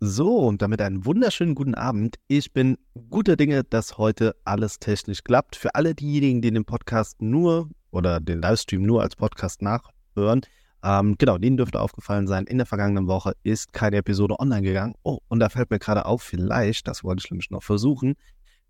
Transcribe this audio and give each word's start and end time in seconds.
So, 0.00 0.38
und 0.38 0.60
damit 0.60 0.82
einen 0.82 1.04
wunderschönen 1.04 1.54
guten 1.54 1.76
Abend. 1.76 2.16
Ich 2.26 2.52
bin 2.52 2.76
guter 3.10 3.36
Dinge, 3.36 3.62
dass 3.62 3.96
heute 3.96 4.34
alles 4.44 4.80
technisch 4.80 5.22
klappt. 5.22 5.54
Für 5.54 5.76
alle 5.76 5.94
diejenigen, 5.94 6.42
die 6.42 6.50
den 6.50 6.64
Podcast 6.64 7.22
nur 7.22 7.70
oder 7.92 8.18
den 8.18 8.42
Livestream 8.42 8.82
nur 8.82 9.02
als 9.02 9.14
Podcast 9.14 9.62
nachhören, 9.62 10.40
ähm, 10.82 11.16
genau, 11.16 11.38
denen 11.38 11.56
dürfte 11.56 11.80
aufgefallen 11.80 12.26
sein, 12.26 12.44
in 12.46 12.58
der 12.58 12.66
vergangenen 12.66 13.06
Woche 13.06 13.34
ist 13.44 13.72
keine 13.72 13.98
Episode 13.98 14.38
online 14.38 14.62
gegangen. 14.62 14.94
Oh, 15.04 15.18
und 15.28 15.38
da 15.38 15.48
fällt 15.48 15.70
mir 15.70 15.78
gerade 15.78 16.06
auf, 16.06 16.22
vielleicht, 16.22 16.88
das 16.88 17.04
wollte 17.04 17.22
ich 17.24 17.30
nämlich 17.30 17.50
noch 17.50 17.62
versuchen, 17.62 18.14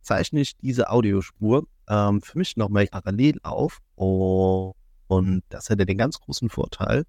zeichne 0.08 0.40
ich 0.40 0.56
diese 0.56 0.88
Audiospur 0.88 1.66
ähm, 1.86 2.22
für 2.22 2.38
mich 2.38 2.56
nochmal 2.56 2.86
parallel 2.86 3.38
auf. 3.42 3.78
Oh, 3.96 4.72
und 5.06 5.42
das 5.50 5.68
hätte 5.68 5.84
den 5.84 5.98
ganz 5.98 6.18
großen 6.18 6.48
Vorteil, 6.48 7.04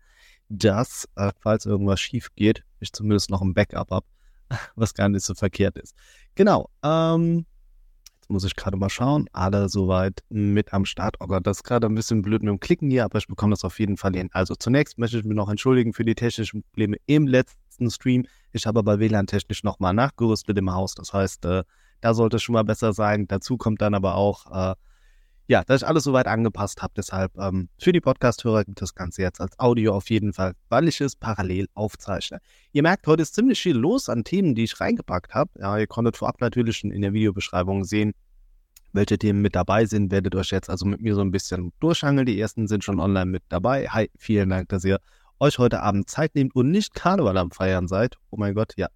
dass, 0.49 1.07
äh, 1.15 1.31
falls 1.39 1.65
irgendwas 1.65 2.01
schief 2.01 2.27
geht, 2.35 2.63
ich 2.81 2.91
zumindest 2.91 3.29
noch 3.29 3.41
ein 3.41 3.53
Backup 3.53 3.91
habe, 3.91 4.05
was 4.75 4.93
gar 4.93 5.07
nicht 5.07 5.23
so 5.25 5.33
verkehrt 5.33 5.77
ist. 5.77 5.95
Genau. 6.35 6.69
Ähm, 6.83 7.45
jetzt 8.15 8.29
muss 8.29 8.43
ich 8.43 8.57
gerade 8.57 8.75
mal 8.75 8.89
schauen. 8.89 9.29
Alle 9.31 9.69
soweit 9.69 10.21
mit 10.27 10.73
am 10.73 10.83
Start. 10.83 11.15
Oh 11.21 11.27
Gott, 11.27 11.47
das 11.47 11.57
ist 11.57 11.63
gerade 11.63 11.87
ein 11.87 11.95
bisschen 11.95 12.21
blöd 12.21 12.43
mit 12.43 12.49
dem 12.49 12.59
Klicken 12.59 12.89
hier, 12.89 13.05
aber 13.05 13.19
ich 13.19 13.27
bekomme 13.27 13.51
das 13.51 13.63
auf 13.63 13.79
jeden 13.79 13.95
Fall 13.95 14.13
hin. 14.13 14.29
Also 14.33 14.55
zunächst 14.55 14.97
möchte 14.97 15.19
ich 15.19 15.23
mich 15.23 15.37
noch 15.37 15.49
entschuldigen 15.49 15.93
für 15.93 16.03
die 16.03 16.15
technischen 16.15 16.63
Probleme 16.63 16.97
im 17.05 17.27
letzten 17.27 17.89
Stream. 17.89 18.25
Ich 18.51 18.67
habe 18.67 18.79
aber 18.79 18.99
WLAN-technisch 18.99 19.63
nochmal 19.63 19.93
nachgerüstet 19.93 20.57
im 20.57 20.73
Haus. 20.73 20.95
Das 20.95 21.13
heißt, 21.13 21.45
äh, 21.45 21.63
da 22.01 22.13
sollte 22.13 22.37
es 22.37 22.43
schon 22.43 22.53
mal 22.53 22.63
besser 22.63 22.93
sein. 22.93 23.27
Dazu 23.27 23.57
kommt 23.57 23.81
dann 23.81 23.93
aber 23.93 24.15
auch, 24.15 24.45
äh, 24.51 24.75
ja, 25.47 25.63
dass 25.63 25.81
ich 25.81 25.87
alles 25.87 26.03
soweit 26.03 26.27
angepasst 26.27 26.81
habe. 26.81 26.93
Deshalb 26.95 27.35
ähm, 27.37 27.69
für 27.79 27.91
die 27.91 28.01
Podcast-Hörer 28.01 28.65
gibt 28.65 28.81
das 28.81 28.93
Ganze 28.93 29.23
jetzt 29.23 29.41
als 29.41 29.57
Audio 29.59 29.95
auf 29.95 30.09
jeden 30.09 30.31
Fall, 30.31 30.53
weil 30.69 30.87
ich 30.87 31.01
es 31.01 31.15
parallel 31.15 31.67
aufzeichne. 31.73 32.39
Ihr 32.71 32.83
merkt, 32.83 33.07
heute 33.07 33.23
ist 33.23 33.33
ziemlich 33.33 33.59
viel 33.59 33.75
los 33.75 34.09
an 34.09 34.23
Themen, 34.23 34.53
die 34.53 34.65
ich 34.65 34.79
reingepackt 34.79 35.33
habe. 35.33 35.49
Ja, 35.59 35.77
ihr 35.77 35.87
konntet 35.87 36.17
vorab 36.17 36.39
natürlich 36.39 36.77
schon 36.77 36.91
in 36.91 37.01
der 37.01 37.13
Videobeschreibung 37.13 37.83
sehen, 37.83 38.13
welche 38.93 39.17
Themen 39.17 39.41
mit 39.41 39.55
dabei 39.55 39.85
sind. 39.85 40.11
Werdet 40.11 40.35
euch 40.35 40.51
jetzt 40.51 40.69
also 40.69 40.85
mit 40.85 41.01
mir 41.01 41.15
so 41.15 41.21
ein 41.21 41.31
bisschen 41.31 41.73
durchhangeln. 41.79 42.27
Die 42.27 42.39
ersten 42.39 42.67
sind 42.67 42.83
schon 42.83 42.99
online 42.99 43.25
mit 43.25 43.43
dabei. 43.49 43.87
Hi, 43.87 44.11
vielen 44.17 44.49
Dank, 44.49 44.69
dass 44.69 44.85
ihr 44.85 44.99
euch 45.39 45.57
heute 45.57 45.81
Abend 45.81 46.09
Zeit 46.09 46.35
nehmt 46.35 46.53
und 46.55 46.69
nicht 46.69 46.93
Karneval 46.93 47.37
am 47.37 47.49
Feiern 47.51 47.87
seid. 47.87 48.17
Oh 48.29 48.37
mein 48.37 48.53
Gott, 48.53 48.73
ja, 48.77 48.87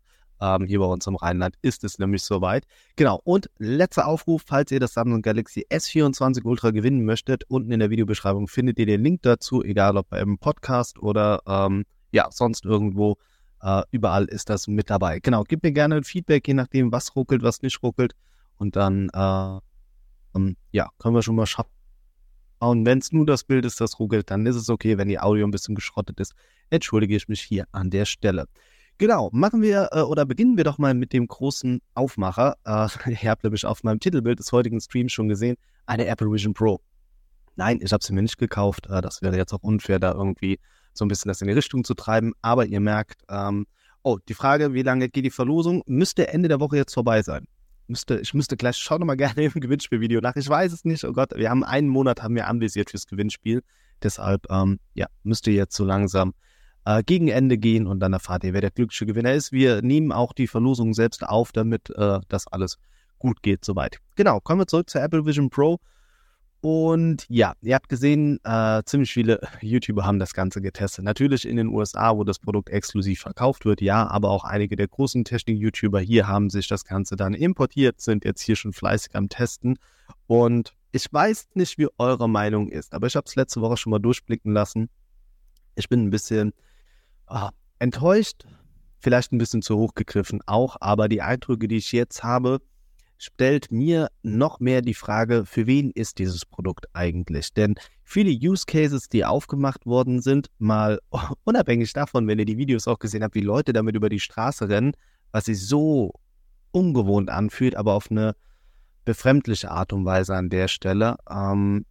ähm, 0.44 0.66
hier 0.66 0.80
bei 0.80 0.86
uns 0.86 1.08
im 1.08 1.16
Rheinland 1.16 1.56
ist 1.62 1.86
es 1.86 2.00
nämlich 2.00 2.22
soweit. 2.24 2.66
Genau, 2.98 3.22
und 3.24 3.50
letzter 3.60 4.08
Aufruf, 4.08 4.44
falls 4.46 4.72
ihr 4.72 4.80
das 4.82 4.94
Samsung 4.94 5.22
Galaxy 5.22 5.66
S24 5.70 6.44
Ultra 6.44 6.72
gewinnen 6.72 7.06
möchtet, 7.06 7.46
unten 7.48 7.72
in 7.72 7.80
der 7.80 7.90
Videobeschreibung 7.90 8.50
findet 8.50 8.78
ihr 8.78 8.86
den 8.86 9.02
Link 9.02 9.22
dazu, 9.22 9.64
egal 9.64 9.96
ob 9.96 10.10
beim 10.10 10.38
Podcast 10.38 11.00
oder 11.00 11.42
ähm, 11.48 11.86
ja, 12.12 12.28
sonst 12.30 12.66
irgendwo. 12.66 13.16
Äh, 13.62 13.84
überall 13.92 14.26
ist 14.26 14.50
das 14.50 14.68
mit 14.68 14.90
dabei. 14.90 15.20
Genau, 15.20 15.44
gebt 15.44 15.64
mir 15.64 15.72
gerne 15.72 15.96
ein 15.96 16.04
Feedback, 16.04 16.46
je 16.46 16.54
nachdem, 16.54 16.92
was 16.92 17.16
ruckelt, 17.16 17.42
was 17.44 17.62
nicht 17.62 17.82
ruckelt. 17.82 18.14
Und 18.58 18.76
dann, 18.76 19.10
äh, 19.14 19.60
ähm, 20.36 20.58
ja, 20.72 20.90
können 21.00 21.16
wir 21.16 21.22
schon 21.22 21.38
mal 21.38 21.46
schauen. 21.46 21.68
Und 22.60 22.86
wenn 22.86 23.00
es 23.00 23.14
nur 23.14 23.26
das 23.26 23.46
Bild 23.46 23.64
ist, 23.64 23.80
das 23.80 24.00
ruckelt, 24.00 24.30
dann 24.30 24.46
ist 24.46 24.58
es 24.58 24.70
okay. 24.70 24.98
Wenn 24.98 25.08
die 25.08 25.20
Audio 25.20 25.48
ein 25.48 25.52
bisschen 25.52 25.76
geschrottet 25.76 26.20
ist, 26.20 26.34
entschuldige 26.70 27.16
ich 27.16 27.30
mich 27.30 27.42
hier 27.42 27.66
an 27.72 27.90
der 27.90 28.06
Stelle. 28.06 28.48
Genau, 29.00 29.30
machen 29.34 29.62
wir 29.62 29.90
äh, 29.92 30.02
oder 30.02 30.26
beginnen 30.26 30.56
wir 30.56 30.64
doch 30.64 30.78
mal 30.78 30.94
mit 30.94 31.14
dem 31.14 31.28
großen 31.28 31.82
Aufmacher. 31.96 32.56
Äh, 32.66 32.88
ihr 33.24 33.30
habt 33.30 33.44
nämlich 33.44 33.66
auf 33.66 33.84
meinem 33.84 34.00
Titelbild 34.00 34.40
des 34.40 34.52
heutigen 34.52 34.80
Streams 34.80 35.12
schon 35.12 35.28
gesehen, 35.28 35.58
eine 35.86 36.06
Apple 36.06 36.32
Vision 36.32 36.54
Pro. 36.54 36.80
Nein, 37.56 37.80
ich 37.82 37.92
habe 37.92 38.04
sie 38.04 38.14
mir 38.14 38.22
nicht 38.22 38.38
gekauft. 38.38 38.88
Äh, 38.90 39.02
das 39.02 39.22
wäre 39.22 39.36
jetzt 39.36 39.54
auch 39.54 39.64
unfair, 39.64 40.00
da 40.00 40.14
irgendwie 40.14 40.60
so 40.94 41.06
ein 41.06 41.08
bisschen 41.08 41.30
das 41.30 41.42
in 41.42 41.48
die 41.48 41.54
Richtung 41.54 41.84
zu 41.84 41.96
treiben. 41.96 42.34
Aber 42.42 42.66
ihr 42.66 42.80
merkt, 42.80 43.24
ähm, 43.30 43.66
oh, 44.04 44.20
die 44.30 44.34
Frage, 44.34 44.74
wie 44.74 44.84
lange 44.84 45.10
geht 45.10 45.26
die 45.26 45.32
Verlosung, 45.32 45.84
müsste 45.88 46.28
Ende 46.28 46.50
der 46.50 46.60
Woche 46.60 46.78
jetzt 46.78 46.94
vorbei 46.94 47.22
sein. 47.24 47.46
Müsste, 47.88 48.20
ich 48.20 48.34
müsste 48.34 48.56
gleich, 48.56 48.78
schau 48.78 48.98
noch 48.98 49.06
mal 49.06 49.18
gerne 49.18 49.44
im 49.44 49.52
Gewinnspielvideo 49.62 50.22
nach. 50.22 50.36
Ich 50.36 50.48
weiß 50.48 50.72
es 50.72 50.86
nicht. 50.86 51.04
Oh 51.04 51.14
Gott, 51.14 51.36
wir 51.36 51.50
haben 51.50 51.64
einen 51.64 51.90
Monat, 51.90 52.22
haben 52.22 52.36
wir 52.36 52.48
anvisiert 52.48 52.92
fürs 52.92 53.08
Gewinnspiel. 53.08 53.64
Deshalb, 54.02 54.46
ähm, 54.50 54.80
ja, 54.94 55.08
müsste 55.24 55.52
jetzt 55.52 55.76
so 55.76 55.84
langsam 55.84 56.34
äh, 56.86 57.04
gegen 57.04 57.28
Ende 57.28 57.58
gehen 57.58 57.88
und 57.88 58.00
dann 58.00 58.14
erfahrt 58.14 58.44
ihr, 58.44 58.54
wer 58.54 58.62
der 58.62 58.72
glückliche 58.72 59.06
Gewinner 59.06 59.34
ist. 59.34 59.52
Wir 59.52 59.82
nehmen 59.82 60.12
auch 60.12 60.34
die 60.34 60.48
Verlosung 60.48 60.94
selbst 60.94 61.24
auf, 61.24 61.52
damit 61.52 61.90
äh, 61.92 62.20
das 62.28 62.48
alles 62.48 62.78
gut 63.20 63.42
geht 63.42 63.64
soweit. 63.64 64.00
Genau, 64.16 64.40
kommen 64.40 64.62
wir 64.62 64.68
zurück 64.68 64.90
zur 64.90 65.02
Apple 65.02 65.26
Vision 65.26 65.50
Pro. 65.50 65.80
Und 66.64 67.26
ja, 67.28 67.56
ihr 67.62 67.76
habt 67.76 67.90
gesehen, 67.90 68.40
äh, 68.46 68.82
ziemlich 68.86 69.12
viele 69.12 69.42
YouTuber 69.62 70.06
haben 70.06 70.20
das 70.20 70.34
Ganze 70.34 70.62
getestet. 70.62 71.04
Natürlich 71.04 71.46
in 71.46 71.58
den 71.58 71.68
USA, 71.68 72.16
wo 72.16 72.24
das 72.24 72.40
Produkt 72.40 72.70
exklusiv 72.70 73.20
verkauft 73.20 73.66
wird, 73.66 73.82
ja, 73.82 74.08
aber 74.08 74.30
auch 74.30 74.46
einige 74.46 74.78
der 74.78 74.88
großen 74.88 75.26
Technik-YouTuber 75.26 76.00
hier 76.00 76.26
haben 76.26 76.50
sich 76.50 76.70
das 76.70 76.86
Ganze 76.86 77.18
dann 77.18 77.34
importiert, 77.34 78.00
sind 78.00 78.24
jetzt 78.24 78.42
hier 78.42 78.56
schon 78.56 78.72
fleißig 78.72 79.14
am 79.14 79.28
Testen. 79.28 79.78
Und 80.28 80.74
ich 80.94 81.12
weiß 81.12 81.50
nicht, 81.56 81.78
wie 81.78 81.90
eure 81.98 82.30
Meinung 82.30 82.70
ist, 82.70 82.94
aber 82.94 83.08
ich 83.08 83.18
habe 83.18 83.26
es 83.28 83.36
letzte 83.36 83.60
Woche 83.60 83.76
schon 83.76 83.92
mal 83.92 84.00
durchblicken 84.00 84.54
lassen. 84.54 84.90
Ich 85.76 85.90
bin 85.90 86.06
ein 86.06 86.12
bisschen 86.12 86.54
ah, 87.28 87.52
enttäuscht, 87.80 88.46
vielleicht 89.00 89.32
ein 89.32 89.38
bisschen 89.38 89.62
zu 89.62 89.78
hoch 89.78 89.94
gegriffen 89.96 90.42
auch, 90.46 90.78
aber 90.80 91.10
die 91.10 91.22
Eindrücke, 91.22 91.68
die 91.68 91.78
ich 91.78 91.92
jetzt 91.92 92.24
habe, 92.24 92.60
stellt 93.18 93.72
mir 93.72 94.10
noch 94.22 94.60
mehr 94.60 94.82
die 94.82 94.94
Frage, 94.94 95.46
für 95.46 95.66
wen 95.66 95.92
ist 95.92 96.20
dieses 96.20 96.46
Produkt 96.46 96.88
eigentlich? 96.94 97.54
Denn 97.54 97.76
viele 98.04 98.32
Use 98.32 98.66
Cases, 98.66 99.08
die 99.08 99.26
aufgemacht 99.26 99.86
worden 99.86 100.22
sind, 100.22 100.48
mal 100.58 101.00
unabhängig 101.44 101.94
davon, 101.94 102.28
wenn 102.28 102.40
ihr 102.40 102.46
die 102.46 102.58
Videos 102.58 102.88
auch 102.88 103.00
gesehen 103.00 103.24
habt, 103.24 103.36
wie 103.36 103.42
Leute 103.42 103.74
damit 103.74 103.96
über 103.96 104.10
die 104.10 104.20
Straße 104.20 104.68
rennen, 104.68 104.94
was 105.32 105.46
sich 105.46 105.66
so 105.66 106.14
ungewohnt 106.72 107.30
anfühlt, 107.30 107.76
aber 107.76 107.94
auf 107.94 108.12
eine 108.12 108.36
befremdliche 109.06 109.72
Art 109.72 109.94
und 109.94 110.06
Weise 110.06 110.36
an 110.36 110.50
der 110.50 110.68
Stelle, 110.68 111.18
ähm, 111.30 111.86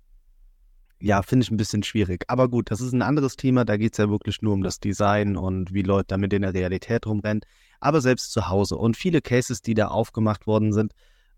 ja, 1.02 1.22
finde 1.22 1.42
ich 1.44 1.50
ein 1.50 1.56
bisschen 1.56 1.82
schwierig. 1.82 2.24
Aber 2.28 2.48
gut, 2.48 2.70
das 2.70 2.80
ist 2.80 2.92
ein 2.92 3.02
anderes 3.02 3.36
Thema. 3.36 3.64
Da 3.64 3.76
geht 3.76 3.92
es 3.92 3.98
ja 3.98 4.08
wirklich 4.08 4.40
nur 4.40 4.54
um 4.54 4.62
das 4.62 4.78
Design 4.78 5.36
und 5.36 5.74
wie 5.74 5.82
Leute 5.82 6.06
damit 6.08 6.32
in 6.32 6.42
der 6.42 6.54
Realität 6.54 7.06
rumrennen. 7.06 7.42
Aber 7.80 8.00
selbst 8.00 8.32
zu 8.32 8.48
Hause. 8.48 8.76
Und 8.76 8.96
viele 8.96 9.20
Cases, 9.20 9.62
die 9.62 9.74
da 9.74 9.88
aufgemacht 9.88 10.46
worden 10.46 10.72
sind, 10.72 10.92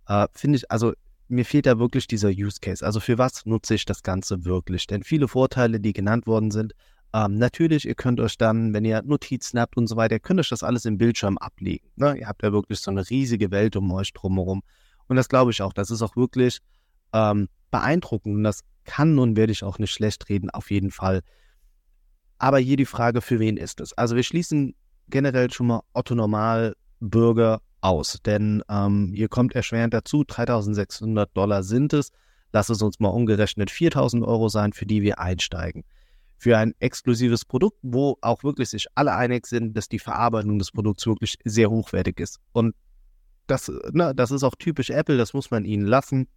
äh, 0.06 0.26
finde 0.32 0.58
ich, 0.58 0.70
also 0.70 0.92
mir 1.28 1.46
fehlt 1.46 1.64
da 1.64 1.78
wirklich 1.78 2.06
dieser 2.06 2.28
Use 2.28 2.58
Case. 2.60 2.84
Also 2.84 3.00
für 3.00 3.16
was 3.16 3.46
nutze 3.46 3.74
ich 3.74 3.86
das 3.86 4.02
Ganze 4.02 4.44
wirklich? 4.44 4.86
Denn 4.86 5.02
viele 5.02 5.28
Vorteile, 5.28 5.80
die 5.80 5.94
genannt 5.94 6.26
worden 6.26 6.50
sind, 6.50 6.74
ähm, 7.14 7.38
natürlich, 7.38 7.86
ihr 7.88 7.94
könnt 7.94 8.20
euch 8.20 8.36
dann, 8.36 8.74
wenn 8.74 8.84
ihr 8.84 9.00
Notizen 9.02 9.58
habt 9.58 9.78
und 9.78 9.86
so 9.86 9.96
weiter, 9.96 10.18
könnt 10.20 10.40
euch 10.40 10.50
das 10.50 10.62
alles 10.62 10.84
im 10.84 10.98
Bildschirm 10.98 11.38
ablegen. 11.38 11.88
Ne? 11.96 12.18
Ihr 12.18 12.28
habt 12.28 12.42
ja 12.42 12.52
wirklich 12.52 12.80
so 12.80 12.90
eine 12.90 13.08
riesige 13.08 13.50
Welt 13.50 13.76
um 13.76 13.90
euch 13.92 14.12
drumherum. 14.12 14.62
Und 15.06 15.16
das 15.16 15.30
glaube 15.30 15.52
ich 15.52 15.62
auch. 15.62 15.72
Das 15.72 15.90
ist 15.90 16.02
auch 16.02 16.16
wirklich 16.16 16.60
ähm, 17.14 17.48
beeindruckend. 17.70 18.36
Und 18.36 18.44
das 18.44 18.60
kann 18.84 19.18
und 19.18 19.36
werde 19.36 19.52
ich 19.52 19.64
auch 19.64 19.78
nicht 19.78 19.92
schlecht 19.92 20.28
reden, 20.28 20.50
auf 20.50 20.70
jeden 20.70 20.90
Fall. 20.90 21.22
Aber 22.38 22.58
hier 22.58 22.76
die 22.76 22.84
Frage, 22.84 23.22
für 23.22 23.40
wen 23.40 23.56
ist 23.56 23.80
es? 23.80 23.94
Also 23.94 24.16
wir 24.16 24.22
schließen 24.22 24.74
generell 25.08 25.50
schon 25.50 25.68
mal 25.68 25.80
Otto 25.94 26.14
Normal 26.14 26.76
Bürger 27.00 27.62
aus, 27.80 28.18
denn 28.24 28.62
ähm, 28.68 29.12
hier 29.14 29.28
kommt 29.28 29.54
erschwerend 29.54 29.94
dazu, 29.94 30.24
3600 30.24 31.34
Dollar 31.36 31.62
sind 31.62 31.92
es. 31.92 32.10
Lass 32.52 32.68
es 32.68 32.82
uns 32.82 33.00
mal 33.00 33.08
umgerechnet 33.08 33.70
4000 33.70 34.24
Euro 34.24 34.48
sein, 34.48 34.72
für 34.72 34.86
die 34.86 35.02
wir 35.02 35.18
einsteigen. 35.18 35.84
Für 36.36 36.58
ein 36.58 36.74
exklusives 36.78 37.44
Produkt, 37.44 37.78
wo 37.82 38.16
auch 38.20 38.42
wirklich 38.44 38.70
sich 38.70 38.86
alle 38.94 39.14
einig 39.14 39.46
sind, 39.46 39.76
dass 39.76 39.88
die 39.88 39.98
Verarbeitung 39.98 40.58
des 40.58 40.70
Produkts 40.72 41.06
wirklich 41.06 41.38
sehr 41.44 41.70
hochwertig 41.70 42.20
ist. 42.20 42.38
Und 42.52 42.74
das, 43.46 43.70
ne, 43.92 44.14
das 44.14 44.30
ist 44.30 44.42
auch 44.42 44.54
typisch 44.58 44.90
Apple, 44.90 45.16
das 45.16 45.34
muss 45.34 45.50
man 45.50 45.64
ihnen 45.64 45.86
lassen 45.86 46.28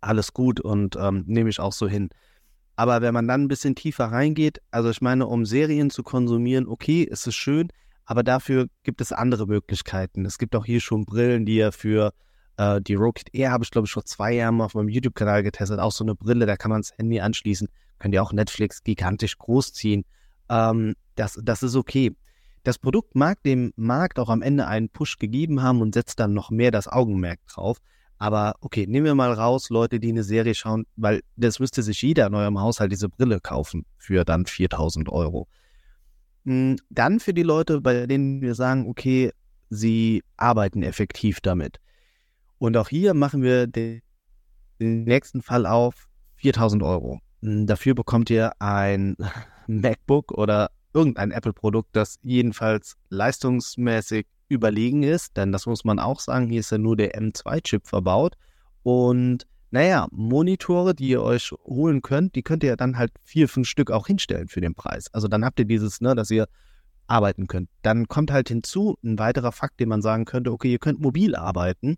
alles 0.00 0.32
gut 0.32 0.60
und 0.60 0.96
ähm, 0.96 1.24
nehme 1.26 1.50
ich 1.50 1.60
auch 1.60 1.72
so 1.72 1.88
hin. 1.88 2.10
Aber 2.76 3.00
wenn 3.00 3.14
man 3.14 3.26
dann 3.26 3.42
ein 3.42 3.48
bisschen 3.48 3.74
tiefer 3.74 4.06
reingeht, 4.06 4.60
also 4.70 4.90
ich 4.90 5.00
meine, 5.00 5.26
um 5.26 5.44
Serien 5.44 5.90
zu 5.90 6.02
konsumieren, 6.02 6.68
okay, 6.68 7.02
ist 7.02 7.26
es 7.26 7.34
schön, 7.34 7.68
aber 8.04 8.22
dafür 8.22 8.68
gibt 8.84 9.00
es 9.00 9.12
andere 9.12 9.46
Möglichkeiten. 9.46 10.24
Es 10.24 10.38
gibt 10.38 10.54
auch 10.54 10.64
hier 10.64 10.80
schon 10.80 11.04
Brillen, 11.04 11.44
die 11.44 11.56
ja 11.56 11.72
für 11.72 12.12
äh, 12.56 12.80
die 12.80 12.94
Rocket 12.94 13.34
Air 13.34 13.50
habe 13.50 13.64
ich, 13.64 13.70
glaube 13.70 13.86
ich, 13.86 13.92
vor 13.92 14.04
zwei 14.04 14.34
Jahren 14.34 14.60
auf 14.60 14.74
meinem 14.74 14.88
YouTube-Kanal 14.88 15.42
getestet. 15.42 15.80
Auch 15.80 15.92
so 15.92 16.04
eine 16.04 16.14
Brille, 16.14 16.46
da 16.46 16.56
kann 16.56 16.70
man 16.70 16.82
das 16.82 16.96
Handy 16.96 17.20
anschließen. 17.20 17.68
Könnt 17.98 18.14
ihr 18.14 18.22
auch 18.22 18.32
Netflix 18.32 18.82
gigantisch 18.84 19.38
großziehen. 19.38 20.04
Ähm, 20.48 20.94
das, 21.16 21.38
das 21.42 21.62
ist 21.62 21.74
okay. 21.74 22.14
Das 22.64 22.78
Produkt 22.78 23.14
mag 23.14 23.42
dem 23.44 23.72
Markt 23.76 24.18
auch 24.18 24.28
am 24.28 24.42
Ende 24.42 24.66
einen 24.66 24.88
Push 24.88 25.18
gegeben 25.18 25.62
haben 25.62 25.80
und 25.80 25.94
setzt 25.94 26.20
dann 26.20 26.34
noch 26.34 26.50
mehr 26.50 26.70
das 26.70 26.88
Augenmerk 26.88 27.40
drauf. 27.46 27.78
Aber 28.18 28.56
okay, 28.60 28.86
nehmen 28.86 29.06
wir 29.06 29.14
mal 29.14 29.32
raus, 29.32 29.70
Leute, 29.70 30.00
die 30.00 30.10
eine 30.10 30.24
Serie 30.24 30.54
schauen, 30.54 30.86
weil 30.96 31.22
das 31.36 31.60
müsste 31.60 31.82
sich 31.82 32.02
jeder 32.02 32.26
in 32.26 32.34
eurem 32.34 32.60
Haushalt 32.60 32.90
diese 32.90 33.08
Brille 33.08 33.40
kaufen 33.40 33.86
für 33.96 34.24
dann 34.24 34.44
4000 34.44 35.08
Euro. 35.08 35.46
Hm, 36.44 36.76
dann 36.90 37.20
für 37.20 37.32
die 37.32 37.44
Leute, 37.44 37.80
bei 37.80 38.06
denen 38.06 38.40
wir 38.40 38.54
sagen, 38.54 38.88
okay, 38.88 39.32
sie 39.70 40.22
arbeiten 40.36 40.82
effektiv 40.82 41.40
damit. 41.40 41.78
Und 42.58 42.76
auch 42.76 42.88
hier 42.88 43.14
machen 43.14 43.42
wir 43.42 43.66
den, 43.66 44.02
nächsten 44.80 45.42
Fall 45.42 45.66
auf 45.66 46.08
4000 46.36 46.82
Euro. 46.82 47.20
Hm, 47.42 47.66
dafür 47.66 47.94
bekommt 47.94 48.30
ihr 48.30 48.52
ein 48.60 49.16
MacBook 49.68 50.32
oder 50.32 50.70
irgendein 50.92 51.30
Apple-Produkt, 51.30 51.90
das 51.92 52.18
jedenfalls 52.22 52.96
leistungsmäßig 53.10 54.26
überlegen 54.48 55.02
ist, 55.02 55.36
denn 55.36 55.52
das 55.52 55.66
muss 55.66 55.84
man 55.84 55.98
auch 55.98 56.20
sagen, 56.20 56.48
hier 56.48 56.60
ist 56.60 56.72
ja 56.72 56.78
nur 56.78 56.96
der 56.96 57.18
M2-Chip 57.18 57.86
verbaut. 57.86 58.36
Und 58.82 59.46
naja, 59.70 60.08
Monitore, 60.10 60.94
die 60.94 61.08
ihr 61.08 61.22
euch 61.22 61.52
holen 61.64 62.00
könnt, 62.00 62.34
die 62.34 62.42
könnt 62.42 62.64
ihr 62.64 62.76
dann 62.76 62.96
halt 62.96 63.12
vier, 63.22 63.48
fünf 63.48 63.68
Stück 63.68 63.90
auch 63.90 64.06
hinstellen 64.06 64.48
für 64.48 64.60
den 64.60 64.74
Preis. 64.74 65.12
Also 65.12 65.28
dann 65.28 65.44
habt 65.44 65.58
ihr 65.58 65.66
dieses, 65.66 66.00
ne, 66.00 66.14
dass 66.14 66.30
ihr 66.30 66.48
arbeiten 67.06 67.46
könnt. 67.46 67.68
Dann 67.82 68.08
kommt 68.08 68.30
halt 68.30 68.48
hinzu 68.48 68.96
ein 69.02 69.18
weiterer 69.18 69.52
Fakt, 69.52 69.80
den 69.80 69.88
man 69.88 70.02
sagen 70.02 70.24
könnte, 70.24 70.52
okay, 70.52 70.72
ihr 70.72 70.78
könnt 70.78 71.00
mobil 71.00 71.34
arbeiten. 71.34 71.96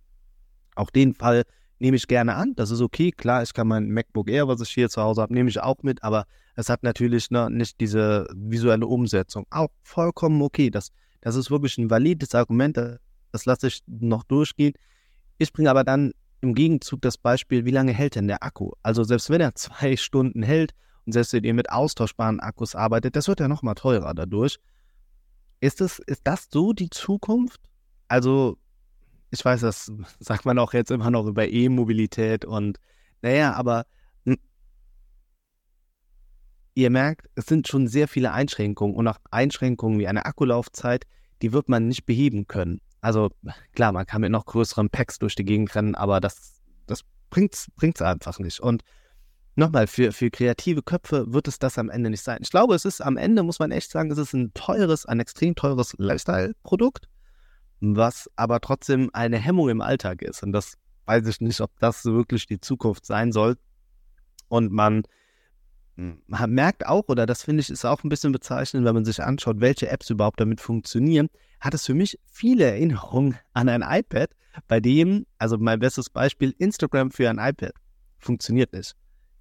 Auch 0.74 0.90
den 0.90 1.14
Fall 1.14 1.44
nehme 1.78 1.96
ich 1.96 2.06
gerne 2.06 2.34
an. 2.34 2.54
Das 2.56 2.70
ist 2.70 2.80
okay. 2.80 3.10
Klar, 3.10 3.42
ich 3.42 3.52
kann 3.52 3.68
mein 3.68 3.90
MacBook 3.90 4.30
Air, 4.30 4.48
was 4.48 4.60
ich 4.60 4.70
hier 4.70 4.88
zu 4.88 5.02
Hause 5.02 5.22
habe, 5.22 5.34
nehme 5.34 5.48
ich 5.48 5.60
auch 5.60 5.82
mit, 5.82 6.02
aber 6.02 6.26
es 6.54 6.68
hat 6.68 6.82
natürlich 6.82 7.30
ne, 7.30 7.50
nicht 7.50 7.80
diese 7.80 8.26
visuelle 8.34 8.86
Umsetzung. 8.86 9.46
Auch 9.50 9.68
vollkommen 9.82 10.42
okay. 10.42 10.70
Das, 10.70 10.90
das 11.20 11.36
ist 11.36 11.50
wirklich 11.50 11.78
ein 11.78 11.90
valides 11.90 12.34
Argument. 12.34 12.76
Das 13.32 13.44
lasse 13.44 13.68
ich 13.68 13.82
noch 13.86 14.24
durchgehen. 14.24 14.74
Ich 15.38 15.52
bringe 15.52 15.70
aber 15.70 15.84
dann 15.84 16.12
im 16.40 16.54
Gegenzug 16.54 17.02
das 17.02 17.18
Beispiel, 17.18 17.64
wie 17.64 17.70
lange 17.70 17.92
hält 17.92 18.14
denn 18.14 18.28
der 18.28 18.42
Akku? 18.42 18.72
Also 18.82 19.04
selbst 19.04 19.30
wenn 19.30 19.40
er 19.40 19.54
zwei 19.54 19.96
Stunden 19.96 20.42
hält 20.42 20.72
und 21.06 21.12
selbst 21.12 21.32
wenn 21.32 21.44
ihr 21.44 21.54
mit 21.54 21.70
austauschbaren 21.70 22.40
Akkus 22.40 22.74
arbeitet, 22.74 23.16
das 23.16 23.28
wird 23.28 23.40
ja 23.40 23.48
nochmal 23.48 23.74
teurer 23.74 24.14
dadurch. 24.14 24.58
Ist, 25.60 25.80
es, 25.80 25.98
ist 25.98 26.22
das 26.24 26.48
so 26.50 26.72
die 26.72 26.88
Zukunft? 26.88 27.60
Also 28.08 28.56
ich 29.30 29.44
weiß, 29.44 29.60
das 29.60 29.92
sagt 30.20 30.44
man 30.44 30.58
auch 30.58 30.72
jetzt 30.72 30.90
immer 30.90 31.10
noch 31.10 31.26
über 31.26 31.48
E-Mobilität 31.48 32.44
und 32.44 32.78
naja, 33.22 33.52
aber 33.52 33.84
ihr 36.80 36.90
merkt, 36.90 37.28
es 37.34 37.46
sind 37.46 37.68
schon 37.68 37.88
sehr 37.88 38.08
viele 38.08 38.32
Einschränkungen 38.32 38.94
und 38.94 39.06
auch 39.08 39.18
Einschränkungen 39.30 39.98
wie 39.98 40.08
eine 40.08 40.26
Akkulaufzeit, 40.26 41.04
die 41.42 41.52
wird 41.52 41.68
man 41.68 41.88
nicht 41.88 42.06
beheben 42.06 42.46
können. 42.46 42.80
Also 43.00 43.30
klar, 43.72 43.92
man 43.92 44.06
kann 44.06 44.20
mit 44.20 44.30
noch 44.30 44.46
größeren 44.46 44.90
Packs 44.90 45.18
durch 45.18 45.34
die 45.34 45.44
Gegend 45.44 45.74
rennen, 45.74 45.94
aber 45.94 46.20
das, 46.20 46.60
das 46.86 47.02
bringt 47.30 47.54
es 47.54 48.02
einfach 48.02 48.38
nicht. 48.38 48.60
Und 48.60 48.82
nochmal, 49.54 49.86
für, 49.86 50.12
für 50.12 50.30
kreative 50.30 50.82
Köpfe 50.82 51.32
wird 51.32 51.48
es 51.48 51.58
das 51.58 51.78
am 51.78 51.88
Ende 51.88 52.10
nicht 52.10 52.22
sein. 52.22 52.40
Ich 52.42 52.50
glaube, 52.50 52.74
es 52.74 52.84
ist 52.84 53.00
am 53.00 53.16
Ende, 53.16 53.42
muss 53.42 53.58
man 53.58 53.70
echt 53.70 53.90
sagen, 53.90 54.10
es 54.10 54.18
ist 54.18 54.34
ein 54.34 54.52
teures, 54.54 55.06
ein 55.06 55.20
extrem 55.20 55.54
teures 55.54 55.94
Lifestyle-Produkt 55.98 57.08
was 57.80 58.30
aber 58.36 58.60
trotzdem 58.60 59.10
eine 59.12 59.38
Hemmung 59.38 59.68
im 59.68 59.80
Alltag 59.80 60.22
ist. 60.22 60.42
Und 60.42 60.52
das 60.52 60.74
weiß 61.06 61.26
ich 61.26 61.40
nicht, 61.40 61.60
ob 61.60 61.70
das 61.78 62.04
wirklich 62.04 62.46
die 62.46 62.60
Zukunft 62.60 63.06
sein 63.06 63.32
soll. 63.32 63.56
Und 64.48 64.70
man, 64.70 65.02
man 66.26 66.50
merkt 66.50 66.86
auch, 66.86 67.08
oder 67.08 67.26
das 67.26 67.42
finde 67.42 67.60
ich 67.60 67.70
ist 67.70 67.84
auch 67.84 68.02
ein 68.04 68.08
bisschen 68.08 68.32
bezeichnend, 68.32 68.84
wenn 68.86 68.94
man 68.94 69.04
sich 69.04 69.22
anschaut, 69.22 69.60
welche 69.60 69.88
Apps 69.88 70.08
überhaupt 70.10 70.40
damit 70.40 70.60
funktionieren, 70.60 71.28
hat 71.60 71.74
es 71.74 71.86
für 71.86 71.94
mich 71.94 72.18
viele 72.26 72.64
Erinnerungen 72.64 73.38
an 73.52 73.68
ein 73.68 73.82
iPad, 73.82 74.30
bei 74.66 74.80
dem, 74.80 75.26
also 75.38 75.58
mein 75.58 75.78
bestes 75.78 76.10
Beispiel, 76.10 76.54
Instagram 76.58 77.10
für 77.10 77.28
ein 77.28 77.38
iPad 77.38 77.72
funktioniert 78.18 78.72
nicht. 78.72 78.94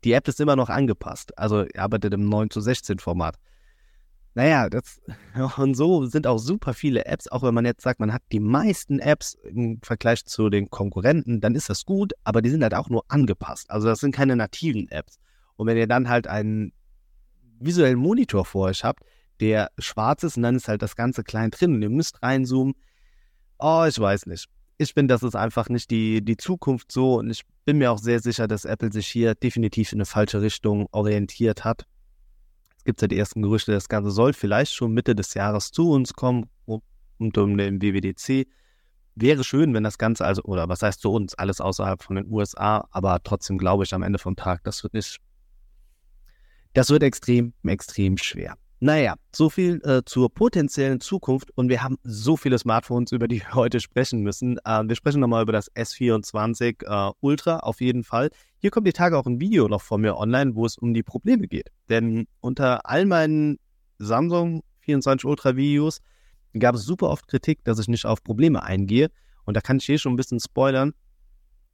Die 0.04 0.14
App 0.14 0.28
ist 0.28 0.40
immer 0.40 0.56
noch 0.56 0.70
angepasst, 0.70 1.38
also 1.38 1.66
arbeitet 1.76 2.14
im 2.14 2.28
9 2.28 2.50
zu 2.50 2.62
16 2.62 3.00
Format. 3.00 3.36
Naja, 4.36 4.70
das, 4.70 5.02
und 5.58 5.76
so 5.76 6.06
sind 6.06 6.28
auch 6.28 6.38
super 6.38 6.74
viele 6.74 7.06
Apps, 7.06 7.28
auch 7.28 7.44
wenn 7.44 7.54
man 7.54 7.66
jetzt 7.66 7.82
sagt, 7.82 8.00
man 8.00 8.14
hat 8.14 8.22
die 8.32 8.40
meisten 8.40 9.00
Apps 9.00 9.36
im 9.44 9.80
Vergleich 9.82 10.26
zu 10.26 10.50
den 10.50 10.70
Konkurrenten, 10.70 11.42
dann 11.42 11.56
ist 11.56 11.70
das 11.70 11.86
gut, 11.86 12.14
aber 12.24 12.42
die 12.42 12.50
sind 12.50 12.64
halt 12.64 12.74
auch 12.74 12.90
nur 12.90 13.04
angepasst. 13.08 13.70
Also 13.72 13.88
das 13.88 14.00
sind 14.00 14.14
keine 14.14 14.36
nativen 14.36 14.90
Apps. 14.90 15.20
Und 15.60 15.68
wenn 15.68 15.78
ihr 15.78 15.88
dann 15.88 16.08
halt 16.08 16.28
einen 16.28 16.72
visuellen 17.60 18.00
Monitor 18.00 18.46
vor 18.46 18.68
euch 18.68 18.84
habt, 18.84 19.04
der 19.40 19.72
schwarz 19.78 20.24
ist 20.24 20.38
und 20.38 20.44
dann 20.44 20.56
ist 20.56 20.68
halt 20.68 20.82
das 20.82 20.96
Ganze 20.96 21.24
klein 21.24 21.52
drin 21.52 21.76
und 21.76 21.82
ihr 21.82 21.90
müsst 21.90 22.24
reinzoomen, 22.24 22.76
oh, 23.58 23.86
ich 23.88 24.00
weiß 24.00 24.26
nicht. 24.26 24.48
Ich 24.78 24.94
finde, 24.94 25.14
das 25.14 25.24
ist 25.24 25.36
einfach 25.36 25.68
nicht 25.68 25.92
die, 25.92 26.24
die 26.24 26.38
Zukunft 26.38 26.92
so 26.92 27.20
und 27.20 27.30
ich 27.30 27.44
bin 27.66 27.78
mir 27.78 27.92
auch 27.92 28.00
sehr 28.00 28.22
sicher, 28.22 28.48
dass 28.48 28.64
Apple 28.64 28.92
sich 28.92 29.08
hier 29.08 29.36
definitiv 29.36 29.92
in 29.92 29.98
eine 29.98 30.06
falsche 30.06 30.42
Richtung 30.42 30.88
orientiert 30.92 31.66
hat 31.66 31.86
gibt 32.90 33.00
es 33.00 33.02
ja 33.04 33.08
die 33.08 33.20
ersten 33.20 33.44
Gerüchte, 33.44 33.72
das 33.72 33.88
Ganze 33.88 34.10
soll 34.10 34.34
vielleicht 34.34 34.74
schon 34.74 34.94
Mitte 34.94 35.14
des 35.14 35.36
Jahres 35.36 35.72
zu 35.72 35.92
uns 35.92 36.14
kommen 36.14 36.50
und 36.66 37.38
um 37.38 37.58
den 37.58 37.82
WWDC. 37.82 38.48
Wäre 39.14 39.44
schön, 39.44 39.76
wenn 39.76 39.84
das 39.84 40.00
Ganze, 40.00 40.26
also, 40.26 40.42
oder 40.44 40.70
was 40.70 40.82
heißt 40.82 41.02
zu 41.02 41.12
uns, 41.12 41.36
alles 41.36 41.62
außerhalb 41.62 42.02
von 42.02 42.16
den 42.16 42.26
USA, 42.32 42.88
aber 42.90 43.22
trotzdem 43.24 43.60
glaube 43.60 43.84
ich 43.84 43.94
am 43.94 44.02
Ende 44.02 44.18
vom 44.18 44.36
Tag, 44.36 44.64
das 44.64 44.82
wird 44.82 44.94
nicht, 44.94 45.20
das 46.74 46.90
wird 46.90 47.04
extrem, 47.04 47.54
extrem 47.64 48.18
schwer. 48.18 48.56
Naja, 48.82 49.16
so 49.36 49.50
viel 49.50 49.82
äh, 49.84 50.04
zur 50.06 50.34
potenziellen 50.34 51.02
Zukunft 51.02 51.52
und 51.58 51.68
wir 51.68 51.84
haben 51.84 51.98
so 52.04 52.38
viele 52.38 52.58
Smartphones, 52.58 53.12
über 53.12 53.28
die 53.28 53.42
wir 53.42 53.54
heute 53.54 53.82
sprechen 53.82 54.22
müssen. 54.22 54.58
Äh, 54.64 54.84
wir 54.86 54.96
sprechen 54.96 55.20
nochmal 55.20 55.44
über 55.44 55.52
das 55.52 55.70
S24 55.74 56.86
äh, 56.86 57.12
Ultra 57.20 57.58
auf 57.58 57.82
jeden 57.82 58.06
Fall. 58.06 58.30
Hier 58.60 58.72
kommt 58.72 58.88
die 58.88 58.94
Tage 58.94 59.18
auch 59.18 59.26
ein 59.26 59.42
Video 59.42 59.68
noch 59.68 59.82
von 59.82 60.00
mir 60.00 60.16
online, 60.16 60.56
wo 60.56 60.66
es 60.66 60.78
um 60.78 60.94
die 60.94 61.04
Probleme 61.04 61.48
geht. 61.48 61.72
Denn 61.90 62.26
unter 62.40 62.90
all 62.90 63.06
meinen 63.06 63.60
Samsung 63.98 64.64
24 64.82 65.26
Ultra 65.26 65.58
Videos 65.58 66.00
gab 66.58 66.76
es 66.76 66.84
super 66.84 67.10
oft 67.10 67.28
Kritik, 67.28 67.62
dass 67.66 67.80
ich 67.80 67.90
nicht 67.90 68.06
auf 68.06 68.24
Probleme 68.24 68.64
eingehe. 68.64 69.10
Und 69.44 69.58
da 69.58 69.62
kann 69.62 69.78
ich 69.78 69.86
hier 69.86 69.98
schon 69.98 70.14
ein 70.14 70.18
bisschen 70.18 70.40
spoilern 70.40 70.94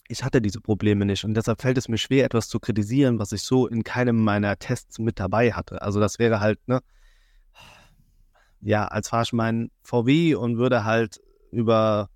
ich 0.07 0.23
hatte 0.23 0.41
diese 0.41 0.61
Probleme 0.61 1.05
nicht 1.05 1.23
und 1.23 1.33
deshalb 1.33 1.61
fällt 1.61 1.77
es 1.77 1.89
mir 1.89 1.97
schwer, 1.97 2.25
etwas 2.25 2.47
zu 2.47 2.59
kritisieren, 2.59 3.19
was 3.19 3.31
ich 3.31 3.41
so 3.41 3.67
in 3.67 3.83
keinem 3.83 4.23
meiner 4.23 4.57
Tests 4.57 4.99
mit 4.99 5.19
dabei 5.19 5.53
hatte. 5.53 5.81
Also 5.81 5.99
das 5.99 6.19
wäre 6.19 6.39
halt, 6.39 6.59
ne, 6.67 6.81
ja, 8.61 8.85
als 8.87 9.09
fahre 9.09 9.23
ich 9.23 9.33
meinen 9.33 9.71
VW 9.83 10.35
und 10.35 10.57
würde 10.57 10.85
halt 10.85 11.21
über, 11.51 12.09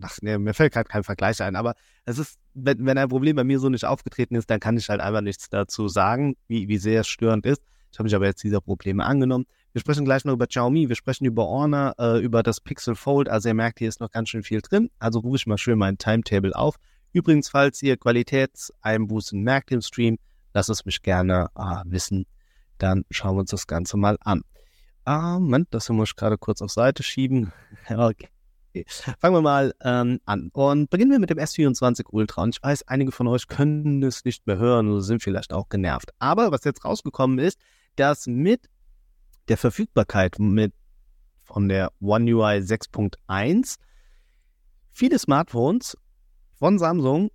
ach, 0.00 0.18
nee, 0.20 0.38
mir 0.38 0.54
fällt 0.54 0.72
gerade 0.72 0.88
kein 0.88 1.04
Vergleich 1.04 1.40
ein, 1.42 1.56
aber 1.56 1.74
es 2.04 2.18
ist, 2.18 2.38
wenn, 2.54 2.84
wenn 2.84 2.98
ein 2.98 3.08
Problem 3.08 3.36
bei 3.36 3.44
mir 3.44 3.58
so 3.58 3.68
nicht 3.68 3.84
aufgetreten 3.84 4.34
ist, 4.34 4.50
dann 4.50 4.60
kann 4.60 4.76
ich 4.76 4.88
halt 4.88 5.00
einfach 5.00 5.20
nichts 5.20 5.48
dazu 5.48 5.88
sagen, 5.88 6.36
wie, 6.48 6.68
wie 6.68 6.78
sehr 6.78 7.02
es 7.02 7.08
störend 7.08 7.46
ist. 7.46 7.62
Ich 7.92 7.98
habe 7.98 8.04
mich 8.04 8.14
aber 8.14 8.24
jetzt 8.24 8.42
dieser 8.42 8.60
Probleme 8.60 9.04
angenommen. 9.04 9.44
Wir 9.72 9.80
sprechen 9.80 10.04
gleich 10.04 10.24
noch 10.24 10.32
über 10.32 10.46
Xiaomi, 10.46 10.88
wir 10.88 10.96
sprechen 10.96 11.26
über 11.26 11.46
Honor, 11.46 11.94
äh, 11.98 12.20
über 12.20 12.42
das 12.42 12.60
Pixel 12.60 12.94
Fold. 12.94 13.28
Also 13.28 13.50
ihr 13.50 13.54
merkt, 13.54 13.78
hier 13.78 13.88
ist 13.88 14.00
noch 14.00 14.10
ganz 14.10 14.30
schön 14.30 14.42
viel 14.42 14.62
drin. 14.62 14.90
Also 14.98 15.20
rufe 15.20 15.36
ich 15.36 15.46
mal 15.46 15.58
schön 15.58 15.78
mein 15.78 15.98
Timetable 15.98 16.54
auf. 16.54 16.76
Übrigens, 17.12 17.48
falls 17.48 17.82
ihr 17.82 17.96
Qualitätseinbußen 17.96 19.40
merkt 19.40 19.70
im 19.70 19.82
Stream, 19.82 20.18
lasst 20.54 20.70
es 20.70 20.84
mich 20.84 21.02
gerne 21.02 21.48
äh, 21.56 21.82
wissen. 21.84 22.26
Dann 22.78 23.04
schauen 23.10 23.36
wir 23.36 23.40
uns 23.40 23.50
das 23.50 23.66
Ganze 23.66 23.96
mal 23.96 24.16
an. 24.20 24.42
Ah, 25.04 25.38
Moment, 25.38 25.68
das 25.70 25.88
muss 25.88 26.10
ich 26.10 26.16
gerade 26.16 26.38
kurz 26.38 26.62
auf 26.62 26.70
Seite 26.70 27.02
schieben. 27.02 27.52
okay. 27.88 28.28
Fangen 29.18 29.34
wir 29.34 29.42
mal 29.42 29.74
ähm, 29.82 30.20
an. 30.24 30.48
Und 30.52 30.88
beginnen 30.88 31.10
wir 31.10 31.18
mit 31.18 31.28
dem 31.28 31.38
S24 31.38 32.06
Ultra. 32.10 32.42
Und 32.42 32.56
ich 32.56 32.62
weiß, 32.62 32.88
einige 32.88 33.12
von 33.12 33.26
euch 33.26 33.46
können 33.46 34.02
es 34.02 34.24
nicht 34.24 34.46
mehr 34.46 34.56
hören 34.56 34.90
oder 34.90 35.02
sind 35.02 35.22
vielleicht 35.22 35.52
auch 35.52 35.68
genervt. 35.68 36.10
Aber 36.18 36.52
was 36.52 36.64
jetzt 36.64 36.84
rausgekommen 36.84 37.38
ist, 37.38 37.58
dass 37.96 38.26
mit 38.26 38.70
der 39.48 39.58
Verfügbarkeit 39.58 40.38
mit 40.38 40.72
von 41.44 41.68
der 41.68 41.92
One 42.00 42.32
UI 42.32 42.58
6.1 42.60 43.76
viele 44.90 45.18
Smartphones 45.18 45.96
von 46.62 46.78
Samsung 46.78 47.28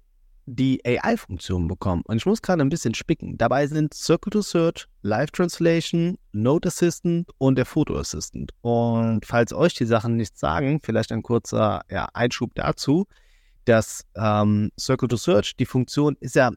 die 0.46 0.79
AI-Funktion 0.86 1.67
bekommen. 1.67 2.01
Und 2.05 2.15
ich 2.15 2.25
muss 2.25 2.41
gerade 2.41 2.62
ein 2.62 2.69
bisschen 2.69 2.93
spicken. 2.93 3.38
Dabei 3.38 3.67
sind 3.67 3.93
Circle 3.93 4.31
to 4.31 4.41
Search, 4.41 4.86
Live 5.01 5.31
Translation, 5.31 6.17
Note 6.31 6.69
Assistant 6.69 7.29
und 7.38 7.57
der 7.57 7.65
Photo 7.65 7.98
Assistant. 7.98 8.53
Und 8.62 9.25
falls 9.25 9.51
euch 9.51 9.74
die 9.74 9.84
Sachen 9.84 10.15
nichts 10.15 10.39
sagen, 10.39 10.79
vielleicht 10.81 11.12
ein 11.12 11.24
kurzer 11.24 11.81
ja, 11.91 12.07
Einschub 12.13 12.55
dazu, 12.55 13.05
dass 13.65 14.05
ähm, 14.15 14.72
Circle 14.79 15.10
to 15.10 15.17
Search, 15.17 15.57
die 15.57 15.65
Funktion 15.65 16.15
ist 16.22 16.36
ja 16.36 16.51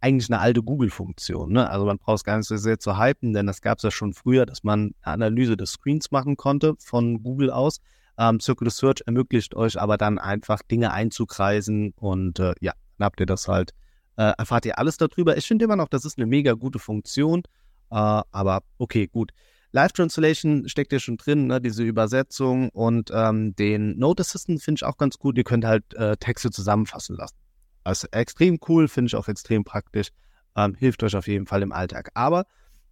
eigentlich 0.00 0.30
eine 0.30 0.38
alte 0.38 0.62
Google-Funktion. 0.62 1.50
Ne? 1.50 1.68
Also 1.68 1.86
man 1.86 1.98
braucht 1.98 2.18
es 2.18 2.24
gar 2.24 2.36
nicht 2.36 2.46
so 2.46 2.56
sehr 2.56 2.78
zu 2.78 3.00
hypen, 3.00 3.32
denn 3.32 3.48
das 3.48 3.62
gab 3.62 3.78
es 3.78 3.82
ja 3.82 3.90
schon 3.90 4.12
früher, 4.12 4.46
dass 4.46 4.62
man 4.62 4.94
eine 5.02 5.14
Analyse 5.14 5.56
des 5.56 5.72
Screens 5.72 6.12
machen 6.12 6.36
konnte 6.36 6.74
von 6.78 7.20
Google 7.24 7.50
aus. 7.50 7.80
Ähm, 8.18 8.40
Circle 8.40 8.70
Search 8.70 9.02
ermöglicht 9.06 9.54
euch 9.54 9.80
aber 9.80 9.96
dann 9.96 10.18
einfach 10.18 10.62
Dinge 10.62 10.92
einzukreisen 10.92 11.92
und 11.96 12.38
äh, 12.38 12.54
ja, 12.60 12.72
dann 12.98 13.06
habt 13.06 13.20
ihr 13.20 13.26
das 13.26 13.48
halt, 13.48 13.72
äh, 14.16 14.32
erfahrt 14.36 14.66
ihr 14.66 14.78
alles 14.78 14.96
darüber. 14.96 15.36
Ich 15.36 15.46
finde 15.46 15.64
immer 15.64 15.76
noch, 15.76 15.88
das 15.88 16.04
ist 16.04 16.18
eine 16.18 16.26
mega 16.26 16.52
gute 16.52 16.78
Funktion, 16.78 17.42
äh, 17.90 17.94
aber 17.94 18.62
okay, 18.78 19.06
gut. 19.06 19.32
Live 19.74 19.92
Translation 19.92 20.68
steckt 20.68 20.92
ja 20.92 20.98
schon 20.98 21.16
drin, 21.16 21.46
ne, 21.46 21.58
diese 21.58 21.82
Übersetzung 21.82 22.68
und 22.68 23.10
ähm, 23.12 23.56
den 23.56 23.98
Note 23.98 24.20
Assistant 24.20 24.62
finde 24.62 24.80
ich 24.80 24.84
auch 24.84 24.98
ganz 24.98 25.18
gut. 25.18 25.38
Ihr 25.38 25.44
könnt 25.44 25.64
halt 25.64 25.94
äh, 25.94 26.16
Texte 26.18 26.50
zusammenfassen 26.50 27.16
lassen. 27.16 27.36
Also 27.82 28.06
extrem 28.10 28.58
cool, 28.68 28.86
finde 28.86 29.06
ich 29.06 29.16
auch 29.16 29.28
extrem 29.28 29.64
praktisch. 29.64 30.08
Ähm, 30.56 30.74
hilft 30.74 31.02
euch 31.02 31.16
auf 31.16 31.26
jeden 31.26 31.46
Fall 31.46 31.62
im 31.62 31.72
Alltag. 31.72 32.10
Aber 32.12 32.44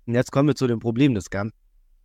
jetzt 0.06 0.32
kommen 0.32 0.48
wir 0.48 0.54
zu 0.54 0.66
dem 0.66 0.78
Problem 0.78 1.14
des 1.14 1.28
Ganzen. 1.28 1.54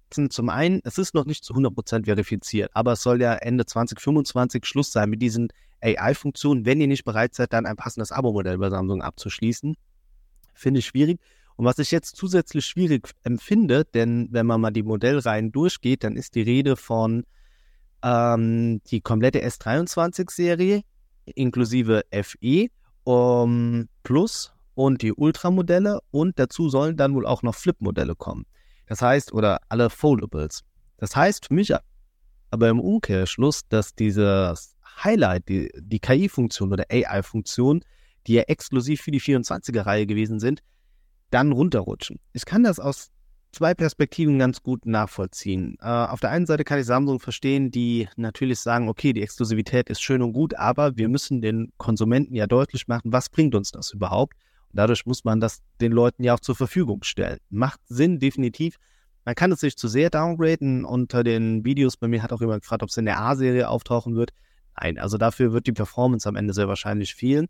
Zum 0.10 0.50
einen, 0.50 0.82
es 0.84 0.98
ist 0.98 1.14
noch 1.14 1.26
nicht 1.26 1.44
zu 1.44 1.54
100% 1.54 2.06
verifiziert, 2.06 2.70
aber 2.74 2.94
es 2.94 3.02
soll 3.02 3.22
ja 3.22 3.34
Ende 3.34 3.66
2025 3.66 4.66
Schluss 4.66 4.92
sein 4.92 5.10
mit 5.10 5.22
diesen 5.22 5.50
AI-Funktionen, 5.82 6.66
wenn 6.66 6.80
ihr 6.80 6.88
nicht 6.88 7.04
bereit 7.04 7.36
seid, 7.36 7.54
dann 7.54 7.66
ein 7.66 7.76
passendes 7.76 8.12
Abo-Modell 8.12 8.58
bei 8.58 8.70
Samsung 8.70 9.02
abzuschließen. 9.02 9.76
Finde 10.54 10.80
ich 10.80 10.86
schwierig. 10.86 11.20
Und 11.58 11.66
was 11.66 11.80
ich 11.80 11.92
jetzt 11.92 12.16
zusätzlich 12.16 12.66
schwierig 12.66 13.12
empfinde, 13.24 13.86
denn 13.86 14.28
wenn 14.32 14.46
man 14.46 14.62
mal 14.62 14.72
die 14.72 14.84
Modellreihen 14.84 15.52
durchgeht, 15.52 16.04
dann 16.04 16.16
ist 16.16 16.36
die 16.36 16.42
Rede 16.42 16.76
von 16.76 17.26
ähm, 18.04 18.82
die 18.88 19.02
komplette 19.02 19.44
S23-Serie 19.44 20.84
inklusive 21.26 22.04
FE 22.12 22.68
um, 23.04 23.88
Plus 24.04 24.54
und 24.74 25.02
die 25.02 25.14
Ultramodelle 25.14 26.00
und 26.12 26.38
dazu 26.40 26.70
sollen 26.70 26.98
dann 26.98 27.14
wohl 27.16 27.26
auch 27.26 27.44
noch 27.44 27.56
Flip-Modelle 27.56 28.16
kommen. 28.16 28.46
Das 28.88 29.02
heißt, 29.02 29.34
oder 29.34 29.60
alle 29.70 29.90
Foldables. 29.90 30.64
Das 30.98 31.16
heißt 31.16 31.48
für 31.48 31.54
mich 31.54 31.74
aber 32.52 32.70
im 32.70 32.80
Umkehrschluss, 32.80 33.68
dass 33.68 33.96
dieses 33.96 34.76
Highlight, 35.04 35.50
die, 35.50 35.70
die 35.78 36.00
KI-Funktion 36.00 36.72
oder 36.72 36.86
AI-Funktion, 36.90 37.84
die 38.28 38.34
ja 38.34 38.44
exklusiv 38.44 39.02
für 39.02 39.12
die 39.12 39.22
24er-Reihe 39.22 40.06
gewesen 40.06 40.40
sind, 40.40 40.62
dann 41.32 41.52
runterrutschen. 41.52 42.20
Ich 42.34 42.46
kann 42.46 42.64
das 42.64 42.80
aus 42.80 43.10
zwei 43.52 43.74
Perspektiven 43.74 44.38
ganz 44.38 44.62
gut 44.62 44.86
nachvollziehen. 44.86 45.78
Äh, 45.82 45.88
auf 45.88 46.20
der 46.20 46.30
einen 46.30 46.46
Seite 46.46 46.64
kann 46.64 46.80
ich 46.80 46.86
Samsung 46.86 47.20
verstehen, 47.20 47.72
die 47.72 48.08
natürlich 48.18 48.60
sagen, 48.60 48.90
okay, 48.90 49.14
die 49.14 49.22
Exklusivität 49.22 49.90
ist 49.90 50.02
schön 50.02 50.22
und 50.22 50.34
gut, 50.34 50.56
aber 50.56 50.98
wir 50.98 51.08
müssen 51.08 51.42
den 51.42 51.72
Konsumenten 51.78 52.36
ja 52.36 52.48
deutlich 52.48 52.88
machen, 52.88 53.12
was 53.12 53.30
bringt 53.30 53.56
uns 53.56 53.72
das 53.72 53.92
überhaupt? 53.92 54.34
Dadurch 54.76 55.06
muss 55.06 55.24
man 55.24 55.40
das 55.40 55.62
den 55.82 55.92
Leuten 55.92 56.24
ja 56.24 56.34
auch 56.36 56.40
zur 56.40 56.56
Verfügung 56.56 57.04
stellen. 57.04 57.40
Macht 57.50 57.80
Sinn, 57.88 58.20
definitiv. 58.20 58.78
Man 59.24 59.36
kann 59.36 59.52
es 59.52 59.62
sich 59.62 59.78
zu 59.78 59.88
sehr 59.88 60.10
downgraden. 60.10 60.86
Unter 60.86 61.24
den 61.24 61.66
Videos 61.66 61.98
bei 61.98 62.08
mir 62.08 62.22
hat 62.22 62.32
auch 62.32 62.42
jemand 62.42 62.62
gefragt, 62.62 62.84
ob 62.84 62.90
es 62.90 62.98
in 62.98 63.06
der 63.06 63.20
A-Serie 63.20 63.70
auftauchen 63.70 64.16
wird. 64.16 64.32
Nein, 64.80 65.00
also 65.00 65.18
dafür 65.18 65.54
wird 65.54 65.68
die 65.68 65.72
Performance 65.72 66.28
am 66.28 66.36
Ende 66.36 66.54
sehr 66.54 66.68
wahrscheinlich 66.68 67.16
fehlen 67.16 67.48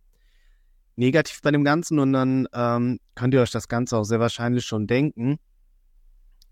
negativ 0.95 1.41
bei 1.41 1.51
dem 1.51 1.63
Ganzen 1.63 1.99
und 1.99 2.13
dann 2.13 2.47
ähm, 2.53 2.99
könnt 3.15 3.33
ihr 3.33 3.41
euch 3.41 3.51
das 3.51 3.67
Ganze 3.67 3.97
auch 3.97 4.03
sehr 4.03 4.19
wahrscheinlich 4.19 4.65
schon 4.65 4.87
denken, 4.87 5.37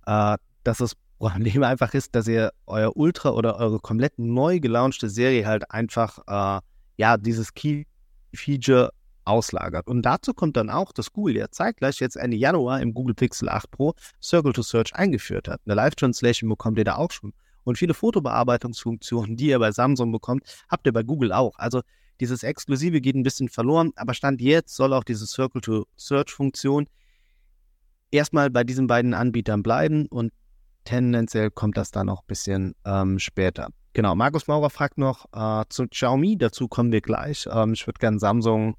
äh, 0.05 0.37
dass 0.63 0.77
das 0.77 0.95
Problem 1.17 1.63
einfach 1.63 1.93
ist, 1.93 2.15
dass 2.15 2.27
ihr 2.27 2.51
euer 2.65 2.95
Ultra 2.95 3.31
oder 3.31 3.57
eure 3.57 3.79
komplett 3.79 4.19
neu 4.19 4.59
gelaunchte 4.59 5.09
Serie 5.09 5.45
halt 5.45 5.71
einfach, 5.71 6.19
äh, 6.27 6.61
ja, 6.97 7.17
dieses 7.17 7.53
Key-Feature 7.53 8.91
auslagert. 9.25 9.87
Und 9.87 10.03
dazu 10.03 10.33
kommt 10.33 10.57
dann 10.57 10.69
auch, 10.69 10.91
dass 10.91 11.13
Google 11.13 11.37
ja 11.37 11.49
zeitgleich 11.49 11.99
jetzt 11.99 12.15
Ende 12.15 12.37
Januar 12.37 12.81
im 12.81 12.93
Google 12.93 13.15
Pixel 13.15 13.49
8 13.49 13.71
Pro 13.71 13.93
Circle 14.21 14.53
to 14.53 14.61
Search 14.61 14.93
eingeführt 14.95 15.47
hat. 15.47 15.61
Eine 15.65 15.75
Live-Translation 15.75 16.49
bekommt 16.49 16.77
ihr 16.77 16.83
da 16.83 16.95
auch 16.95 17.11
schon. 17.11 17.33
Und 17.63 17.77
viele 17.77 17.93
Fotobearbeitungsfunktionen, 17.93 19.37
die 19.37 19.47
ihr 19.47 19.59
bei 19.59 19.71
Samsung 19.71 20.11
bekommt, 20.11 20.43
habt 20.69 20.85
ihr 20.85 20.93
bei 20.93 21.03
Google 21.03 21.31
auch. 21.31 21.57
Also 21.57 21.81
dieses 22.19 22.43
Exklusive 22.43 23.01
geht 23.01 23.15
ein 23.15 23.23
bisschen 23.23 23.49
verloren, 23.49 23.91
aber 23.95 24.13
Stand 24.13 24.41
jetzt 24.41 24.75
soll 24.75 24.93
auch 24.93 25.03
diese 25.03 25.25
Circle-to-Search-Funktion 25.25 26.87
erstmal 28.11 28.49
bei 28.49 28.63
diesen 28.63 28.87
beiden 28.87 29.13
Anbietern 29.13 29.63
bleiben 29.63 30.05
und 30.07 30.31
tendenziell 30.83 31.49
kommt 31.49 31.77
das 31.77 31.91
dann 31.91 32.07
noch 32.07 32.21
ein 32.21 32.27
bisschen 32.27 32.75
ähm, 32.85 33.17
später. 33.19 33.69
Genau, 33.93 34.15
Markus 34.15 34.47
Maurer 34.47 34.69
fragt 34.69 34.97
noch 34.97 35.25
äh, 35.33 35.65
zu 35.69 35.87
Xiaomi, 35.87 36.37
dazu 36.37 36.67
kommen 36.67 36.91
wir 36.91 37.01
gleich. 37.01 37.47
Ähm, 37.51 37.73
ich 37.73 37.85
würde 37.87 37.99
gerne 37.99 38.19
Samsung 38.19 38.75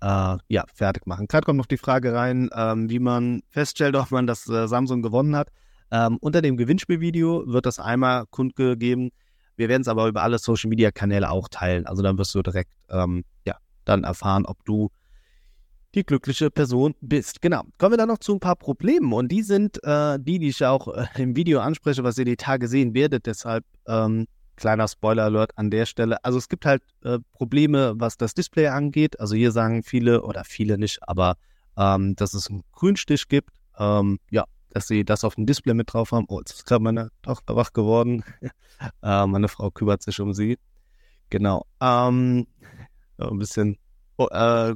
äh, 0.00 0.36
ja, 0.48 0.64
fertig 0.74 1.06
machen. 1.06 1.26
Gerade 1.26 1.44
kommt 1.44 1.58
noch 1.58 1.66
die 1.66 1.78
Frage 1.78 2.12
rein, 2.12 2.50
ähm, 2.54 2.90
wie 2.90 2.98
man 2.98 3.42
feststellt, 3.50 3.96
ob 3.96 4.10
man 4.10 4.26
das 4.26 4.48
äh, 4.48 4.68
Samsung 4.68 5.02
gewonnen 5.02 5.36
hat. 5.36 5.50
Ähm, 5.90 6.18
unter 6.20 6.42
dem 6.42 6.56
Gewinnspielvideo 6.56 7.44
wird 7.46 7.66
das 7.66 7.78
einmal 7.78 8.26
kundgegeben. 8.26 9.10
Wir 9.56 9.68
werden 9.68 9.82
es 9.82 9.88
aber 9.88 10.06
über 10.06 10.22
alle 10.22 10.38
Social 10.38 10.68
Media 10.68 10.90
Kanäle 10.90 11.30
auch 11.30 11.48
teilen. 11.48 11.86
Also 11.86 12.02
dann 12.02 12.18
wirst 12.18 12.34
du 12.34 12.42
direkt 12.42 12.70
ähm, 12.90 13.24
ja, 13.44 13.56
dann 13.84 14.04
erfahren, 14.04 14.46
ob 14.46 14.64
du 14.64 14.90
die 15.94 16.04
glückliche 16.04 16.50
Person 16.50 16.94
bist. 17.00 17.40
Genau. 17.40 17.62
Kommen 17.78 17.94
wir 17.94 17.96
dann 17.96 18.08
noch 18.08 18.18
zu 18.18 18.34
ein 18.34 18.40
paar 18.40 18.56
Problemen 18.56 19.12
und 19.12 19.32
die 19.32 19.42
sind 19.42 19.82
äh, 19.82 20.18
die, 20.20 20.38
die 20.38 20.48
ich 20.48 20.64
auch 20.64 20.88
äh, 20.88 21.06
im 21.16 21.34
Video 21.34 21.60
anspreche, 21.60 22.04
was 22.04 22.18
ihr 22.18 22.24
die 22.24 22.36
Tage 22.36 22.68
sehen 22.68 22.94
werdet. 22.94 23.26
Deshalb 23.26 23.64
ähm, 23.86 24.26
kleiner 24.58 24.88
Spoiler-Alert 24.88 25.56
an 25.56 25.70
der 25.70 25.86
Stelle. 25.86 26.22
Also 26.24 26.36
es 26.36 26.48
gibt 26.48 26.66
halt 26.66 26.82
äh, 27.04 27.18
Probleme, 27.32 27.94
was 27.96 28.16
das 28.16 28.34
Display 28.34 28.66
angeht. 28.66 29.18
Also 29.20 29.34
hier 29.34 29.52
sagen 29.52 29.82
viele 29.82 30.22
oder 30.22 30.44
viele 30.44 30.76
nicht, 30.76 30.98
aber 31.02 31.36
ähm, 31.76 32.16
dass 32.16 32.34
es 32.34 32.50
einen 32.50 32.62
Grünstich 32.72 33.28
gibt. 33.28 33.50
Ähm, 33.78 34.18
ja, 34.30 34.44
dass 34.70 34.88
sie 34.88 35.04
das 35.04 35.24
auf 35.24 35.36
dem 35.36 35.46
Display 35.46 35.74
mit 35.74 35.92
drauf 35.92 36.12
haben. 36.12 36.26
Oh, 36.28 36.40
jetzt 36.40 36.52
ist 36.52 36.66
gerade 36.66 36.82
meine 36.82 37.10
Tochter 37.22 37.56
wach 37.56 37.72
geworden. 37.72 38.24
äh, 39.02 39.26
meine 39.26 39.48
Frau 39.48 39.70
kümmert 39.70 40.02
sich 40.02 40.20
um 40.20 40.34
sie. 40.34 40.58
Genau. 41.30 41.64
Ähm, 41.80 42.46
ein 43.18 43.38
bisschen, 43.38 43.78
oh, 44.16 44.26
äh, 44.30 44.74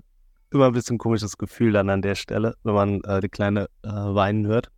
immer 0.51 0.67
ein 0.67 0.73
bisschen 0.73 0.99
komisches 0.99 1.37
Gefühl 1.39 1.73
dann 1.73 1.91
an 1.91 2.03
der 2.03 2.15
Stelle, 2.15 2.55
wenn 2.63 2.75
man 2.75 3.01
äh, 3.05 3.21
die 3.21 3.29
kleine 3.29 3.69
äh, 3.83 3.89
weinen 3.89 4.47
hört. 4.47 4.71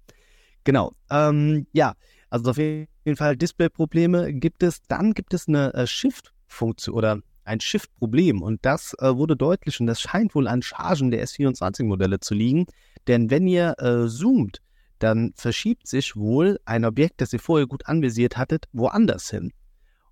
Genau. 0.65 0.93
Ähm, 1.11 1.67
ja, 1.73 1.95
also 2.31 2.51
auf 2.51 2.57
jeden 2.57 2.89
Fall 3.17 3.37
Display-Probleme 3.37 4.33
gibt 4.33 4.63
es. 4.63 4.83
Dann 4.89 5.13
gibt 5.13 5.35
es 5.35 5.47
eine 5.49 5.73
äh, 5.75 5.87
Shift-Funktion 5.87 6.95
oder 6.95 7.21
ein 7.45 7.61
Shift-Problem 7.61 8.43
und 8.43 8.65
das 8.65 8.95
äh, 9.01 9.15
wurde 9.15 9.37
deutlich 9.37 9.79
und 9.81 9.87
das 9.87 10.01
scheint 10.01 10.35
wohl 10.35 10.49
an 10.49 10.63
Chargen 10.63 11.11
der 11.11 11.25
S24-Modelle 11.27 12.21
zu 12.21 12.35
liegen. 12.35 12.67
Denn 13.07 13.31
wenn 13.31 13.47
ihr 13.47 13.75
äh, 13.79 14.09
zoomt, 14.09 14.61
dann 14.99 15.33
verschiebt 15.37 15.87
sich 15.87 16.17
wohl 16.17 16.59
ein 16.65 16.85
Objekt, 16.85 17.21
das 17.21 17.33
ihr 17.33 17.41
vorher 17.41 17.67
gut 17.67 17.87
anvisiert 17.87 18.39
hattet, 18.39 18.67
woanders 18.73 19.29
hin. 19.31 19.53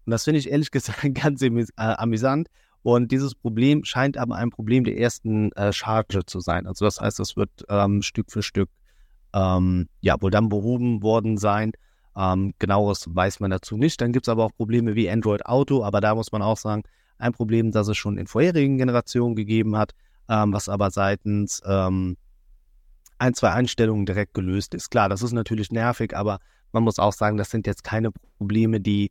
Und 0.04 0.10
das 0.10 0.24
finde 0.24 0.40
ich 0.40 0.50
ehrlich 0.50 0.70
gesagt 0.72 1.14
ganz 1.14 1.42
äh, 1.42 1.62
amüsant. 1.76 2.48
Und 2.82 3.12
dieses 3.12 3.34
Problem 3.34 3.84
scheint 3.84 4.18
aber 4.18 4.34
ein 4.34 4.50
Problem 4.50 4.84
der 4.84 4.98
ersten 4.98 5.52
äh, 5.52 5.72
Charge 5.72 6.26
zu 6.26 6.40
sein. 6.40 6.66
Also 6.66 6.84
das 6.84 7.00
heißt, 7.00 7.18
das 7.18 7.36
wird 7.36 7.50
ähm, 7.68 8.02
Stück 8.02 8.30
für 8.30 8.42
Stück 8.42 8.68
ähm, 9.32 9.88
ja 10.00 10.20
wohl 10.20 10.32
dann 10.32 10.48
behoben 10.48 11.02
worden 11.02 11.38
sein. 11.38 11.72
Ähm, 12.16 12.54
genaueres 12.58 13.06
weiß 13.08 13.40
man 13.40 13.50
dazu 13.50 13.76
nicht. 13.76 14.00
Dann 14.00 14.12
gibt 14.12 14.26
es 14.26 14.28
aber 14.28 14.44
auch 14.44 14.54
Probleme 14.54 14.94
wie 14.94 15.08
Android 15.08 15.46
Auto, 15.46 15.82
aber 15.82 16.00
da 16.00 16.14
muss 16.14 16.32
man 16.32 16.42
auch 16.42 16.58
sagen, 16.58 16.82
ein 17.18 17.32
Problem, 17.32 17.70
das 17.70 17.88
es 17.88 17.96
schon 17.96 18.18
in 18.18 18.26
vorherigen 18.26 18.78
Generationen 18.78 19.34
gegeben 19.34 19.76
hat, 19.76 19.92
ähm, 20.28 20.52
was 20.52 20.68
aber 20.68 20.90
seitens 20.90 21.62
ähm, 21.64 22.16
ein, 23.18 23.34
zwei 23.34 23.52
Einstellungen 23.52 24.04
direkt 24.04 24.34
gelöst 24.34 24.74
ist. 24.74 24.90
Klar, 24.90 25.08
das 25.08 25.22
ist 25.22 25.32
natürlich 25.32 25.70
nervig, 25.70 26.16
aber 26.16 26.38
man 26.72 26.82
muss 26.82 26.98
auch 26.98 27.12
sagen, 27.12 27.36
das 27.36 27.50
sind 27.50 27.66
jetzt 27.66 27.84
keine 27.84 28.10
Probleme, 28.38 28.80
die 28.80 29.10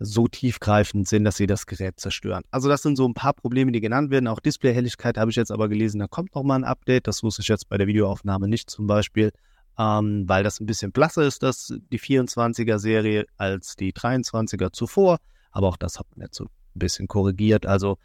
so 0.00 0.28
tiefgreifend 0.28 1.08
sind, 1.08 1.24
dass 1.24 1.36
sie 1.36 1.46
das 1.46 1.66
Gerät 1.66 1.98
zerstören. 1.98 2.42
Also 2.50 2.68
das 2.68 2.82
sind 2.82 2.96
so 2.96 3.06
ein 3.06 3.14
paar 3.14 3.34
Probleme, 3.34 3.72
die 3.72 3.80
genannt 3.80 4.10
werden. 4.10 4.28
Auch 4.28 4.40
Displayhelligkeit 4.40 5.18
habe 5.18 5.30
ich 5.30 5.36
jetzt 5.36 5.50
aber 5.50 5.68
gelesen, 5.68 5.98
da 5.98 6.06
kommt 6.06 6.34
noch 6.34 6.42
mal 6.42 6.56
ein 6.56 6.64
Update. 6.64 7.06
Das 7.06 7.22
wusste 7.22 7.42
ich 7.42 7.48
jetzt 7.48 7.68
bei 7.68 7.78
der 7.78 7.86
Videoaufnahme 7.86 8.48
nicht 8.48 8.70
zum 8.70 8.86
Beispiel, 8.86 9.32
ähm, 9.78 10.28
weil 10.28 10.42
das 10.42 10.60
ein 10.60 10.66
bisschen 10.66 10.92
blasser 10.92 11.22
ist, 11.22 11.42
das 11.42 11.72
die 11.92 12.00
24er-Serie 12.00 13.26
als 13.36 13.76
die 13.76 13.92
23er 13.92 14.72
zuvor. 14.72 15.18
Aber 15.52 15.68
auch 15.68 15.76
das 15.76 15.98
hat 15.98 16.06
man 16.14 16.26
jetzt 16.26 16.36
so 16.36 16.44
ein 16.44 16.50
bisschen 16.74 17.06
korrigiert. 17.06 17.64
Also 17.64 17.98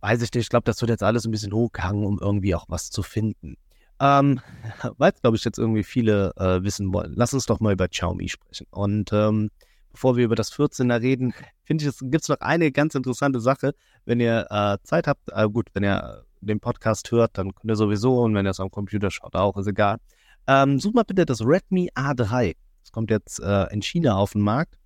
weiß 0.00 0.22
ich 0.22 0.32
nicht, 0.32 0.44
ich 0.44 0.48
glaube, 0.48 0.64
das 0.64 0.80
wird 0.80 0.90
jetzt 0.90 1.02
alles 1.02 1.24
ein 1.24 1.30
bisschen 1.30 1.52
hochgehangen, 1.52 2.04
um 2.04 2.18
irgendwie 2.18 2.54
auch 2.54 2.64
was 2.68 2.90
zu 2.90 3.02
finden. 3.02 3.56
Ähm, 4.00 4.40
weil, 4.96 5.12
glaube 5.20 5.36
ich, 5.36 5.44
jetzt 5.44 5.58
irgendwie 5.58 5.84
viele 5.84 6.32
äh, 6.36 6.62
wissen 6.62 6.92
wollen. 6.92 7.12
Lass 7.14 7.34
uns 7.34 7.46
doch 7.46 7.60
mal 7.60 7.74
über 7.74 7.88
Xiaomi 7.88 8.28
sprechen. 8.28 8.66
Und 8.70 9.12
ähm, 9.12 9.50
bevor 9.92 10.16
wir 10.16 10.24
über 10.24 10.34
das 10.34 10.52
14er 10.52 11.02
reden, 11.02 11.34
finde 11.64 11.84
ich, 11.84 11.88
es 11.88 11.98
gibt 12.00 12.26
noch 12.28 12.40
eine 12.40 12.72
ganz 12.72 12.94
interessante 12.94 13.40
Sache. 13.40 13.74
Wenn 14.06 14.18
ihr 14.18 14.46
äh, 14.50 14.78
Zeit 14.82 15.06
habt, 15.06 15.28
äh, 15.30 15.48
gut, 15.48 15.68
wenn 15.74 15.84
ihr 15.84 16.24
den 16.40 16.58
Podcast 16.58 17.10
hört, 17.12 17.36
dann 17.38 17.54
könnt 17.54 17.70
ihr 17.70 17.76
sowieso 17.76 18.22
und 18.22 18.34
wenn 18.34 18.46
ihr 18.46 18.50
es 18.50 18.60
am 18.60 18.70
Computer 18.70 19.10
schaut, 19.10 19.36
auch, 19.36 19.56
ist 19.58 19.68
egal. 19.68 19.98
Ähm, 20.46 20.78
sucht 20.78 20.94
mal 20.94 21.04
bitte 21.04 21.24
das 21.26 21.40
Redmi 21.40 21.90
A3. 21.94 22.56
Das 22.82 22.92
kommt 22.92 23.10
jetzt 23.10 23.40
äh, 23.40 23.72
in 23.72 23.82
China 23.82 24.16
auf 24.16 24.32
den 24.32 24.42
Markt 24.42 24.76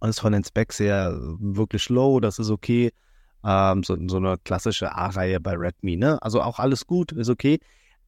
und 0.00 0.08
ist 0.08 0.20
von 0.20 0.32
den 0.32 0.44
Specs 0.44 0.78
her 0.78 1.16
wirklich 1.38 1.88
low, 1.88 2.20
das 2.20 2.38
ist 2.38 2.50
okay. 2.50 2.92
Ähm, 3.44 3.82
so, 3.82 3.96
so 4.08 4.16
eine 4.16 4.38
klassische 4.38 4.92
A-Reihe 4.92 5.40
bei 5.40 5.54
Redmi, 5.54 5.96
ne? 5.96 6.20
Also 6.22 6.42
auch 6.42 6.58
alles 6.58 6.86
gut, 6.86 7.12
ist 7.12 7.28
okay. 7.28 7.58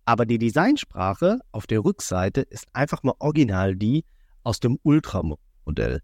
Aber 0.04 0.26
die 0.26 0.38
Designsprache 0.38 1.38
auf 1.52 1.66
der 1.66 1.84
Rückseite 1.84 2.40
ist 2.40 2.66
einfach 2.72 3.02
mal 3.02 3.14
original 3.18 3.76
die 3.76 4.04
aus 4.42 4.58
dem 4.58 4.78
Ultra-Modell. 4.82 6.00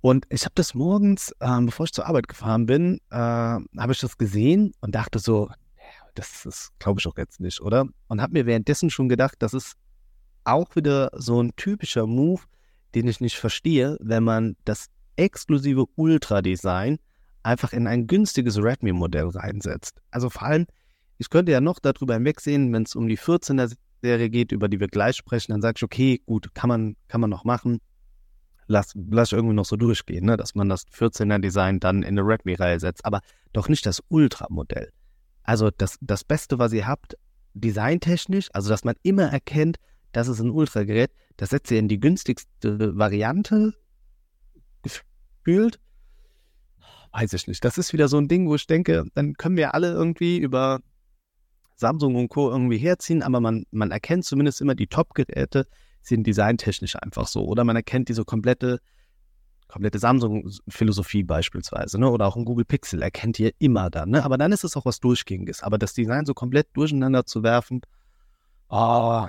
Und 0.00 0.26
ich 0.30 0.44
habe 0.44 0.54
das 0.54 0.74
morgens, 0.74 1.34
ähm, 1.40 1.66
bevor 1.66 1.84
ich 1.84 1.92
zur 1.92 2.06
Arbeit 2.06 2.28
gefahren 2.28 2.66
bin, 2.66 3.00
äh, 3.10 3.16
habe 3.16 3.92
ich 3.92 4.00
das 4.00 4.18
gesehen 4.18 4.72
und 4.80 4.94
dachte 4.94 5.18
so, 5.18 5.50
das 6.14 6.46
ist, 6.46 6.72
glaube 6.78 7.00
ich 7.00 7.06
auch 7.06 7.16
jetzt 7.16 7.40
nicht, 7.40 7.60
oder? 7.60 7.86
Und 8.08 8.20
habe 8.20 8.32
mir 8.32 8.46
währenddessen 8.46 8.90
schon 8.90 9.08
gedacht, 9.08 9.36
das 9.40 9.54
ist 9.54 9.74
auch 10.44 10.76
wieder 10.76 11.10
so 11.14 11.42
ein 11.42 11.54
typischer 11.56 12.06
Move, 12.06 12.42
den 12.94 13.08
ich 13.08 13.20
nicht 13.20 13.36
verstehe, 13.36 13.96
wenn 14.00 14.24
man 14.24 14.56
das 14.64 14.86
exklusive 15.16 15.86
Ultra-Design 15.96 16.98
einfach 17.42 17.72
in 17.72 17.86
ein 17.86 18.06
günstiges 18.06 18.58
Redmi-Modell 18.58 19.28
reinsetzt. 19.28 20.00
Also 20.10 20.30
vor 20.30 20.42
allem, 20.42 20.66
ich 21.18 21.30
könnte 21.30 21.52
ja 21.52 21.60
noch 21.60 21.78
darüber 21.78 22.14
hinwegsehen, 22.14 22.72
wenn 22.72 22.84
es 22.84 22.94
um 22.94 23.08
die 23.08 23.18
14er 23.18 23.74
Serie 24.02 24.30
geht, 24.30 24.52
über 24.52 24.68
die 24.68 24.80
wir 24.80 24.88
gleich 24.88 25.16
sprechen, 25.16 25.52
dann 25.52 25.62
sage 25.62 25.74
ich, 25.78 25.82
okay, 25.82 26.20
gut, 26.26 26.54
kann 26.54 26.68
man, 26.68 26.96
kann 27.08 27.20
man 27.20 27.30
noch 27.30 27.44
machen. 27.44 27.80
Lass, 28.66 28.92
lass 28.94 29.32
irgendwie 29.32 29.54
noch 29.54 29.66
so 29.66 29.76
durchgehen, 29.76 30.24
ne? 30.24 30.36
dass 30.36 30.54
man 30.54 30.68
das 30.68 30.86
14er 30.88 31.38
Design 31.38 31.80
dann 31.80 32.02
in 32.02 32.18
eine 32.18 32.22
Redmi-Reihe 32.22 32.80
setzt, 32.80 33.04
aber 33.04 33.20
doch 33.52 33.68
nicht 33.68 33.84
das 33.84 34.02
Ultra-Modell. 34.08 34.90
Also 35.44 35.70
das, 35.70 35.98
das 36.00 36.24
Beste, 36.24 36.58
was 36.58 36.72
ihr 36.72 36.86
habt, 36.86 37.16
designtechnisch, 37.54 38.48
also 38.52 38.68
dass 38.68 38.84
man 38.84 38.96
immer 39.02 39.24
erkennt, 39.24 39.76
das 40.12 40.28
ist 40.28 40.40
ein 40.40 40.50
Ultragerät, 40.50 41.12
das 41.36 41.50
setzt 41.50 41.70
ihr 41.70 41.78
in 41.78 41.88
die 41.88 42.00
günstigste 42.00 42.96
Variante 42.96 43.74
gefühlt. 44.82 45.80
Weiß 47.12 47.32
ich 47.32 47.46
nicht. 47.46 47.64
Das 47.64 47.78
ist 47.78 47.92
wieder 47.92 48.08
so 48.08 48.18
ein 48.18 48.28
Ding, 48.28 48.48
wo 48.48 48.56
ich 48.56 48.66
denke, 48.66 49.04
dann 49.14 49.34
können 49.34 49.56
wir 49.56 49.74
alle 49.74 49.92
irgendwie 49.92 50.38
über 50.38 50.80
Samsung 51.76 52.16
und 52.16 52.28
Co. 52.28 52.50
irgendwie 52.50 52.78
herziehen, 52.78 53.22
aber 53.22 53.40
man, 53.40 53.64
man 53.70 53.90
erkennt 53.90 54.24
zumindest 54.24 54.60
immer, 54.60 54.74
die 54.74 54.86
Top-Geräte 54.86 55.66
sind 56.02 56.26
designtechnisch 56.26 56.96
einfach 56.96 57.26
so. 57.26 57.44
Oder 57.44 57.64
man 57.64 57.76
erkennt 57.76 58.08
diese 58.08 58.24
komplette, 58.24 58.80
komplette 59.68 59.98
Samsung-Philosophie 59.98 61.24
beispielsweise, 61.24 61.98
ne? 61.98 62.10
Oder 62.10 62.26
auch 62.26 62.36
ein 62.36 62.44
Google 62.44 62.64
Pixel 62.64 63.02
erkennt 63.02 63.38
ihr 63.38 63.52
immer 63.58 63.90
dann, 63.90 64.10
ne? 64.10 64.24
Aber 64.24 64.38
dann 64.38 64.52
ist 64.52 64.64
es 64.64 64.76
auch 64.76 64.84
was 64.84 65.00
Durchgängiges. 65.00 65.62
Aber 65.62 65.78
das 65.78 65.94
Design 65.94 66.26
so 66.26 66.34
komplett 66.34 66.68
durcheinander 66.74 67.26
zu 67.26 67.42
werfen, 67.42 67.80
oh, 68.68 69.26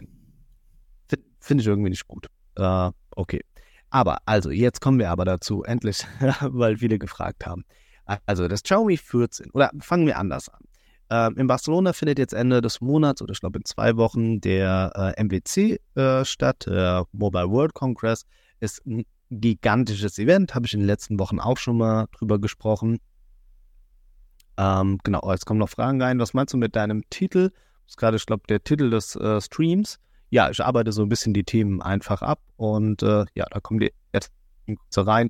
finde 1.08 1.26
find 1.40 1.62
ich 1.62 1.68
irgendwie 1.68 1.90
nicht 1.90 2.08
gut. 2.08 2.28
Uh, 2.60 2.92
okay. 3.16 3.42
Aber, 3.90 4.18
also, 4.26 4.50
jetzt 4.50 4.82
kommen 4.82 5.00
wir 5.00 5.10
aber 5.10 5.26
dazu, 5.26 5.64
endlich, 5.64 6.06
weil 6.42 6.78
viele 6.78 7.00
gefragt 7.00 7.46
haben. 7.46 7.64
Also, 8.26 8.48
das 8.48 8.64
Xiaomi 8.64 8.98
14, 8.98 9.52
oder 9.52 9.72
fangen 9.80 10.06
wir 10.06 10.18
anders 10.18 10.50
an. 10.50 10.62
Ähm, 11.10 11.38
in 11.38 11.48
Barcelona 11.48 11.94
findet 11.94 12.20
jetzt 12.20 12.34
Ende 12.34 12.62
des 12.62 12.82
Monats 12.82 13.22
oder 13.22 13.32
ich 13.32 13.40
glaube 13.40 13.60
in 13.60 13.66
zwei 13.66 13.96
Wochen 13.96 14.42
der 14.42 15.14
äh, 15.18 15.24
MWC 15.24 15.80
äh, 15.96 16.26
statt, 16.26 16.66
der 16.66 17.06
Mobile 17.12 17.50
World 17.50 17.74
Congress. 17.74 18.26
Ist 18.60 18.86
ein 18.86 19.06
gigantisches 19.30 20.18
Event, 20.20 20.56
habe 20.56 20.66
ich 20.66 20.74
in 20.74 20.82
den 20.82 20.88
letzten 20.88 21.20
Wochen 21.20 21.40
auch 21.40 21.58
schon 21.58 21.78
mal 21.78 22.08
drüber 22.12 22.40
gesprochen. 22.40 23.00
Ähm, 24.58 25.00
genau, 25.04 25.22
oh, 25.24 25.32
jetzt 25.32 25.46
kommen 25.46 25.60
noch 25.60 25.70
Fragen 25.70 26.02
rein. 26.02 26.20
Was 26.20 26.34
meinst 26.34 26.54
du 26.54 26.58
mit 26.58 26.76
deinem 26.76 27.04
Titel? 27.10 27.50
Das 27.50 27.94
ist 27.94 27.98
gerade, 27.98 28.18
ich 28.18 28.26
glaube, 28.26 28.44
der 28.48 28.64
Titel 28.64 28.90
des 28.90 29.16
äh, 29.16 29.42
Streams. 29.42 30.00
Ja, 30.30 30.50
ich 30.50 30.64
arbeite 30.64 30.92
so 30.92 31.02
ein 31.02 31.10
bisschen 31.10 31.34
die 31.34 31.44
Themen 31.44 31.82
einfach 31.82 32.22
ab 32.22 32.42
und 32.58 33.04
äh, 33.04 33.26
ja, 33.36 33.46
da 33.50 33.60
kommen 33.60 33.80
die 33.80 33.94
jetzt 34.14 34.32
rein. 34.96 35.30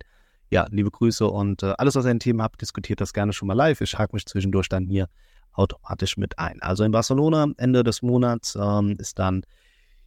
Ja, 0.52 0.68
liebe 0.70 0.92
Grüße 0.92 1.28
und 1.28 1.64
äh, 1.64 1.74
alles, 1.78 1.96
was 1.96 2.06
ihr 2.06 2.12
in 2.12 2.20
Themen 2.20 2.42
habt, 2.42 2.62
diskutiert 2.62 3.02
das 3.02 3.14
gerne 3.14 3.34
schon 3.34 3.48
mal 3.48 3.56
live. 3.56 3.82
Ich 3.82 3.98
hake 3.98 4.16
mich 4.16 4.26
zwischendurch 4.26 4.70
dann 4.70 4.86
hier 4.86 5.10
automatisch 5.52 6.18
mit 6.18 6.38
ein. 6.40 6.62
Also 6.62 6.84
in 6.84 6.92
Barcelona 6.92 7.48
Ende 7.58 7.84
des 7.84 8.02
Monats 8.02 8.58
ähm, 8.60 8.96
ist 9.00 9.20
dann 9.20 9.44